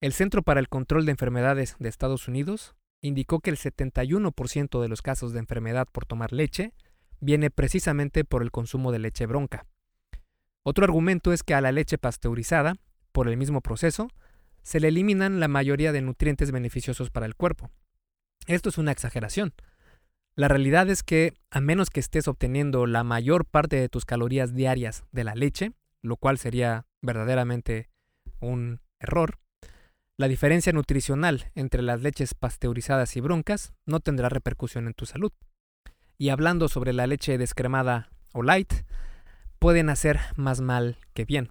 El 0.00 0.12
Centro 0.12 0.42
para 0.42 0.60
el 0.60 0.68
Control 0.68 1.06
de 1.06 1.10
Enfermedades 1.10 1.74
de 1.80 1.88
Estados 1.88 2.28
Unidos 2.28 2.76
indicó 3.00 3.40
que 3.40 3.50
el 3.50 3.56
71% 3.56 4.80
de 4.80 4.88
los 4.88 5.02
casos 5.02 5.32
de 5.32 5.40
enfermedad 5.40 5.88
por 5.90 6.06
tomar 6.06 6.32
leche 6.32 6.72
viene 7.18 7.50
precisamente 7.50 8.24
por 8.24 8.42
el 8.42 8.52
consumo 8.52 8.92
de 8.92 9.00
leche 9.00 9.26
bronca. 9.26 9.66
Otro 10.62 10.84
argumento 10.84 11.32
es 11.32 11.42
que 11.42 11.54
a 11.54 11.60
la 11.60 11.72
leche 11.72 11.98
pasteurizada, 11.98 12.76
por 13.12 13.28
el 13.28 13.36
mismo 13.36 13.60
proceso, 13.60 14.08
se 14.66 14.80
le 14.80 14.88
eliminan 14.88 15.38
la 15.38 15.46
mayoría 15.46 15.92
de 15.92 16.02
nutrientes 16.02 16.50
beneficiosos 16.50 17.10
para 17.10 17.24
el 17.26 17.36
cuerpo. 17.36 17.70
Esto 18.48 18.68
es 18.68 18.78
una 18.78 18.90
exageración. 18.90 19.54
La 20.34 20.48
realidad 20.48 20.90
es 20.90 21.04
que, 21.04 21.34
a 21.50 21.60
menos 21.60 21.88
que 21.88 22.00
estés 22.00 22.26
obteniendo 22.26 22.84
la 22.86 23.04
mayor 23.04 23.44
parte 23.44 23.76
de 23.76 23.88
tus 23.88 24.04
calorías 24.04 24.54
diarias 24.56 25.04
de 25.12 25.22
la 25.22 25.36
leche, 25.36 25.70
lo 26.02 26.16
cual 26.16 26.36
sería 26.36 26.84
verdaderamente 27.00 27.90
un 28.40 28.80
error, 28.98 29.38
la 30.16 30.26
diferencia 30.26 30.72
nutricional 30.72 31.52
entre 31.54 31.82
las 31.82 32.02
leches 32.02 32.34
pasteurizadas 32.34 33.16
y 33.16 33.20
broncas 33.20 33.72
no 33.84 34.00
tendrá 34.00 34.28
repercusión 34.30 34.88
en 34.88 34.94
tu 34.94 35.06
salud. 35.06 35.30
Y 36.18 36.30
hablando 36.30 36.68
sobre 36.68 36.92
la 36.92 37.06
leche 37.06 37.38
descremada 37.38 38.10
o 38.32 38.42
light, 38.42 38.72
pueden 39.60 39.90
hacer 39.90 40.18
más 40.34 40.60
mal 40.60 40.98
que 41.14 41.24
bien. 41.24 41.50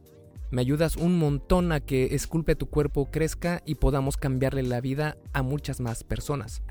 me 0.51 0.61
ayudas 0.61 0.97
un 0.97 1.17
montón 1.17 1.71
a 1.71 1.79
que 1.79 2.13
Esculpe 2.13 2.55
tu 2.55 2.69
cuerpo 2.69 3.09
crezca 3.09 3.61
y 3.65 3.75
podamos 3.75 4.17
cambiarle 4.17 4.63
la 4.63 4.81
vida 4.81 5.17
a 5.33 5.41
muchas 5.41 5.79
más 5.79 6.03
personas. 6.03 6.61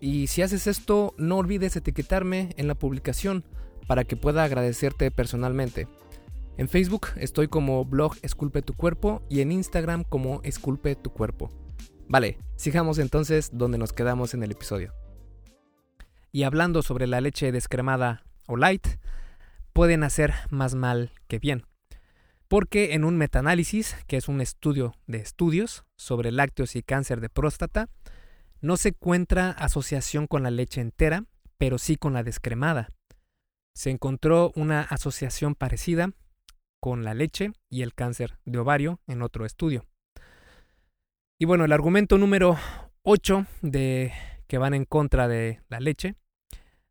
Y 0.00 0.26
si 0.26 0.42
haces 0.42 0.66
esto, 0.66 1.14
no 1.18 1.36
olvides 1.36 1.76
etiquetarme 1.76 2.54
en 2.56 2.68
la 2.68 2.74
publicación 2.74 3.44
para 3.86 4.04
que 4.04 4.16
pueda 4.16 4.44
agradecerte 4.44 5.10
personalmente. 5.10 5.88
En 6.56 6.68
Facebook 6.68 7.08
estoy 7.16 7.48
como 7.48 7.84
blog 7.84 8.16
Esculpe 8.22 8.62
tu 8.62 8.74
cuerpo 8.74 9.22
y 9.28 9.40
en 9.40 9.52
Instagram 9.52 10.04
como 10.04 10.40
Esculpe 10.42 10.96
tu 10.96 11.10
cuerpo. 11.10 11.50
Vale, 12.08 12.38
sigamos 12.56 12.98
entonces 12.98 13.50
donde 13.52 13.78
nos 13.78 13.92
quedamos 13.92 14.32
en 14.32 14.42
el 14.42 14.52
episodio. 14.52 14.94
Y 16.32 16.44
hablando 16.44 16.82
sobre 16.82 17.06
la 17.06 17.20
leche 17.20 17.52
descremada 17.52 18.24
o 18.46 18.56
light, 18.56 18.86
pueden 19.74 20.02
hacer 20.02 20.32
más 20.50 20.74
mal 20.74 21.10
que 21.28 21.38
bien 21.38 21.64
porque 22.48 22.94
en 22.94 23.04
un 23.04 23.16
metaanálisis, 23.16 23.96
que 24.06 24.16
es 24.16 24.28
un 24.28 24.40
estudio 24.40 24.94
de 25.06 25.18
estudios 25.18 25.84
sobre 25.96 26.32
lácteos 26.32 26.76
y 26.76 26.82
cáncer 26.82 27.20
de 27.20 27.28
próstata, 27.28 27.88
no 28.60 28.76
se 28.76 28.90
encuentra 28.90 29.50
asociación 29.50 30.26
con 30.26 30.42
la 30.42 30.50
leche 30.50 30.80
entera, 30.80 31.24
pero 31.58 31.78
sí 31.78 31.96
con 31.96 32.12
la 32.12 32.22
descremada. 32.22 32.92
Se 33.74 33.90
encontró 33.90 34.52
una 34.54 34.82
asociación 34.82 35.54
parecida 35.54 36.10
con 36.80 37.04
la 37.04 37.14
leche 37.14 37.52
y 37.68 37.82
el 37.82 37.94
cáncer 37.94 38.38
de 38.44 38.58
ovario 38.58 39.00
en 39.06 39.22
otro 39.22 39.44
estudio. 39.44 39.84
Y 41.38 41.44
bueno, 41.44 41.64
el 41.64 41.72
argumento 41.72 42.16
número 42.16 42.56
8 43.02 43.46
de 43.62 44.12
que 44.46 44.58
van 44.58 44.74
en 44.74 44.84
contra 44.84 45.28
de 45.28 45.60
la 45.68 45.80
leche 45.80 46.14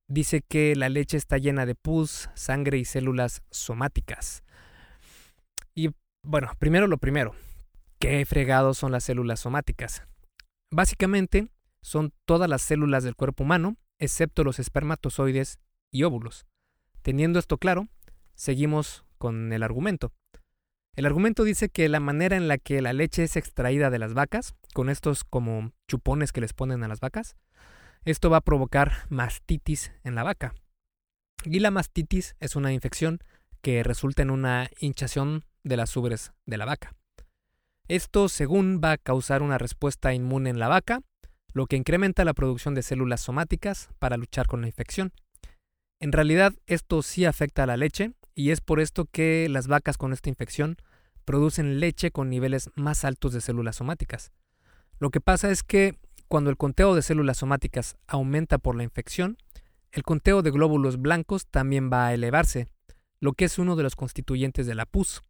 dice 0.08 0.42
que 0.42 0.76
la 0.76 0.90
leche 0.90 1.18
está 1.18 1.38
llena 1.38 1.66
de 1.66 1.76
pus, 1.76 2.30
sangre 2.36 2.78
y 2.78 2.86
células 2.86 3.42
somáticas. 3.50 4.45
Bueno, 6.28 6.50
primero 6.58 6.88
lo 6.88 6.98
primero, 6.98 7.36
¿qué 8.00 8.26
fregados 8.26 8.80
son 8.80 8.92
las 8.92 9.04
células 9.04 9.42
somáticas? 9.42 10.02
Básicamente, 10.72 11.50
son 11.84 12.14
todas 12.26 12.50
las 12.50 12.64
células 12.64 13.04
del 13.04 13.16
cuerpo 13.16 13.44
humano, 13.44 13.78
excepto 14.00 14.44
los 14.44 14.58
espermatozoides 14.58 15.60
y 15.92 16.02
óvulos. 16.02 16.48
Teniendo 17.04 17.38
esto 17.38 17.60
claro, 17.60 17.90
seguimos 18.34 19.06
con 19.20 19.54
el 19.54 19.62
argumento. 19.62 20.14
El 20.96 21.06
argumento 21.06 21.44
dice 21.44 21.70
que 21.70 21.90
la 21.90 22.00
manera 22.00 22.36
en 22.36 22.48
la 22.48 22.58
que 22.58 22.82
la 22.82 22.94
leche 22.94 23.24
es 23.24 23.36
extraída 23.36 23.92
de 23.92 24.00
las 24.00 24.16
vacas, 24.16 24.56
con 24.74 24.90
estos 24.90 25.26
como 25.26 25.74
chupones 25.88 26.32
que 26.32 26.42
les 26.42 26.54
ponen 26.54 26.84
a 26.84 26.88
las 26.88 27.02
vacas, 27.02 27.38
esto 28.04 28.32
va 28.32 28.38
a 28.38 28.42
provocar 28.42 29.06
mastitis 29.10 29.92
en 30.04 30.16
la 30.16 30.24
vaca. 30.24 30.56
Y 31.44 31.60
la 31.60 31.70
mastitis 31.70 32.36
es 32.40 32.56
una 32.56 32.74
infección 32.74 33.20
que 33.66 33.82
resulta 33.82 34.22
en 34.22 34.30
una 34.30 34.70
hinchación 34.80 35.44
de 35.64 35.76
las 35.76 35.98
ubres 35.98 36.34
de 36.46 36.58
la 36.58 36.66
vaca. 36.66 36.94
Esto, 37.88 38.30
según, 38.30 38.80
va 38.80 38.92
a 38.92 38.98
causar 39.00 39.42
una 39.42 39.58
respuesta 39.58 40.14
inmune 40.14 40.52
en 40.52 40.60
la 40.60 40.68
vaca, 40.68 41.02
lo 41.52 41.66
que 41.66 41.76
incrementa 41.76 42.26
la 42.26 42.36
producción 42.36 42.76
de 42.76 42.84
células 42.84 43.22
somáticas 43.22 43.90
para 43.98 44.18
luchar 44.18 44.46
con 44.46 44.62
la 44.62 44.68
infección. 44.68 45.14
En 46.00 46.12
realidad, 46.12 46.54
esto 46.68 47.02
sí 47.02 47.26
afecta 47.26 47.64
a 47.64 47.66
la 47.66 47.76
leche 47.76 48.12
y 48.36 48.52
es 48.52 48.62
por 48.62 48.80
esto 48.80 49.06
que 49.06 49.50
las 49.50 49.66
vacas 49.66 49.98
con 49.98 50.14
esta 50.14 50.30
infección 50.30 50.78
producen 51.24 51.80
leche 51.80 52.12
con 52.12 52.30
niveles 52.30 52.70
más 52.76 53.04
altos 53.04 53.34
de 53.34 53.42
células 53.42 53.78
somáticas. 53.78 54.32
Lo 55.00 55.10
que 55.10 55.22
pasa 55.22 55.50
es 55.50 55.64
que 55.64 55.98
cuando 56.28 56.52
el 56.52 56.58
conteo 56.58 56.94
de 56.94 57.02
células 57.02 57.38
somáticas 57.38 57.98
aumenta 58.06 58.60
por 58.60 58.76
la 58.76 58.84
infección, 58.84 59.40
el 59.92 60.04
conteo 60.04 60.44
de 60.44 60.52
glóbulos 60.52 61.02
blancos 61.02 61.48
también 61.48 61.90
va 61.92 62.06
a 62.06 62.14
elevarse, 62.14 62.68
lo 63.26 63.34
que 63.34 63.46
es 63.46 63.58
uno 63.58 63.76
de 63.76 63.82
los 63.82 63.96
constituyentes 63.96 64.68
de 64.68 64.76
la 64.76 64.86
pus. 64.86 65.24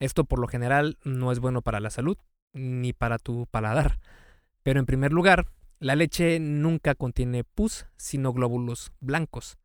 Esto 0.00 0.24
por 0.24 0.38
lo 0.38 0.48
general 0.48 0.96
no 1.04 1.30
es 1.30 1.40
bueno 1.40 1.60
para 1.60 1.78
la 1.78 1.90
salud 1.90 2.16
ni 2.54 2.94
para 2.94 3.18
tu 3.18 3.46
paladar. 3.50 4.00
Pero 4.62 4.80
en 4.80 4.86
primer 4.86 5.12
lugar, 5.12 5.46
la 5.78 5.94
leche 5.94 6.40
nunca 6.40 6.94
contiene 6.94 7.44
pus, 7.44 7.84
sino 7.98 8.32
glóbulos 8.32 8.92
blancos. 9.00 9.58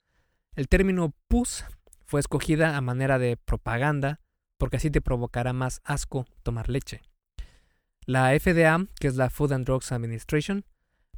El 0.58 0.68
término 0.68 1.14
pus 1.30 1.64
fue 2.06 2.20
escogida 2.20 2.76
a 2.76 2.82
manera 2.82 3.18
de 3.18 3.38
propaganda 3.38 4.20
porque 4.58 4.76
así 4.78 4.92
te 4.92 5.02
provocará 5.02 5.54
más 5.54 5.80
asco 5.86 6.26
tomar 6.44 6.68
leche. 6.70 7.02
La 8.06 8.38
FDA, 8.38 8.88
que 9.00 9.08
es 9.08 9.16
la 9.16 9.30
Food 9.30 9.54
and 9.54 9.66
Drugs 9.66 9.94
Administration, 9.94 10.66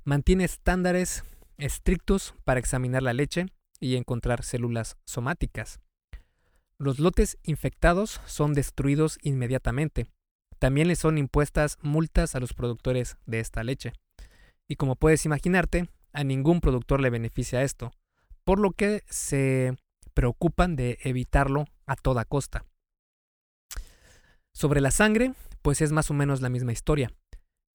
mantiene 0.03 0.43
estándares 0.43 1.23
estrictos 1.58 2.36
para 2.43 2.60
examinar 2.60 3.01
la 3.01 3.13
leche 3.13 3.47
y 3.79 3.95
encontrar 3.95 4.43
células 4.43 4.95
somáticas. 5.05 5.79
Los 6.77 6.99
lotes 6.99 7.38
infectados 7.43 8.19
son 8.25 8.53
destruidos 8.53 9.17
inmediatamente. 9.21 10.07
También 10.59 10.89
le 10.89 10.97
son 10.97 11.17
impuestas 11.17 11.77
multas 11.81 12.35
a 12.35 12.41
los 12.41 12.53
productores 12.53 13.17
de 13.25 13.39
esta 13.39 13.63
leche. 13.63 13.93
Y 14.67 14.75
como 14.75 14.97
puedes 14.97 15.25
imaginarte, 15.25 15.89
a 16.11 16.23
ningún 16.25 16.59
productor 16.59 16.99
le 16.99 17.09
beneficia 17.09 17.63
esto, 17.63 17.91
por 18.43 18.59
lo 18.59 18.71
que 18.71 19.03
se 19.09 19.75
preocupan 20.13 20.75
de 20.75 20.97
evitarlo 21.03 21.65
a 21.85 21.95
toda 21.95 22.25
costa. 22.25 22.65
Sobre 24.53 24.81
la 24.81 24.91
sangre, 24.91 25.33
pues 25.61 25.81
es 25.81 25.91
más 25.91 26.11
o 26.11 26.13
menos 26.13 26.41
la 26.41 26.49
misma 26.49 26.73
historia. 26.73 27.13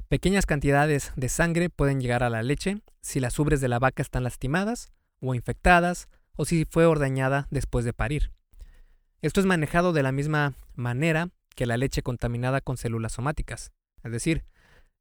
Pequeñas 0.08 0.44
cantidades 0.44 1.12
de 1.16 1.28
sangre 1.28 1.70
pueden 1.70 2.00
llegar 2.00 2.22
a 2.22 2.30
la 2.30 2.42
leche 2.42 2.82
si 3.00 3.20
las 3.20 3.38
ubres 3.38 3.60
de 3.60 3.68
la 3.68 3.78
vaca 3.78 4.02
están 4.02 4.24
lastimadas 4.24 4.90
o 5.20 5.34
infectadas 5.34 6.08
o 6.34 6.44
si 6.44 6.64
fue 6.64 6.84
ordeñada 6.84 7.46
después 7.50 7.84
de 7.84 7.92
parir. 7.92 8.32
Esto 9.22 9.40
es 9.40 9.46
manejado 9.46 9.92
de 9.92 10.02
la 10.02 10.12
misma 10.12 10.54
manera 10.74 11.28
que 11.54 11.66
la 11.66 11.76
leche 11.76 12.02
contaminada 12.02 12.60
con 12.60 12.78
células 12.78 13.12
somáticas. 13.12 13.72
Es 14.02 14.12
decir, 14.12 14.44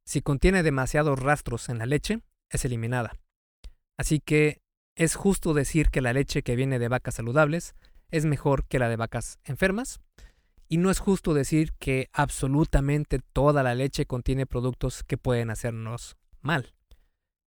si 0.05 0.21
contiene 0.21 0.61
demasiados 0.61 1.19
rastros 1.19 1.69
en 1.69 1.77
la 1.77 1.85
leche, 1.85 2.19
es 2.49 2.65
eliminada. 2.65 3.13
Así 3.97 4.19
que 4.19 4.61
es 4.95 5.15
justo 5.15 5.53
decir 5.53 5.89
que 5.89 6.01
la 6.01 6.11
leche 6.11 6.41
que 6.41 6.57
viene 6.57 6.79
de 6.79 6.89
vacas 6.89 7.15
saludables 7.15 7.75
es 8.11 8.25
mejor 8.25 8.65
que 8.65 8.79
la 8.79 8.89
de 8.89 8.97
vacas 8.97 9.39
enfermas. 9.45 10.01
Y 10.67 10.77
no 10.77 10.91
es 10.91 10.99
justo 10.99 11.33
decir 11.33 11.73
que 11.79 12.09
absolutamente 12.11 13.19
toda 13.19 13.63
la 13.63 13.73
leche 13.73 14.05
contiene 14.05 14.45
productos 14.45 15.03
que 15.03 15.17
pueden 15.17 15.49
hacernos 15.49 16.17
mal. 16.41 16.73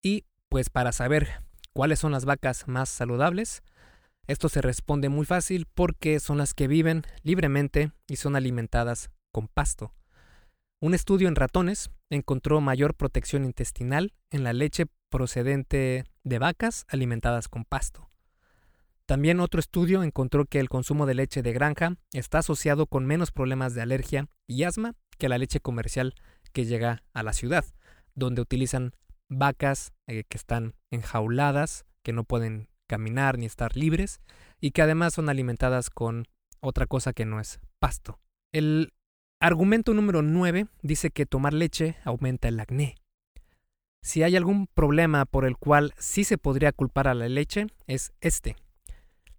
Y 0.03 0.25
pues 0.49 0.71
para 0.71 0.93
saber 0.93 1.43
cuáles 1.73 1.99
son 1.99 2.13
las 2.13 2.25
vacas 2.25 2.67
más 2.67 2.89
saludables, 2.89 3.63
esto 4.27 4.49
se 4.49 4.63
responde 4.63 5.09
muy 5.09 5.27
fácil 5.27 5.67
porque 5.75 6.21
son 6.21 6.39
las 6.39 6.55
que 6.55 6.69
viven 6.69 7.03
libremente 7.23 7.93
y 8.07 8.17
son 8.17 8.37
alimentadas 8.37 9.11
con 9.33 9.49
pasto. 9.49 9.95
Un 10.81 10.95
estudio 10.95 11.29
en 11.29 11.37
ratones 11.37 11.91
encontró 12.11 12.61
mayor 12.61 12.95
protección 12.95 13.45
intestinal 13.45 14.13
en 14.31 14.45
la 14.45 14.53
leche 14.53 14.87
procedente 15.11 16.05
de 16.25 16.39
vacas 16.39 16.87
alimentadas 16.89 17.49
con 17.49 17.65
pasto. 17.65 18.11
También 19.07 19.41
otro 19.41 19.61
estudio 19.61 20.03
encontró 20.03 20.45
que 20.47 20.61
el 20.61 20.69
consumo 20.69 21.07
de 21.07 21.15
leche 21.15 21.43
de 21.43 21.53
granja 21.53 21.97
está 22.13 22.39
asociado 22.39 22.87
con 22.87 23.07
menos 23.07 23.31
problemas 23.31 23.75
de 23.75 23.83
alergia 23.83 24.29
y 24.47 24.63
asma 24.63 24.95
que 25.19 25.29
la 25.29 25.39
leche 25.39 25.61
comercial 25.61 26.15
que 26.53 26.65
llega 26.65 27.03
a 27.13 27.23
la 27.23 27.33
ciudad, 27.33 27.65
donde 28.15 28.41
utilizan 28.41 28.93
vacas 29.29 29.93
eh, 30.07 30.25
que 30.29 30.37
están 30.37 30.75
enjauladas, 30.91 31.85
que 32.03 32.13
no 32.13 32.25
pueden 32.25 32.69
caminar 32.93 33.39
ni 33.39 33.47
estar 33.47 33.75
libres 33.75 34.21
y 34.61 34.73
que 34.73 34.83
además 34.83 35.15
son 35.15 35.31
alimentadas 35.31 35.89
con 35.89 36.27
otra 36.61 36.87
cosa 36.87 37.15
que 37.15 37.25
no 37.25 37.41
es 37.41 37.59
pasto. 37.79 38.19
El 38.53 38.93
argumento 39.41 39.95
número 39.95 40.21
9 40.21 40.67
dice 40.83 41.09
que 41.09 41.25
tomar 41.25 41.55
leche 41.55 41.97
aumenta 42.05 42.49
el 42.49 42.61
acné. 42.61 42.97
Si 44.03 44.23
hay 44.23 44.37
algún 44.37 44.67
problema 44.67 45.25
por 45.25 45.47
el 45.47 45.57
cual 45.57 45.95
sí 45.97 46.25
se 46.25 46.37
podría 46.37 46.71
culpar 46.73 47.09
a 47.09 47.15
la 47.15 47.31
leche, 47.31 47.69
es 47.87 48.13
este. 48.21 48.57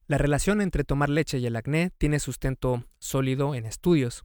La 0.08 0.18
relación 0.18 0.60
entre 0.60 0.84
tomar 0.84 1.10
leche 1.10 1.38
y 1.38 1.46
el 1.46 1.56
acné 1.56 1.92
tiene 2.00 2.18
sustento 2.18 2.84
sólido 2.98 3.54
en 3.54 3.68
estudios. 3.68 4.24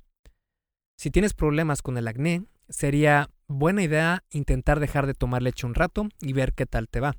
Si 0.97 1.11
tienes 1.11 1.35
problemas 1.35 1.83
con 1.83 1.99
el 1.99 2.09
acné, 2.09 2.45
sería 2.71 3.29
buena 3.47 3.83
idea 3.83 4.25
intentar 4.31 4.81
dejar 4.81 5.07
de 5.07 5.13
tomar 5.13 5.43
leche 5.43 5.67
un 5.67 5.75
rato 5.75 6.09
y 6.19 6.33
ver 6.33 6.55
qué 6.55 6.65
tal 6.65 6.89
te 6.89 7.01
va. 7.01 7.15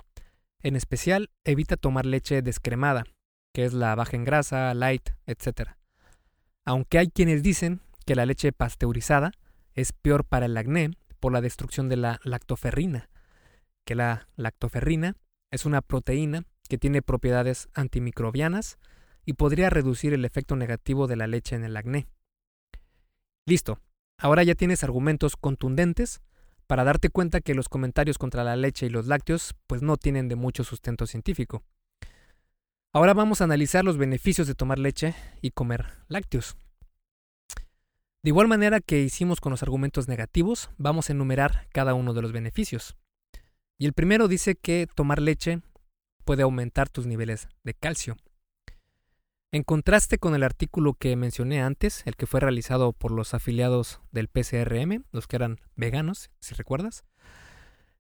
En 0.62 0.76
especial, 0.76 1.30
evita 1.46 1.78
tomar 1.78 2.06
leche 2.06 2.42
descremada, 2.42 3.06
que 3.54 3.66
es 3.66 3.74
la 3.74 3.96
baja 3.96 4.18
en 4.18 4.26
grasa, 4.26 4.74
light, 4.74 5.10
etc. 5.26 5.72
Aunque 6.66 7.00
hay 7.00 7.10
quienes 7.10 7.44
dicen 7.44 7.82
que 8.06 8.16
la 8.16 8.26
leche 8.26 8.52
pasteurizada 8.52 9.32
es 9.74 9.94
peor 9.94 10.26
para 10.26 10.48
el 10.48 10.58
acné 10.58 10.92
por 11.20 11.32
la 11.32 11.42
destrucción 11.42 11.90
de 11.90 11.98
la 11.98 12.20
lactoferrina, 12.24 13.10
que 13.86 13.96
la 13.96 14.28
lactoferrina 14.36 15.16
es 15.52 15.66
una 15.66 15.82
proteína 15.82 16.44
que 16.68 16.78
tiene 16.78 17.02
propiedades 17.02 17.70
antimicrobianas 17.74 18.78
y 19.26 19.34
podría 19.34 19.70
reducir 19.70 20.14
el 20.14 20.26
efecto 20.26 20.56
negativo 20.56 21.08
de 21.08 21.16
la 21.16 21.28
leche 21.28 21.56
en 21.56 21.64
el 21.64 21.78
acné. 21.78 22.08
Listo, 23.48 23.80
ahora 24.18 24.44
ya 24.44 24.56
tienes 24.56 24.84
argumentos 24.84 25.36
contundentes 25.36 26.22
para 26.70 26.84
darte 26.84 27.10
cuenta 27.10 27.42
que 27.42 27.56
los 27.56 27.68
comentarios 27.68 28.20
contra 28.20 28.44
la 28.44 28.56
leche 28.56 28.86
y 28.86 28.90
los 28.90 29.08
lácteos 29.08 29.56
pues 29.66 29.82
no 29.82 29.98
tienen 29.98 30.28
de 30.30 30.36
mucho 30.36 30.64
sustento 30.64 31.08
científico. 31.08 31.64
Ahora 32.94 33.16
vamos 33.16 33.42
a 33.42 33.46
analizar 33.46 33.84
los 33.84 33.98
beneficios 33.98 34.46
de 34.46 34.54
tomar 34.54 34.78
leche 34.78 35.16
y 35.42 35.50
comer 35.50 35.88
lácteos. 36.10 36.58
De 38.22 38.30
igual 38.30 38.48
manera 38.48 38.82
que 38.82 39.02
hicimos 39.02 39.42
con 39.42 39.50
los 39.50 39.64
argumentos 39.64 40.08
negativos, 40.08 40.70
vamos 40.78 41.10
a 41.10 41.14
enumerar 41.14 41.68
cada 41.74 41.96
uno 41.96 42.14
de 42.14 42.22
los 42.22 42.34
beneficios. 42.34 42.96
Y 43.80 43.88
el 43.88 43.94
primero 43.94 44.28
dice 44.28 44.54
que 44.54 44.88
tomar 44.94 45.24
leche 45.24 45.64
puede 46.24 46.44
aumentar 46.44 46.88
tus 46.88 47.08
niveles 47.08 47.48
de 47.64 47.74
calcio. 47.74 48.16
En 49.52 49.64
contraste 49.64 50.20
con 50.20 50.36
el 50.36 50.44
artículo 50.44 50.94
que 50.94 51.16
mencioné 51.16 51.62
antes, 51.62 52.04
el 52.06 52.16
que 52.16 52.28
fue 52.28 52.40
realizado 52.40 52.94
por 52.94 53.10
los 53.10 53.34
afiliados 53.34 54.00
del 54.12 54.28
PCRM, 54.28 55.06
los 55.12 55.26
que 55.26 55.38
eran 55.38 55.60
veganos, 55.76 56.30
si 56.40 56.54
recuerdas, 56.54 57.04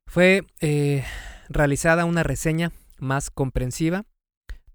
fue 0.05 0.45
eh, 0.59 1.03
realizada 1.49 2.05
una 2.05 2.21
reseña 2.21 2.71
más 2.99 3.31
comprensiva 3.31 4.05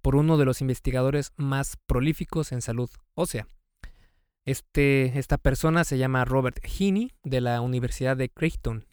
por 0.02 0.16
uno 0.16 0.36
de 0.36 0.46
los 0.46 0.60
investigadores 0.60 1.32
más 1.36 1.76
prolíficos 1.86 2.50
en 2.50 2.60
salud 2.60 2.90
ósea. 3.14 3.46
Este, 4.44 5.16
esta 5.16 5.38
persona 5.38 5.84
se 5.84 5.96
llama 5.96 6.24
Robert 6.24 6.58
Heaney 6.64 7.12
de 7.22 7.40
la 7.40 7.60
Universidad 7.60 8.16
de 8.16 8.30
Creighton 8.30 8.84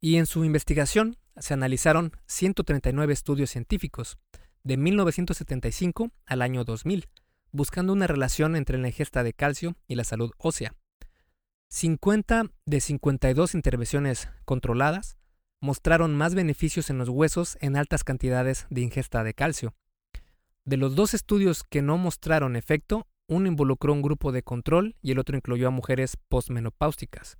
y 0.00 0.16
en 0.16 0.26
su 0.26 0.44
investigación 0.44 1.16
se 1.36 1.54
analizaron 1.54 2.12
139 2.26 3.12
estudios 3.12 3.50
científicos 3.50 4.18
de 4.64 4.76
1975 4.76 6.10
al 6.26 6.42
año 6.42 6.64
2000, 6.64 7.08
buscando 7.50 7.92
una 7.92 8.06
relación 8.06 8.56
entre 8.56 8.78
la 8.78 8.88
ingesta 8.88 9.22
de 9.22 9.32
calcio 9.32 9.76
y 9.86 9.94
la 9.94 10.04
salud 10.04 10.32
ósea. 10.38 10.74
50 11.68 12.44
de 12.66 12.80
52 12.80 13.54
intervenciones 13.54 14.28
controladas 14.44 15.16
mostraron 15.60 16.14
más 16.14 16.34
beneficios 16.34 16.90
en 16.90 16.98
los 16.98 17.08
huesos 17.08 17.56
en 17.60 17.76
altas 17.76 18.04
cantidades 18.04 18.66
de 18.68 18.82
ingesta 18.82 19.24
de 19.24 19.32
calcio. 19.32 19.74
De 20.64 20.76
los 20.76 20.94
dos 20.94 21.14
estudios 21.14 21.64
que 21.64 21.82
no 21.82 21.98
mostraron 21.98 22.56
efecto, 22.56 23.06
uno 23.28 23.48
involucró 23.48 23.92
un 23.92 24.02
grupo 24.02 24.32
de 24.32 24.42
control 24.42 24.96
y 25.00 25.12
el 25.12 25.18
otro 25.18 25.36
incluyó 25.36 25.68
a 25.68 25.70
mujeres 25.70 26.16
postmenopáusticas. 26.28 27.38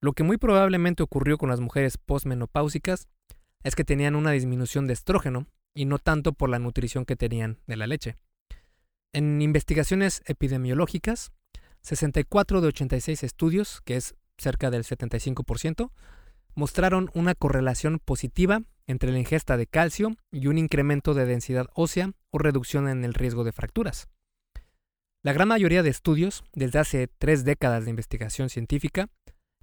Lo 0.00 0.12
que 0.12 0.22
muy 0.22 0.36
probablemente 0.36 1.02
ocurrió 1.02 1.38
con 1.38 1.48
las 1.48 1.60
mujeres 1.60 1.98
postmenopáusicas 1.98 3.08
es 3.64 3.74
que 3.74 3.84
tenían 3.84 4.14
una 4.14 4.30
disminución 4.30 4.86
de 4.86 4.92
estrógeno 4.92 5.46
y 5.78 5.84
no 5.84 6.00
tanto 6.00 6.32
por 6.32 6.50
la 6.50 6.58
nutrición 6.58 7.04
que 7.04 7.14
tenían 7.14 7.60
de 7.68 7.76
la 7.76 7.86
leche. 7.86 8.16
En 9.12 9.40
investigaciones 9.40 10.22
epidemiológicas, 10.26 11.30
64 11.82 12.60
de 12.60 12.66
86 12.66 13.22
estudios, 13.22 13.80
que 13.82 13.94
es 13.94 14.16
cerca 14.38 14.72
del 14.72 14.82
75%, 14.82 15.92
mostraron 16.56 17.10
una 17.14 17.36
correlación 17.36 18.00
positiva 18.00 18.62
entre 18.88 19.12
la 19.12 19.20
ingesta 19.20 19.56
de 19.56 19.68
calcio 19.68 20.16
y 20.32 20.48
un 20.48 20.58
incremento 20.58 21.14
de 21.14 21.26
densidad 21.26 21.68
ósea 21.74 22.10
o 22.30 22.38
reducción 22.38 22.88
en 22.88 23.04
el 23.04 23.14
riesgo 23.14 23.44
de 23.44 23.52
fracturas. 23.52 24.08
La 25.22 25.32
gran 25.32 25.46
mayoría 25.46 25.84
de 25.84 25.90
estudios, 25.90 26.42
desde 26.54 26.80
hace 26.80 27.06
tres 27.06 27.44
décadas 27.44 27.84
de 27.84 27.90
investigación 27.90 28.50
científica, 28.50 29.10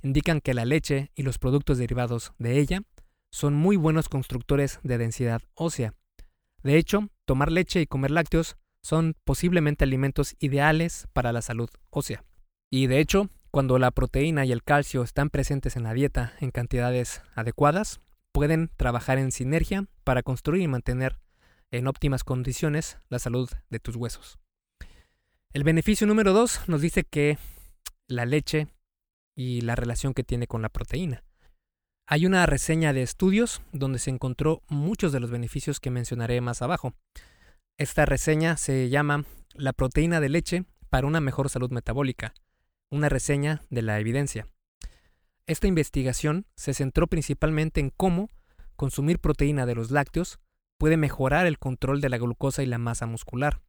indican 0.01 0.39
que 0.39 0.53
la 0.53 0.63
leche 0.63 1.11
y 1.13 1.23
los 1.23 1.39
productos 1.39 1.77
derivados 1.77 2.31
de 2.37 2.57
ella 2.57 2.83
son 3.33 3.53
muy 3.53 3.75
buenos 3.75 4.07
constructores 4.07 4.79
de 4.83 4.97
densidad 4.97 5.41
ósea. 5.55 5.93
De 6.65 6.79
hecho, 6.79 7.09
tomar 7.25 7.51
leche 7.51 7.79
y 7.79 7.85
comer 7.85 8.09
lácteos 8.09 8.57
son 8.81 9.15
posiblemente 9.23 9.83
alimentos 9.83 10.35
ideales 10.39 11.07
para 11.13 11.31
la 11.31 11.43
salud 11.43 11.69
ósea. 11.91 12.25
Y 12.71 12.87
de 12.87 12.99
hecho, 12.99 13.29
cuando 13.51 13.77
la 13.77 13.91
proteína 13.91 14.45
y 14.45 14.51
el 14.51 14.63
calcio 14.63 15.03
están 15.03 15.29
presentes 15.29 15.75
en 15.75 15.83
la 15.83 15.93
dieta 15.93 16.33
en 16.39 16.49
cantidades 16.49 17.21
adecuadas, 17.35 18.01
pueden 18.31 18.71
trabajar 18.77 19.19
en 19.19 19.31
sinergia 19.31 19.85
para 20.03 20.23
construir 20.23 20.63
y 20.63 20.67
mantener 20.67 21.19
en 21.69 21.85
óptimas 21.85 22.23
condiciones 22.23 22.97
la 23.09 23.19
salud 23.19 23.47
de 23.69 23.79
tus 23.79 23.95
huesos. 23.95 24.39
El 25.53 25.63
beneficio 25.63 26.07
número 26.07 26.33
dos 26.33 26.67
nos 26.67 26.81
dice 26.81 27.03
que 27.03 27.37
la 28.07 28.25
leche 28.25 28.69
y 29.35 29.61
la 29.61 29.75
relación 29.75 30.15
que 30.15 30.23
tiene 30.23 30.47
con 30.47 30.63
la 30.63 30.69
proteína. 30.69 31.23
Hay 32.07 32.27
una 32.27 32.45
reseña 32.45 32.93
de 32.93 33.01
estudios 33.01 33.63
donde 33.71 33.97
se 33.97 34.11
encontró 34.11 34.61
muchos 34.67 35.11
de 35.11 35.19
los 35.19 35.31
beneficios 35.31 35.79
que 35.79 35.89
mencionaré 35.89 36.39
más 36.39 36.61
abajo. 36.61 36.93
Esta 37.79 38.05
reseña 38.05 38.57
se 38.57 38.89
llama 38.89 39.25
La 39.55 39.73
proteína 39.73 40.19
de 40.19 40.29
leche 40.29 40.65
para 40.91 41.07
una 41.07 41.19
mejor 41.19 41.49
salud 41.49 41.71
metabólica, 41.71 42.35
una 42.91 43.09
reseña 43.09 43.63
de 43.71 43.81
la 43.81 43.99
evidencia. 43.99 44.47
Esta 45.47 45.65
investigación 45.65 46.45
se 46.55 46.75
centró 46.75 47.07
principalmente 47.07 47.79
en 47.79 47.89
cómo 47.89 48.29
consumir 48.75 49.17
proteína 49.17 49.65
de 49.65 49.73
los 49.73 49.89
lácteos 49.89 50.39
puede 50.77 50.97
mejorar 50.97 51.47
el 51.47 51.57
control 51.57 52.01
de 52.01 52.09
la 52.09 52.19
glucosa 52.19 52.61
y 52.61 52.67
la 52.67 52.77
masa 52.77 53.07
muscular. 53.07 53.61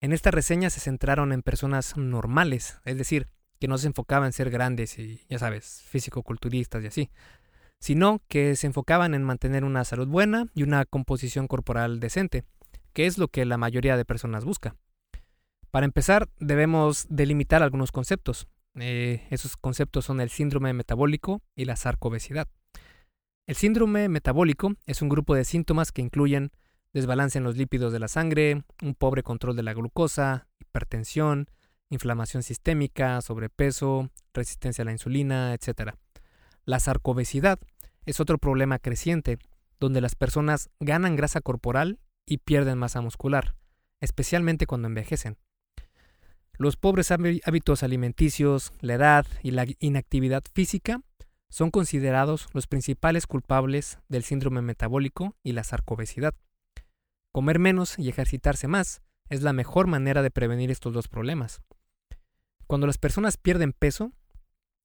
En 0.00 0.12
esta 0.12 0.30
reseña 0.30 0.70
se 0.70 0.78
centraron 0.78 1.32
en 1.32 1.42
personas 1.42 1.96
normales, 1.96 2.78
es 2.84 2.96
decir, 2.96 3.28
que 3.60 3.68
no 3.68 3.76
se 3.76 3.88
enfocaban 3.88 4.26
en 4.26 4.32
ser 4.32 4.50
grandes 4.50 4.98
y, 4.98 5.20
ya 5.28 5.38
sabes, 5.38 5.82
físico-culturistas 5.88 6.82
y 6.82 6.86
así, 6.86 7.10
sino 7.80 8.20
que 8.28 8.56
se 8.56 8.66
enfocaban 8.66 9.14
en 9.14 9.24
mantener 9.24 9.64
una 9.64 9.84
salud 9.84 10.06
buena 10.06 10.46
y 10.54 10.62
una 10.62 10.84
composición 10.84 11.48
corporal 11.48 11.98
decente, 11.98 12.44
que 12.92 13.06
es 13.06 13.18
lo 13.18 13.28
que 13.28 13.44
la 13.44 13.56
mayoría 13.56 13.96
de 13.96 14.04
personas 14.04 14.44
busca. 14.44 14.76
Para 15.70 15.86
empezar, 15.86 16.28
debemos 16.38 17.06
delimitar 17.08 17.62
algunos 17.62 17.92
conceptos. 17.92 18.48
Eh, 18.74 19.26
esos 19.30 19.56
conceptos 19.56 20.04
son 20.04 20.20
el 20.20 20.30
síndrome 20.30 20.72
metabólico 20.72 21.42
y 21.56 21.64
la 21.64 21.76
sarcobesidad. 21.76 22.48
El 23.46 23.56
síndrome 23.56 24.08
metabólico 24.08 24.74
es 24.86 25.02
un 25.02 25.08
grupo 25.08 25.34
de 25.34 25.44
síntomas 25.44 25.90
que 25.90 26.02
incluyen 26.02 26.52
desbalance 26.92 27.38
en 27.38 27.44
los 27.44 27.56
lípidos 27.56 27.92
de 27.92 28.00
la 28.00 28.08
sangre, 28.08 28.64
un 28.82 28.94
pobre 28.94 29.22
control 29.22 29.56
de 29.56 29.62
la 29.62 29.74
glucosa, 29.74 30.48
hipertensión, 30.58 31.48
inflamación 31.88 32.42
sistémica, 32.42 33.20
sobrepeso, 33.20 34.10
resistencia 34.34 34.82
a 34.82 34.84
la 34.86 34.92
insulina, 34.92 35.54
etc. 35.54 35.94
La 36.70 36.78
sarcobesidad 36.78 37.58
es 38.06 38.20
otro 38.20 38.38
problema 38.38 38.78
creciente, 38.78 39.40
donde 39.80 40.00
las 40.00 40.14
personas 40.14 40.70
ganan 40.78 41.16
grasa 41.16 41.40
corporal 41.40 41.98
y 42.24 42.38
pierden 42.38 42.78
masa 42.78 43.00
muscular, 43.00 43.56
especialmente 44.00 44.68
cuando 44.68 44.86
envejecen. 44.86 45.36
Los 46.52 46.76
pobres 46.76 47.10
hábitos 47.10 47.82
alimenticios, 47.82 48.72
la 48.82 48.94
edad 48.94 49.26
y 49.42 49.50
la 49.50 49.66
inactividad 49.80 50.44
física 50.54 51.02
son 51.48 51.72
considerados 51.72 52.46
los 52.52 52.68
principales 52.68 53.26
culpables 53.26 53.98
del 54.08 54.22
síndrome 54.22 54.62
metabólico 54.62 55.34
y 55.42 55.54
la 55.54 55.64
sarcobesidad. 55.64 56.36
Comer 57.32 57.58
menos 57.58 57.98
y 57.98 58.08
ejercitarse 58.08 58.68
más 58.68 59.02
es 59.28 59.42
la 59.42 59.52
mejor 59.52 59.88
manera 59.88 60.22
de 60.22 60.30
prevenir 60.30 60.70
estos 60.70 60.92
dos 60.92 61.08
problemas. 61.08 61.62
Cuando 62.68 62.86
las 62.86 62.98
personas 62.98 63.38
pierden 63.38 63.72
peso, 63.72 64.12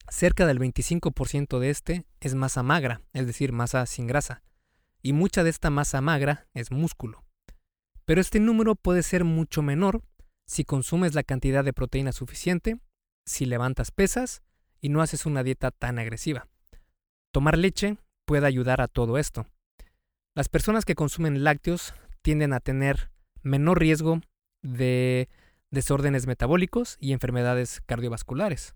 cerca 0.09 0.45
del 0.45 0.59
25% 0.59 1.59
de 1.59 1.69
este 1.69 2.05
es 2.19 2.35
masa 2.35 2.63
magra, 2.63 3.01
es 3.13 3.27
decir, 3.27 3.51
masa 3.51 3.85
sin 3.85 4.07
grasa, 4.07 4.43
y 5.01 5.13
mucha 5.13 5.43
de 5.43 5.49
esta 5.49 5.69
masa 5.69 6.01
magra 6.01 6.47
es 6.53 6.71
músculo. 6.71 7.23
Pero 8.05 8.21
este 8.21 8.39
número 8.39 8.75
puede 8.75 9.03
ser 9.03 9.23
mucho 9.23 9.61
menor 9.61 10.01
si 10.45 10.63
consumes 10.63 11.15
la 11.15 11.23
cantidad 11.23 11.63
de 11.63 11.73
proteína 11.73 12.11
suficiente, 12.11 12.79
si 13.25 13.45
levantas 13.45 13.91
pesas 13.91 14.43
y 14.79 14.89
no 14.89 15.01
haces 15.01 15.25
una 15.25 15.43
dieta 15.43 15.71
tan 15.71 15.97
agresiva. 15.97 16.47
Tomar 17.31 17.57
leche 17.57 17.97
puede 18.25 18.45
ayudar 18.45 18.81
a 18.81 18.87
todo 18.87 19.17
esto. 19.17 19.47
Las 20.35 20.49
personas 20.49 20.85
que 20.85 20.95
consumen 20.95 21.43
lácteos 21.43 21.93
tienden 22.21 22.53
a 22.53 22.59
tener 22.59 23.09
menor 23.41 23.79
riesgo 23.79 24.21
de 24.61 25.29
desórdenes 25.71 26.27
metabólicos 26.27 26.97
y 26.99 27.13
enfermedades 27.13 27.81
cardiovasculares. 27.85 28.75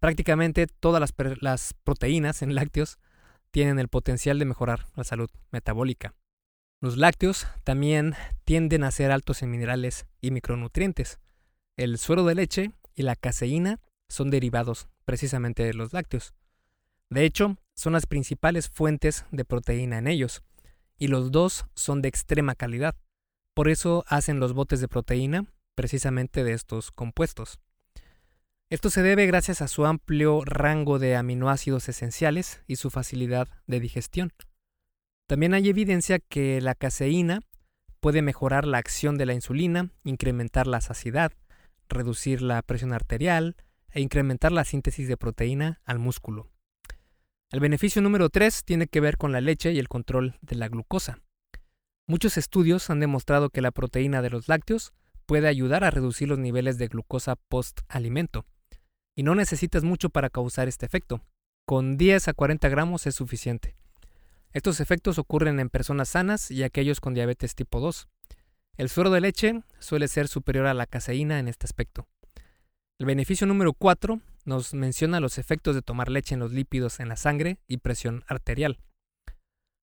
Prácticamente 0.00 0.66
todas 0.66 1.12
las, 1.40 1.74
proteínas 1.84 2.42
en 2.42 2.54
lácteos 2.54 2.98
tienen 3.50 3.78
el 3.78 3.88
potencial 3.88 4.38
de 4.38 4.44
mejorar 4.44 4.86
la 4.94 5.04
salud 5.04 5.30
metabólica. 5.50 6.14
Los 6.80 6.96
lácteos 6.96 7.46
también 7.64 8.14
tienden 8.44 8.84
a 8.84 8.90
ser 8.92 9.10
altos 9.10 9.42
en 9.42 9.50
minerales 9.50 10.06
y 10.20 10.30
micronutrientes. 10.30 11.18
El 11.76 11.98
suero 11.98 12.24
de 12.24 12.36
leche 12.36 12.70
y 12.94 13.02
la 13.02 13.16
caseína 13.16 13.80
son 14.08 14.30
derivados 14.30 14.88
precisamente 15.04 15.64
de 15.64 15.74
los 15.74 15.92
lácteos. 15.92 16.34
De 17.10 17.24
hecho, 17.24 17.56
son 17.74 17.94
las 17.94 18.06
principales 18.06 18.68
fuentes 18.68 19.24
de 19.32 19.44
proteína 19.44 19.98
en 19.98 20.06
ellos, 20.06 20.42
y 20.98 21.08
los 21.08 21.32
dos 21.32 21.66
son 21.74 22.02
de 22.02 22.08
extrema 22.08 22.54
calidad. 22.54 22.94
Por 23.54 23.68
eso 23.68 24.04
hacen 24.06 24.38
los 24.38 24.52
botes 24.52 24.80
de 24.80 24.88
proteína 24.88 25.46
precisamente 25.74 26.44
de 26.44 26.52
estos 26.52 26.90
compuestos. 26.92 27.60
Esto 28.70 28.90
se 28.90 29.02
debe 29.02 29.24
gracias 29.24 29.62
a 29.62 29.68
su 29.68 29.86
amplio 29.86 30.42
rango 30.44 30.98
de 30.98 31.16
aminoácidos 31.16 31.88
esenciales 31.88 32.60
y 32.66 32.76
su 32.76 32.90
facilidad 32.90 33.48
de 33.66 33.80
digestión. 33.80 34.34
También 35.26 35.54
hay 35.54 35.70
evidencia 35.70 36.18
que 36.18 36.60
la 36.60 36.74
caseína 36.74 37.40
puede 38.00 38.20
mejorar 38.20 38.66
la 38.66 38.76
acción 38.76 39.16
de 39.16 39.24
la 39.24 39.32
insulina, 39.32 39.90
incrementar 40.04 40.66
la 40.66 40.82
saciedad, 40.82 41.32
reducir 41.88 42.42
la 42.42 42.60
presión 42.60 42.92
arterial 42.92 43.56
e 43.90 44.02
incrementar 44.02 44.52
la 44.52 44.64
síntesis 44.64 45.08
de 45.08 45.16
proteína 45.16 45.80
al 45.86 45.98
músculo. 45.98 46.50
El 47.50 47.60
beneficio 47.60 48.02
número 48.02 48.28
3 48.28 48.64
tiene 48.64 48.86
que 48.86 49.00
ver 49.00 49.16
con 49.16 49.32
la 49.32 49.40
leche 49.40 49.72
y 49.72 49.78
el 49.78 49.88
control 49.88 50.36
de 50.42 50.56
la 50.56 50.68
glucosa. 50.68 51.22
Muchos 52.06 52.36
estudios 52.36 52.90
han 52.90 53.00
demostrado 53.00 53.48
que 53.48 53.62
la 53.62 53.70
proteína 53.70 54.20
de 54.20 54.28
los 54.28 54.46
lácteos 54.46 54.92
puede 55.24 55.48
ayudar 55.48 55.84
a 55.84 55.90
reducir 55.90 56.28
los 56.28 56.38
niveles 56.38 56.76
de 56.76 56.88
glucosa 56.88 57.36
post-alimento. 57.48 58.44
Y 59.18 59.24
no 59.24 59.34
necesitas 59.34 59.82
mucho 59.82 60.10
para 60.10 60.30
causar 60.30 60.68
este 60.68 60.86
efecto. 60.86 61.20
Con 61.66 61.96
10 61.96 62.28
a 62.28 62.34
40 62.34 62.68
gramos 62.68 63.04
es 63.08 63.16
suficiente. 63.16 63.74
Estos 64.52 64.78
efectos 64.78 65.18
ocurren 65.18 65.58
en 65.58 65.70
personas 65.70 66.10
sanas 66.10 66.52
y 66.52 66.62
aquellos 66.62 67.00
con 67.00 67.14
diabetes 67.14 67.56
tipo 67.56 67.80
2. 67.80 68.08
El 68.76 68.88
suero 68.88 69.10
de 69.10 69.20
leche 69.20 69.64
suele 69.80 70.06
ser 70.06 70.28
superior 70.28 70.66
a 70.66 70.74
la 70.74 70.86
caseína 70.86 71.40
en 71.40 71.48
este 71.48 71.66
aspecto. 71.66 72.06
El 73.00 73.06
beneficio 73.06 73.44
número 73.48 73.72
4 73.72 74.20
nos 74.44 74.72
menciona 74.72 75.18
los 75.18 75.38
efectos 75.38 75.74
de 75.74 75.82
tomar 75.82 76.10
leche 76.12 76.34
en 76.34 76.40
los 76.40 76.52
lípidos 76.52 77.00
en 77.00 77.08
la 77.08 77.16
sangre 77.16 77.58
y 77.66 77.78
presión 77.78 78.22
arterial. 78.28 78.78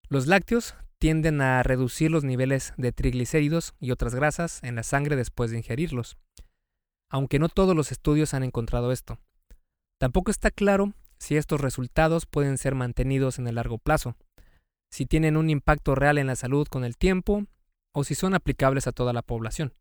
Los 0.08 0.28
lácteos 0.28 0.76
tienden 0.98 1.42
a 1.42 1.62
reducir 1.62 2.10
los 2.10 2.24
niveles 2.24 2.74
de 2.78 2.94
triglicéridos 2.94 3.74
y 3.82 3.92
otras 3.92 4.16
grasas 4.16 4.64
en 4.64 4.76
la 4.76 4.84
sangre 4.84 5.18
después 5.18 5.52
de 5.52 5.58
ingerirlos, 5.58 6.18
aunque 7.10 7.40
no 7.40 7.50
todos 7.50 7.76
los 7.76 7.92
estudios 7.92 8.34
han 8.34 8.44
encontrado 8.44 8.92
esto. 8.92 9.20
Tampoco 9.98 10.32
está 10.32 10.52
claro 10.52 10.94
si 11.18 11.38
estos 11.38 11.62
resultados 11.62 12.26
pueden 12.26 12.58
ser 12.58 12.76
mantenidos 12.76 13.40
en 13.40 13.48
el 13.48 13.56
largo 13.56 13.78
plazo, 13.78 14.16
si 14.90 15.06
tienen 15.06 15.38
un 15.38 15.50
impacto 15.50 15.96
real 15.96 16.18
en 16.18 16.28
la 16.28 16.36
salud 16.36 16.68
con 16.68 16.84
el 16.84 16.98
tiempo 16.98 17.46
o 17.92 18.04
si 18.04 18.16
son 18.16 18.34
aplicables 18.34 18.88
a 18.88 18.92
toda 18.92 19.14
la 19.14 19.22
población. 19.22 19.74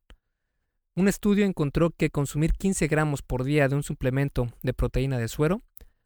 Un 0.95 1.09
estudio 1.09 1.45
encontró 1.45 1.91
que 1.91 2.11
consumir 2.11 2.53
15 2.53 2.87
gramos 2.87 3.23
por 3.23 3.43
día 3.43 3.69
de 3.69 3.75
un 3.75 3.83
suplemento 3.83 4.49
de 4.63 4.75
proteína 4.75 5.19
de 5.19 5.29
suero 5.29 5.63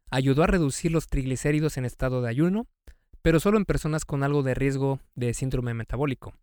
ayudó 0.09 0.43
a 0.43 0.47
reducir 0.47 0.91
los 0.91 1.07
triglicéridos 1.07 1.77
en 1.77 1.85
estado 1.85 2.21
de 2.21 2.29
ayuno 2.29 2.67
pero 3.21 3.39
solo 3.39 3.57
en 3.57 3.65
personas 3.65 4.05
con 4.05 4.23
algo 4.23 4.43
de 4.43 4.53
riesgo 4.53 4.99
de 5.15 5.33
síndrome 5.33 5.73
metabólico. 5.73 6.33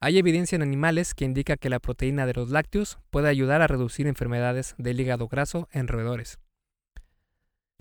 Hay 0.00 0.18
evidencia 0.18 0.56
en 0.56 0.62
animales 0.62 1.14
que 1.14 1.24
indica 1.24 1.56
que 1.56 1.70
la 1.70 1.78
proteína 1.78 2.26
de 2.26 2.34
los 2.34 2.50
lácteos 2.50 2.98
puede 3.10 3.28
ayudar 3.28 3.62
a 3.62 3.68
reducir 3.68 4.06
enfermedades 4.06 4.74
del 4.78 5.00
hígado 5.00 5.28
graso 5.28 5.68
en 5.72 5.86
roedores. 5.88 6.38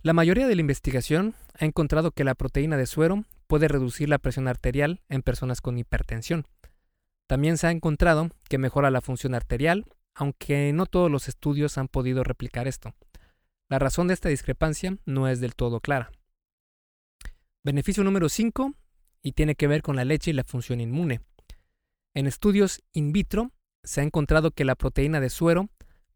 La 0.04 0.14
mayoría 0.14 0.48
de 0.48 0.56
la 0.56 0.62
investigación 0.62 1.36
ha 1.60 1.66
encontrado 1.66 2.10
que 2.10 2.24
la 2.24 2.34
proteína 2.34 2.76
de 2.76 2.88
suero 2.88 3.24
puede 3.46 3.68
reducir 3.68 4.10
la 4.10 4.18
presión 4.18 4.48
arterial 4.48 5.02
en 5.10 5.22
personas 5.22 5.62
con 5.62 5.78
hipertensión. 5.78 6.48
También 7.28 7.60
se 7.60 7.68
ha 7.68 7.72
encontrado 7.72 8.30
que 8.50 8.58
mejora 8.58 8.90
la 8.90 9.02
función 9.02 9.36
arterial, 9.36 9.86
aunque 10.16 10.74
no 10.74 10.88
todos 10.88 11.12
los 11.12 11.28
estudios 11.28 11.78
han 11.78 11.88
podido 11.88 12.24
replicar 12.24 12.68
esto. 12.68 12.96
La 13.70 13.78
razón 13.78 14.08
de 14.08 14.16
esta 14.16 14.28
discrepancia 14.28 14.98
no 15.06 15.28
es 15.28 15.40
del 15.40 15.54
todo 15.54 15.82
clara. 15.82 16.12
Beneficio 17.64 18.04
número 18.04 18.28
5 18.28 18.74
y 19.22 19.34
tiene 19.34 19.54
que 19.54 19.68
ver 19.68 19.84
con 19.84 19.96
la 19.96 20.04
leche 20.04 20.32
y 20.32 20.34
la 20.34 20.44
función 20.44 20.82
inmune. 20.82 21.22
En 22.16 22.26
estudios 22.26 22.82
in 22.92 23.12
vitro 23.12 23.52
se 23.84 24.02
ha 24.02 24.04
encontrado 24.04 24.50
que 24.50 24.66
la 24.66 24.74
proteína 24.74 25.20
de 25.20 25.30
suero 25.30 25.70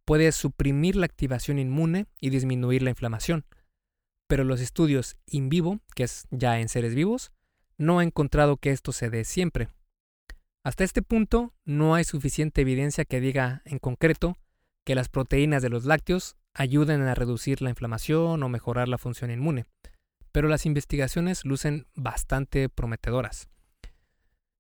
puede 0.06 0.32
suprimir 0.32 0.96
la 0.96 1.06
activación 1.06 1.60
inmune 1.60 2.08
y 2.20 2.32
disminuir 2.32 2.82
la 2.82 2.90
inflamación. 2.90 3.46
Pero 4.28 4.44
los 4.44 4.62
estudios 4.62 5.18
in 5.26 5.50
vivo, 5.50 5.80
que 5.96 6.04
es 6.04 6.28
ya 6.32 6.60
en 6.60 6.70
seres 6.70 6.96
vivos, 6.96 7.32
no 7.78 8.00
ha 8.00 8.04
encontrado 8.04 8.58
que 8.58 8.72
esto 8.72 8.92
se 8.92 9.10
dé 9.10 9.24
siempre. 9.24 9.70
Hasta 10.64 10.84
este 10.84 11.02
punto 11.02 11.54
no 11.64 11.94
hay 11.96 12.04
suficiente 12.04 12.62
evidencia 12.62 13.06
que 13.06 13.20
diga 13.20 13.62
en 13.66 13.80
concreto 13.80 14.38
que 14.84 14.96
las 14.96 15.10
proteínas 15.10 15.62
de 15.62 15.70
los 15.70 15.86
lácteos 15.86 16.36
ayuden 16.54 17.02
a 17.04 17.16
reducir 17.16 17.62
la 17.62 17.70
inflamación 17.70 18.42
o 18.42 18.50
mejorar 18.50 18.88
la 18.88 18.98
función 18.98 19.30
inmune 19.30 19.66
pero 20.36 20.50
las 20.50 20.66
investigaciones 20.66 21.46
lucen 21.46 21.88
bastante 21.96 22.68
prometedoras. 22.68 23.48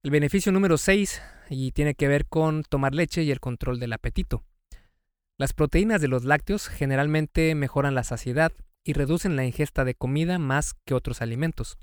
El 0.03 0.11
beneficio 0.11 0.53
número 0.53 0.77
6 0.77 1.21
y 1.49 1.73
tiene 1.73 1.95
que 1.95 2.07
ver 2.07 2.27
con 2.27 2.63
tomar 2.63 2.95
leche 2.95 3.23
y 3.23 3.31
el 3.31 3.41
control 3.41 3.77
del 3.77 3.91
apetito. 3.91 4.45
Las 5.37 5.51
proteínas 5.51 5.99
de 5.99 6.07
los 6.07 6.23
lácteos 6.23 6.69
generalmente 6.69 7.53
mejoran 7.55 7.93
la 7.93 8.05
saciedad 8.05 8.53
y 8.85 8.93
reducen 8.93 9.35
la 9.35 9.43
ingesta 9.43 9.83
de 9.83 9.95
comida 9.95 10.39
más 10.39 10.75
que 10.85 10.93
otros 10.93 11.21
alimentos. 11.21 11.77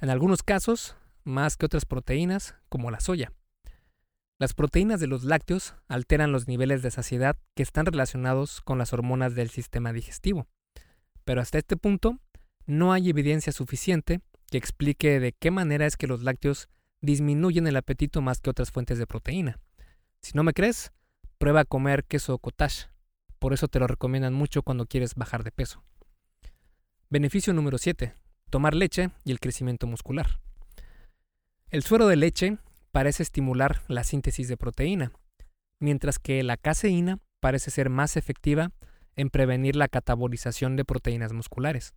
En 0.00 0.10
algunos 0.10 0.42
casos, 0.42 0.94
más 1.24 1.56
que 1.56 1.66
otras 1.66 1.86
proteínas, 1.86 2.54
como 2.68 2.90
la 2.90 3.00
soya. 3.00 3.32
Las 4.38 4.54
proteínas 4.54 5.00
de 5.00 5.06
los 5.06 5.24
lácteos 5.24 5.74
alteran 5.88 6.30
los 6.30 6.46
niveles 6.46 6.82
de 6.82 6.90
saciedad 6.90 7.36
que 7.54 7.62
están 7.62 7.86
relacionados 7.86 8.60
con 8.60 8.78
las 8.78 8.92
hormonas 8.92 9.34
del 9.34 9.50
sistema 9.50 9.92
digestivo. 9.92 10.46
Pero 11.24 11.40
hasta 11.40 11.58
este 11.58 11.76
punto, 11.76 12.18
no 12.66 12.92
hay 12.92 13.10
evidencia 13.10 13.52
suficiente 13.52 14.20
que 14.50 14.58
explique 14.58 15.20
de 15.20 15.32
qué 15.32 15.50
manera 15.50 15.86
es 15.86 15.96
que 15.96 16.06
los 16.06 16.22
lácteos 16.22 16.68
disminuyen 17.00 17.66
el 17.66 17.76
apetito 17.76 18.20
más 18.20 18.40
que 18.40 18.50
otras 18.50 18.70
fuentes 18.70 18.98
de 18.98 19.06
proteína. 19.06 19.58
Si 20.22 20.32
no 20.34 20.42
me 20.42 20.52
crees, 20.52 20.92
prueba 21.38 21.60
a 21.60 21.64
comer 21.64 22.04
queso 22.04 22.38
cottage. 22.38 22.88
Por 23.38 23.54
eso 23.54 23.68
te 23.68 23.78
lo 23.78 23.86
recomiendan 23.86 24.34
mucho 24.34 24.62
cuando 24.62 24.86
quieres 24.86 25.14
bajar 25.14 25.44
de 25.44 25.50
peso. 25.50 25.82
Beneficio 27.12 27.52
número 27.52 27.76
7. 27.76 28.14
Tomar 28.50 28.72
leche 28.72 29.10
y 29.24 29.32
el 29.32 29.40
crecimiento 29.40 29.88
muscular. 29.88 30.38
El 31.68 31.82
suero 31.82 32.06
de 32.06 32.14
leche 32.14 32.58
parece 32.92 33.24
estimular 33.24 33.82
la 33.88 34.04
síntesis 34.04 34.46
de 34.46 34.56
proteína, 34.56 35.10
mientras 35.80 36.20
que 36.20 36.40
la 36.44 36.56
caseína 36.56 37.18
parece 37.40 37.72
ser 37.72 37.90
más 37.90 38.16
efectiva 38.16 38.70
en 39.16 39.28
prevenir 39.28 39.74
la 39.74 39.88
catabolización 39.88 40.76
de 40.76 40.84
proteínas 40.84 41.32
musculares. 41.32 41.94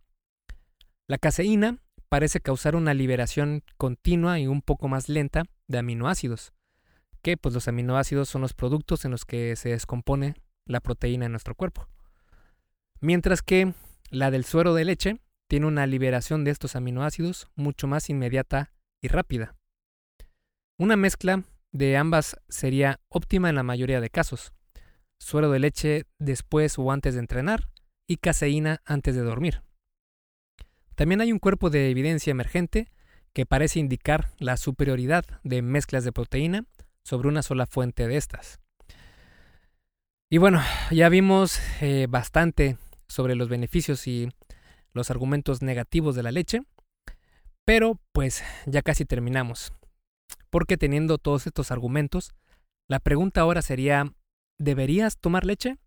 La 1.06 1.18
caseína 1.18 1.78
parece 2.08 2.40
causar 2.40 2.74
una 2.74 2.92
liberación 2.92 3.62
continua 3.76 4.40
y 4.40 4.48
un 4.48 4.62
poco 4.62 4.88
más 4.88 5.08
lenta 5.08 5.44
de 5.68 5.78
aminoácidos, 5.78 6.52
que 7.22 7.36
pues 7.36 7.54
los 7.54 7.68
aminoácidos 7.68 8.28
son 8.28 8.42
los 8.42 8.52
productos 8.52 9.04
en 9.04 9.12
los 9.12 9.24
que 9.24 9.54
se 9.54 9.68
descompone 9.68 10.34
la 10.66 10.80
proteína 10.80 11.26
en 11.26 11.30
nuestro 11.30 11.54
cuerpo. 11.54 11.86
Mientras 12.98 13.42
que 13.42 13.74
la 14.10 14.30
del 14.30 14.44
suero 14.44 14.74
de 14.74 14.84
leche 14.84 15.20
tiene 15.48 15.66
una 15.66 15.86
liberación 15.86 16.44
de 16.44 16.50
estos 16.50 16.76
aminoácidos 16.76 17.48
mucho 17.54 17.86
más 17.86 18.10
inmediata 18.10 18.72
y 19.02 19.08
rápida. 19.08 19.56
Una 20.78 20.96
mezcla 20.96 21.44
de 21.72 21.96
ambas 21.96 22.36
sería 22.48 23.00
óptima 23.08 23.48
en 23.48 23.56
la 23.56 23.62
mayoría 23.62 24.00
de 24.00 24.10
casos. 24.10 24.52
Suero 25.18 25.50
de 25.50 25.58
leche 25.58 26.04
después 26.18 26.78
o 26.78 26.90
antes 26.90 27.14
de 27.14 27.20
entrenar 27.20 27.68
y 28.06 28.16
caseína 28.16 28.80
antes 28.84 29.14
de 29.14 29.22
dormir. 29.22 29.62
También 30.94 31.20
hay 31.20 31.32
un 31.32 31.38
cuerpo 31.38 31.70
de 31.70 31.90
evidencia 31.90 32.30
emergente 32.30 32.88
que 33.32 33.46
parece 33.46 33.80
indicar 33.80 34.30
la 34.38 34.56
superioridad 34.56 35.24
de 35.42 35.62
mezclas 35.62 36.04
de 36.04 36.12
proteína 36.12 36.66
sobre 37.02 37.28
una 37.28 37.42
sola 37.42 37.66
fuente 37.66 38.06
de 38.06 38.16
estas. 38.16 38.60
Y 40.30 40.38
bueno, 40.38 40.62
ya 40.90 41.08
vimos 41.08 41.60
eh, 41.80 42.06
bastante 42.08 42.78
sobre 43.08 43.34
los 43.34 43.48
beneficios 43.48 44.06
y 44.06 44.28
los 44.92 45.10
argumentos 45.10 45.62
negativos 45.62 46.14
de 46.14 46.22
la 46.22 46.32
leche, 46.32 46.62
pero 47.64 48.00
pues 48.12 48.42
ya 48.66 48.82
casi 48.82 49.04
terminamos. 49.04 49.72
Porque 50.50 50.76
teniendo 50.76 51.18
todos 51.18 51.46
estos 51.46 51.70
argumentos, 51.70 52.32
la 52.88 53.00
pregunta 53.00 53.40
ahora 53.40 53.62
sería, 53.62 54.12
¿deberías 54.58 55.18
tomar 55.18 55.44
leche? 55.44 55.78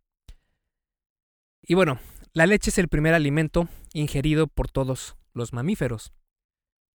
Y 1.61 1.73
bueno, 1.73 1.99
la 2.33 2.45
leche 2.45 2.69
es 2.69 2.77
el 2.77 2.87
primer 2.87 3.13
alimento 3.13 3.67
ingerido 3.93 4.47
por 4.47 4.69
todos 4.69 5.15
los 5.33 5.53
mamíferos. 5.53 6.13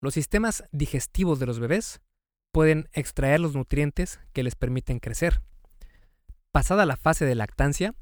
Los 0.02 0.16
sistemas 0.16 0.64
digestivos 0.72 1.40
de 1.40 1.46
los 1.46 1.60
bebés 1.60 2.02
pueden 2.52 2.90
extraer 2.94 3.40
los 3.40 3.56
nutrientes 3.56 4.20
que 4.34 4.44
les 4.44 4.56
permiten 4.56 5.00
crecer. 5.00 5.42
Pasada 6.52 6.86
la 6.86 6.98
fase 6.98 7.26
de 7.26 7.36
lactancia, 7.36 7.96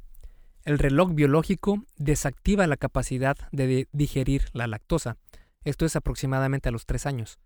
el 0.65 0.79
reloj 0.79 1.13
biológico 1.13 1.83
desactiva 1.97 2.67
la 2.67 2.77
capacidad 2.77 3.37
de 3.51 3.87
digerir 3.91 4.45
la 4.53 4.67
lactosa. 4.67 5.17
Esto 5.63 5.85
es 5.85 5.95
aproximadamente 5.95 6.69
a 6.69 6.71
los 6.71 6.85
tres 6.85 7.05
años, 7.05 7.39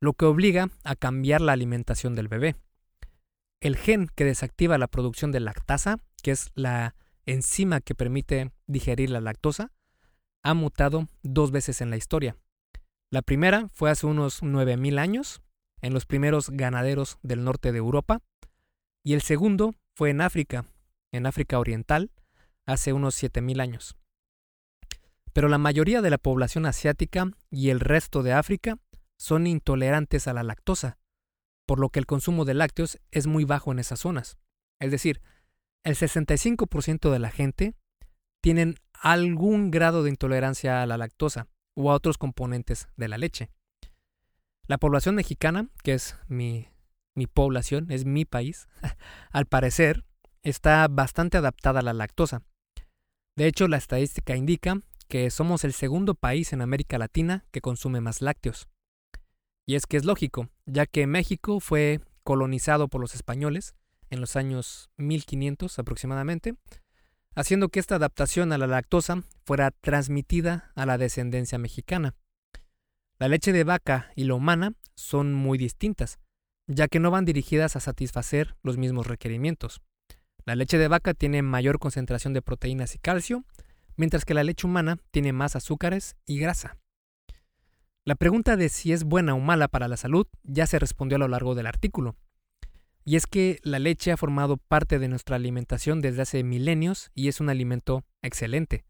lo 0.00 0.12
que 0.14 0.24
obliga 0.24 0.70
a 0.82 0.96
cambiar 0.96 1.40
la 1.40 1.52
alimentación 1.52 2.14
del 2.14 2.28
bebé. 2.28 2.56
El 3.60 3.76
gen 3.76 4.08
que 4.14 4.24
desactiva 4.24 4.78
la 4.78 4.88
producción 4.88 5.32
de 5.32 5.40
lactasa, 5.40 5.98
que 6.22 6.32
es 6.32 6.50
la 6.54 6.94
enzima 7.26 7.80
que 7.80 7.94
permite 7.94 8.50
digerir 8.66 9.10
la 9.10 9.20
lactosa, 9.20 9.72
ha 10.42 10.54
mutado 10.54 11.08
dos 11.22 11.50
veces 11.50 11.80
en 11.80 11.90
la 11.90 11.96
historia. 11.96 12.36
La 13.10 13.22
primera 13.22 13.68
fue 13.72 13.90
hace 13.90 14.06
unos 14.06 14.42
9.000 14.42 14.98
años, 14.98 15.40
en 15.80 15.94
los 15.94 16.06
primeros 16.06 16.50
ganaderos 16.50 17.18
del 17.22 17.44
norte 17.44 17.72
de 17.72 17.78
Europa, 17.78 18.20
y 19.02 19.14
el 19.14 19.22
segundo 19.22 19.74
fue 19.94 20.10
en 20.10 20.20
África, 20.20 20.64
en 21.12 21.26
África 21.26 21.58
Oriental, 21.58 22.10
hace 22.66 22.92
unos 22.92 23.20
7.000 23.22 23.60
años. 23.60 23.96
Pero 25.32 25.48
la 25.48 25.58
mayoría 25.58 26.00
de 26.00 26.10
la 26.10 26.18
población 26.18 26.66
asiática 26.66 27.30
y 27.50 27.70
el 27.70 27.80
resto 27.80 28.22
de 28.22 28.32
África 28.32 28.78
son 29.18 29.46
intolerantes 29.46 30.28
a 30.28 30.32
la 30.32 30.42
lactosa, 30.42 30.98
por 31.66 31.78
lo 31.78 31.90
que 31.90 31.98
el 31.98 32.06
consumo 32.06 32.44
de 32.44 32.54
lácteos 32.54 33.00
es 33.10 33.26
muy 33.26 33.44
bajo 33.44 33.72
en 33.72 33.78
esas 33.78 34.00
zonas. 34.00 34.38
Es 34.80 34.90
decir, 34.90 35.22
el 35.84 35.96
65% 35.96 37.10
de 37.10 37.18
la 37.18 37.30
gente 37.30 37.74
tienen 38.42 38.76
algún 38.92 39.70
grado 39.70 40.02
de 40.02 40.10
intolerancia 40.10 40.82
a 40.82 40.86
la 40.86 40.98
lactosa 40.98 41.48
o 41.74 41.90
a 41.90 41.94
otros 41.94 42.18
componentes 42.18 42.88
de 42.96 43.08
la 43.08 43.18
leche. 43.18 43.50
La 44.66 44.78
población 44.78 45.14
mexicana, 45.14 45.68
que 45.82 45.94
es 45.94 46.16
mi, 46.28 46.68
mi 47.14 47.26
población, 47.26 47.90
es 47.90 48.04
mi 48.04 48.24
país, 48.24 48.68
al 49.30 49.46
parecer 49.46 50.04
está 50.42 50.86
bastante 50.88 51.38
adaptada 51.38 51.80
a 51.80 51.82
la 51.82 51.92
lactosa. 51.92 52.42
De 53.36 53.46
hecho, 53.46 53.66
la 53.66 53.78
estadística 53.78 54.36
indica 54.36 54.80
que 55.08 55.30
somos 55.30 55.64
el 55.64 55.72
segundo 55.72 56.14
país 56.14 56.52
en 56.52 56.62
América 56.62 56.98
Latina 56.98 57.44
que 57.50 57.60
consume 57.60 58.00
más 58.00 58.22
lácteos. 58.22 58.68
Y 59.66 59.74
es 59.74 59.86
que 59.86 59.96
es 59.96 60.04
lógico, 60.04 60.50
ya 60.66 60.86
que 60.86 61.06
México 61.06 61.58
fue 61.58 62.00
colonizado 62.22 62.88
por 62.88 63.00
los 63.00 63.14
españoles 63.14 63.74
en 64.10 64.20
los 64.20 64.36
años 64.36 64.90
1500 64.96 65.78
aproximadamente, 65.78 66.54
haciendo 67.34 67.68
que 67.68 67.80
esta 67.80 67.96
adaptación 67.96 68.52
a 68.52 68.58
la 68.58 68.66
lactosa 68.66 69.22
fuera 69.44 69.70
transmitida 69.72 70.72
a 70.76 70.86
la 70.86 70.98
descendencia 70.98 71.58
mexicana. 71.58 72.14
La 73.18 73.28
leche 73.28 73.52
de 73.52 73.64
vaca 73.64 74.10
y 74.14 74.24
la 74.24 74.34
humana 74.34 74.74
son 74.94 75.34
muy 75.34 75.58
distintas, 75.58 76.18
ya 76.66 76.88
que 76.88 77.00
no 77.00 77.10
van 77.10 77.24
dirigidas 77.24 77.74
a 77.76 77.80
satisfacer 77.80 78.56
los 78.62 78.76
mismos 78.76 79.06
requerimientos. 79.06 79.82
La 80.44 80.56
leche 80.56 80.78
de 80.78 80.88
vaca 80.88 81.14
tiene 81.14 81.42
mayor 81.42 81.78
concentración 81.78 82.32
de 82.34 82.42
proteínas 82.42 82.94
y 82.94 82.98
calcio, 82.98 83.44
mientras 83.96 84.24
que 84.24 84.34
la 84.34 84.44
leche 84.44 84.66
humana 84.66 84.98
tiene 85.10 85.32
más 85.32 85.56
azúcares 85.56 86.16
y 86.26 86.38
grasa. 86.38 86.76
La 88.04 88.14
pregunta 88.14 88.56
de 88.56 88.68
si 88.68 88.92
es 88.92 89.04
buena 89.04 89.34
o 89.34 89.40
mala 89.40 89.68
para 89.68 89.88
la 89.88 89.96
salud 89.96 90.26
ya 90.42 90.66
se 90.66 90.78
respondió 90.78 91.16
a 91.16 91.18
lo 91.20 91.28
largo 91.28 91.54
del 91.54 91.66
artículo, 91.66 92.16
y 93.04 93.16
es 93.16 93.26
que 93.26 93.58
la 93.62 93.78
leche 93.78 94.12
ha 94.12 94.16
formado 94.16 94.56
parte 94.56 94.98
de 94.98 95.08
nuestra 95.08 95.36
alimentación 95.36 96.00
desde 96.00 96.22
hace 96.22 96.42
milenios 96.42 97.10
y 97.14 97.28
es 97.28 97.40
un 97.40 97.50
alimento 97.50 98.04
excelente. 98.22 98.84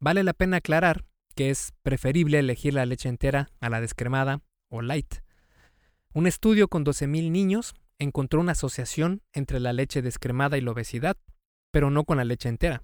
Vale 0.00 0.22
la 0.22 0.32
pena 0.32 0.58
aclarar 0.58 1.04
que 1.34 1.50
es 1.50 1.72
preferible 1.82 2.38
elegir 2.38 2.74
la 2.74 2.86
leche 2.86 3.08
entera 3.08 3.50
a 3.60 3.68
la 3.68 3.80
descremada 3.80 4.42
o 4.68 4.82
light. 4.82 5.16
Un 6.12 6.26
estudio 6.26 6.68
con 6.68 6.84
12.000 6.84 7.30
niños 7.30 7.74
encontró 7.98 8.40
una 8.40 8.52
asociación 8.52 9.22
entre 9.32 9.60
la 9.60 9.72
leche 9.72 10.02
descremada 10.02 10.56
y 10.56 10.60
la 10.60 10.72
obesidad, 10.72 11.16
pero 11.72 11.90
no 11.90 12.04
con 12.04 12.18
la 12.18 12.24
leche 12.24 12.48
entera. 12.48 12.82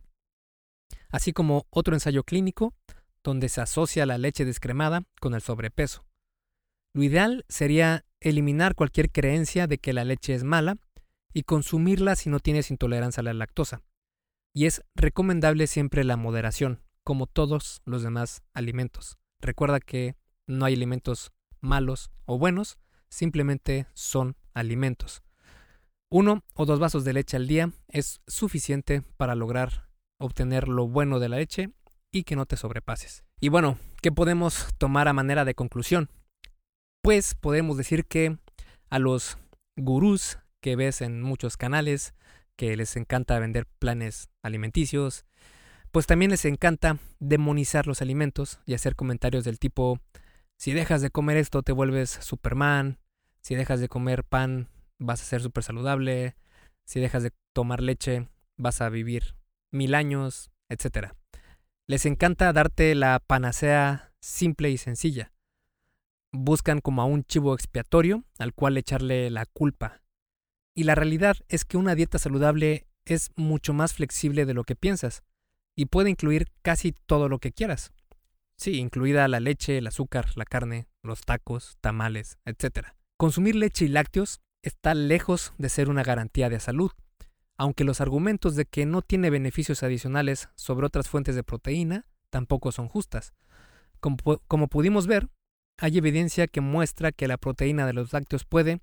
Así 1.10 1.32
como 1.32 1.66
otro 1.70 1.94
ensayo 1.94 2.24
clínico 2.24 2.74
donde 3.22 3.48
se 3.48 3.60
asocia 3.60 4.06
la 4.06 4.18
leche 4.18 4.44
descremada 4.44 5.04
con 5.20 5.34
el 5.34 5.40
sobrepeso. 5.40 6.04
Lo 6.94 7.02
ideal 7.02 7.44
sería 7.48 8.04
eliminar 8.20 8.74
cualquier 8.74 9.10
creencia 9.10 9.66
de 9.66 9.78
que 9.78 9.92
la 9.92 10.04
leche 10.04 10.34
es 10.34 10.44
mala 10.44 10.76
y 11.32 11.42
consumirla 11.42 12.16
si 12.16 12.30
no 12.30 12.38
tienes 12.38 12.70
intolerancia 12.70 13.20
a 13.20 13.24
la 13.24 13.34
lactosa. 13.34 13.82
Y 14.54 14.66
es 14.66 14.82
recomendable 14.94 15.66
siempre 15.66 16.04
la 16.04 16.16
moderación, 16.16 16.82
como 17.02 17.26
todos 17.26 17.82
los 17.84 18.02
demás 18.02 18.42
alimentos. 18.52 19.18
Recuerda 19.40 19.80
que 19.80 20.14
no 20.46 20.64
hay 20.64 20.74
alimentos 20.74 21.32
malos 21.60 22.10
o 22.26 22.38
buenos, 22.38 22.78
simplemente 23.08 23.86
son 23.94 24.36
alimentos. 24.54 25.22
Uno 26.10 26.44
o 26.54 26.64
dos 26.64 26.78
vasos 26.78 27.04
de 27.04 27.12
leche 27.12 27.36
al 27.36 27.48
día 27.48 27.72
es 27.88 28.20
suficiente 28.26 29.02
para 29.16 29.34
lograr 29.34 29.88
obtener 30.18 30.68
lo 30.68 30.86
bueno 30.86 31.18
de 31.18 31.28
la 31.28 31.36
leche 31.36 31.70
y 32.12 32.24
que 32.24 32.36
no 32.36 32.46
te 32.46 32.56
sobrepases. 32.56 33.24
Y 33.40 33.48
bueno, 33.48 33.78
¿qué 34.00 34.12
podemos 34.12 34.68
tomar 34.78 35.08
a 35.08 35.12
manera 35.12 35.44
de 35.44 35.54
conclusión? 35.54 36.08
Pues 37.02 37.34
podemos 37.34 37.76
decir 37.76 38.06
que 38.06 38.38
a 38.90 38.98
los 38.98 39.38
gurús 39.76 40.38
que 40.60 40.76
ves 40.76 41.02
en 41.02 41.20
muchos 41.20 41.56
canales, 41.56 42.14
que 42.56 42.76
les 42.76 42.96
encanta 42.96 43.38
vender 43.38 43.66
planes 43.78 44.30
alimenticios, 44.42 45.26
pues 45.90 46.06
también 46.06 46.30
les 46.30 46.44
encanta 46.44 46.98
demonizar 47.18 47.86
los 47.86 48.00
alimentos 48.00 48.60
y 48.66 48.74
hacer 48.74 48.96
comentarios 48.96 49.44
del 49.44 49.58
tipo, 49.58 50.00
si 50.56 50.72
dejas 50.72 51.02
de 51.02 51.10
comer 51.10 51.36
esto 51.36 51.62
te 51.62 51.72
vuelves 51.72 52.10
Superman, 52.10 52.98
si 53.44 53.54
dejas 53.54 53.78
de 53.78 53.88
comer 53.88 54.24
pan 54.24 54.68
vas 54.98 55.20
a 55.20 55.24
ser 55.24 55.42
súper 55.42 55.62
saludable, 55.62 56.34
si 56.84 56.98
dejas 56.98 57.22
de 57.22 57.32
tomar 57.52 57.82
leche 57.82 58.28
vas 58.56 58.80
a 58.80 58.88
vivir 58.88 59.36
mil 59.70 59.94
años, 59.94 60.50
etc. 60.70 61.12
Les 61.86 62.06
encanta 62.06 62.52
darte 62.54 62.94
la 62.94 63.20
panacea 63.20 64.12
simple 64.20 64.70
y 64.70 64.78
sencilla. 64.78 65.32
Buscan 66.32 66.80
como 66.80 67.02
a 67.02 67.04
un 67.04 67.22
chivo 67.22 67.54
expiatorio 67.54 68.24
al 68.38 68.54
cual 68.54 68.78
echarle 68.78 69.28
la 69.28 69.44
culpa. 69.44 70.00
Y 70.74 70.84
la 70.84 70.94
realidad 70.94 71.36
es 71.48 71.64
que 71.66 71.76
una 71.76 71.94
dieta 71.94 72.18
saludable 72.18 72.86
es 73.04 73.30
mucho 73.36 73.74
más 73.74 73.92
flexible 73.92 74.46
de 74.46 74.54
lo 74.54 74.64
que 74.64 74.74
piensas 74.74 75.22
y 75.76 75.86
puede 75.86 76.08
incluir 76.08 76.50
casi 76.62 76.92
todo 76.92 77.28
lo 77.28 77.38
que 77.38 77.52
quieras. 77.52 77.92
Sí, 78.56 78.78
incluida 78.78 79.28
la 79.28 79.40
leche, 79.40 79.78
el 79.78 79.86
azúcar, 79.86 80.30
la 80.36 80.44
carne, 80.46 80.86
los 81.02 81.20
tacos, 81.20 81.76
tamales, 81.82 82.38
etc. 82.46 82.94
Consumir 83.24 83.56
leche 83.56 83.86
y 83.86 83.88
lácteos 83.88 84.42
está 84.60 84.92
lejos 84.92 85.54
de 85.56 85.70
ser 85.70 85.88
una 85.88 86.02
garantía 86.02 86.50
de 86.50 86.60
salud, 86.60 86.90
aunque 87.56 87.82
los 87.82 88.02
argumentos 88.02 88.54
de 88.54 88.66
que 88.66 88.84
no 88.84 89.00
tiene 89.00 89.30
beneficios 89.30 89.82
adicionales 89.82 90.50
sobre 90.56 90.84
otras 90.84 91.08
fuentes 91.08 91.34
de 91.34 91.42
proteína 91.42 92.04
tampoco 92.28 92.70
son 92.70 92.86
justas. 92.86 93.32
Como, 93.98 94.68
pudimos 94.68 95.06
ver, 95.06 95.30
hay 95.78 95.96
evidencia 95.96 96.48
que 96.48 96.60
muestra 96.60 97.12
que 97.12 97.26
la 97.26 97.38
proteína 97.38 97.86
de 97.86 97.94
los 97.94 98.12
lácteos 98.12 98.44
puede 98.44 98.82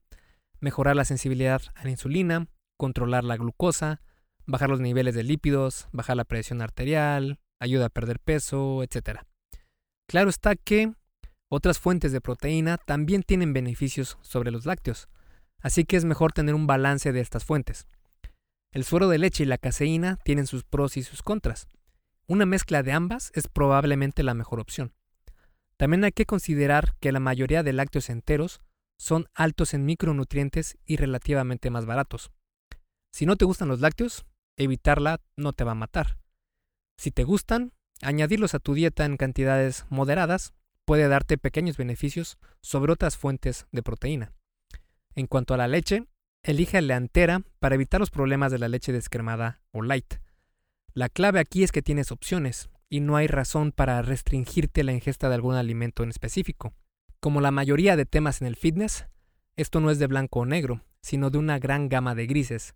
mejorar 0.60 0.96
la 0.96 1.06
sensibilidad 1.06 1.62
a 1.76 1.84
la 1.84 1.92
insulina, 1.92 2.48
controlar 2.78 3.24
la 3.24 3.38
glucosa, 3.38 4.02
bajar 4.48 4.72
los 4.72 4.80
niveles 4.80 5.14
de 5.14 5.22
lípidos, 5.22 5.88
bajar 5.92 6.18
la 6.18 6.26
presión 6.26 6.64
arterial, 6.64 7.38
ayuda 7.60 7.86
a 7.86 7.90
perder 7.90 8.18
peso, 8.20 8.82
etc. 8.82 9.20
Claro 10.08 10.32
está 10.32 10.56
que 10.56 10.96
otras 11.54 11.80
fuentes 11.80 12.14
de 12.14 12.22
proteína 12.22 12.78
también 12.78 13.24
tienen 13.24 13.52
beneficios 13.52 14.18
sobre 14.22 14.52
los 14.52 14.66
lácteos, 14.66 15.10
así 15.60 15.84
que 15.84 15.98
es 15.98 16.06
mejor 16.06 16.32
tener 16.32 16.56
un 16.56 16.66
balance 16.66 17.12
de 17.12 17.20
estas 17.20 17.44
fuentes. 17.44 17.88
El 18.72 18.86
suero 18.86 19.10
de 19.10 19.18
leche 19.18 19.44
y 19.44 19.48
la 19.48 19.58
caseína 19.58 20.16
tienen 20.24 20.48
sus 20.48 20.64
pros 20.64 20.96
y 20.96 21.04
sus 21.04 21.22
contras. 21.22 21.68
Una 22.26 22.46
mezcla 22.46 22.84
de 22.84 22.94
ambas 22.94 23.34
es 23.36 23.50
probablemente 23.50 24.24
la 24.24 24.34
mejor 24.34 24.62
opción. 24.62 24.94
También 25.76 26.06
hay 26.06 26.14
que 26.14 26.26
considerar 26.26 26.96
que 27.02 27.12
la 27.12 27.20
mayoría 27.20 27.64
de 27.64 27.74
lácteos 27.74 28.10
enteros 28.10 28.62
son 28.98 29.28
altos 29.34 29.74
en 29.74 29.84
micronutrientes 29.84 30.78
y 30.86 30.96
relativamente 30.96 31.70
más 31.70 31.86
baratos. 31.86 32.32
Si 33.12 33.26
no 33.26 33.36
te 33.36 33.44
gustan 33.44 33.68
los 33.68 33.82
lácteos, 33.82 34.24
evitarla 34.56 35.20
no 35.36 35.52
te 35.52 35.66
va 35.66 35.74
a 35.74 35.76
matar. 35.76 36.18
Si 36.98 37.12
te 37.12 37.26
gustan, 37.26 37.74
añadirlos 38.02 38.56
a 38.56 38.60
tu 38.60 38.74
dieta 38.74 39.04
en 39.04 39.18
cantidades 39.18 39.86
moderadas 39.90 40.54
puede 40.86 41.08
darte 41.08 41.38
pequeños 41.38 41.78
beneficios 41.78 42.38
sobre 42.62 42.92
otras 42.92 43.18
fuentes 43.18 43.68
de 43.72 43.84
proteína. 43.84 44.34
En 45.16 45.28
cuanto 45.28 45.54
a 45.54 45.58
la 45.58 45.68
leche, 45.68 46.06
elige 46.44 46.82
la 46.82 46.96
entera 46.96 47.44
para 47.60 47.76
evitar 47.76 48.00
los 48.00 48.10
problemas 48.10 48.52
de 48.52 48.60
la 48.60 48.68
leche 48.68 48.92
descremada 48.92 49.62
o 49.72 49.82
light. 49.82 50.16
La 50.94 51.10
clave 51.10 51.40
aquí 51.40 51.64
es 51.64 51.72
que 51.72 51.82
tienes 51.82 52.12
opciones 52.12 52.70
y 52.90 53.00
no 53.00 53.16
hay 53.16 53.28
razón 53.28 53.72
para 53.72 54.02
restringirte 54.02 54.84
la 54.84 54.92
ingesta 54.92 55.30
de 55.30 55.36
algún 55.36 55.56
alimento 55.56 56.04
en 56.04 56.10
específico. 56.10 56.74
Como 57.20 57.40
la 57.40 57.52
mayoría 57.52 57.96
de 57.96 58.06
temas 58.06 58.42
en 58.42 58.48
el 58.48 58.56
fitness, 58.56 59.06
esto 59.56 59.80
no 59.80 59.92
es 59.92 60.00
de 60.00 60.08
blanco 60.08 60.42
o 60.42 60.46
negro, 60.46 60.84
sino 61.02 61.30
de 61.30 61.38
una 61.38 61.60
gran 61.60 61.88
gama 61.88 62.16
de 62.16 62.26
grises. 62.26 62.76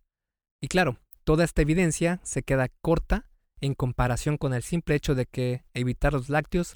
Y 0.61 0.67
claro, 0.67 0.99
toda 1.23 1.43
esta 1.43 1.61
evidencia 1.61 2.19
se 2.23 2.43
queda 2.43 2.69
corta 2.81 3.29
en 3.59 3.73
comparación 3.73 4.37
con 4.37 4.53
el 4.53 4.63
simple 4.63 4.95
hecho 4.95 5.15
de 5.15 5.25
que 5.25 5.63
evitar 5.73 6.13
los 6.13 6.29
lácteos 6.29 6.75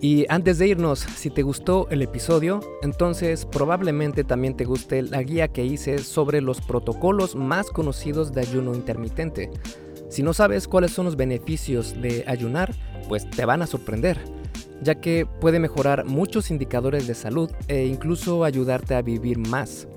Y 0.00 0.26
antes 0.28 0.58
de 0.58 0.68
irnos, 0.68 1.00
si 1.00 1.30
te 1.30 1.42
gustó 1.42 1.88
el 1.90 2.02
episodio, 2.02 2.60
entonces 2.82 3.46
probablemente 3.46 4.24
también 4.24 4.54
te 4.54 4.64
guste 4.64 5.02
la 5.02 5.22
guía 5.22 5.48
que 5.48 5.64
hice 5.64 5.98
sobre 5.98 6.42
los 6.42 6.60
protocolos 6.60 7.34
más 7.34 7.70
conocidos 7.70 8.32
de 8.32 8.42
ayuno 8.42 8.74
intermitente. 8.74 9.50
Si 10.10 10.22
no 10.22 10.34
sabes 10.34 10.68
cuáles 10.68 10.92
son 10.92 11.06
los 11.06 11.16
beneficios 11.16 12.00
de 12.00 12.24
ayunar, 12.26 12.74
pues 13.08 13.28
te 13.30 13.44
van 13.46 13.62
a 13.62 13.66
sorprender, 13.66 14.18
ya 14.82 14.96
que 14.96 15.26
puede 15.40 15.58
mejorar 15.60 16.04
muchos 16.04 16.50
indicadores 16.50 17.06
de 17.06 17.14
salud 17.14 17.50
e 17.68 17.86
incluso 17.86 18.44
ayudarte 18.44 18.94
a 18.94 19.02
vivir 19.02 19.38
más. 19.38 19.88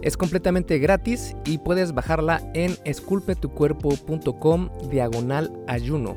Es 0.00 0.16
completamente 0.16 0.78
gratis 0.78 1.36
y 1.44 1.58
puedes 1.58 1.92
bajarla 1.92 2.42
en 2.54 2.74
esculpetucuerpo.com 2.84 4.70
diagonal 4.90 5.52
ayuno. 5.68 6.16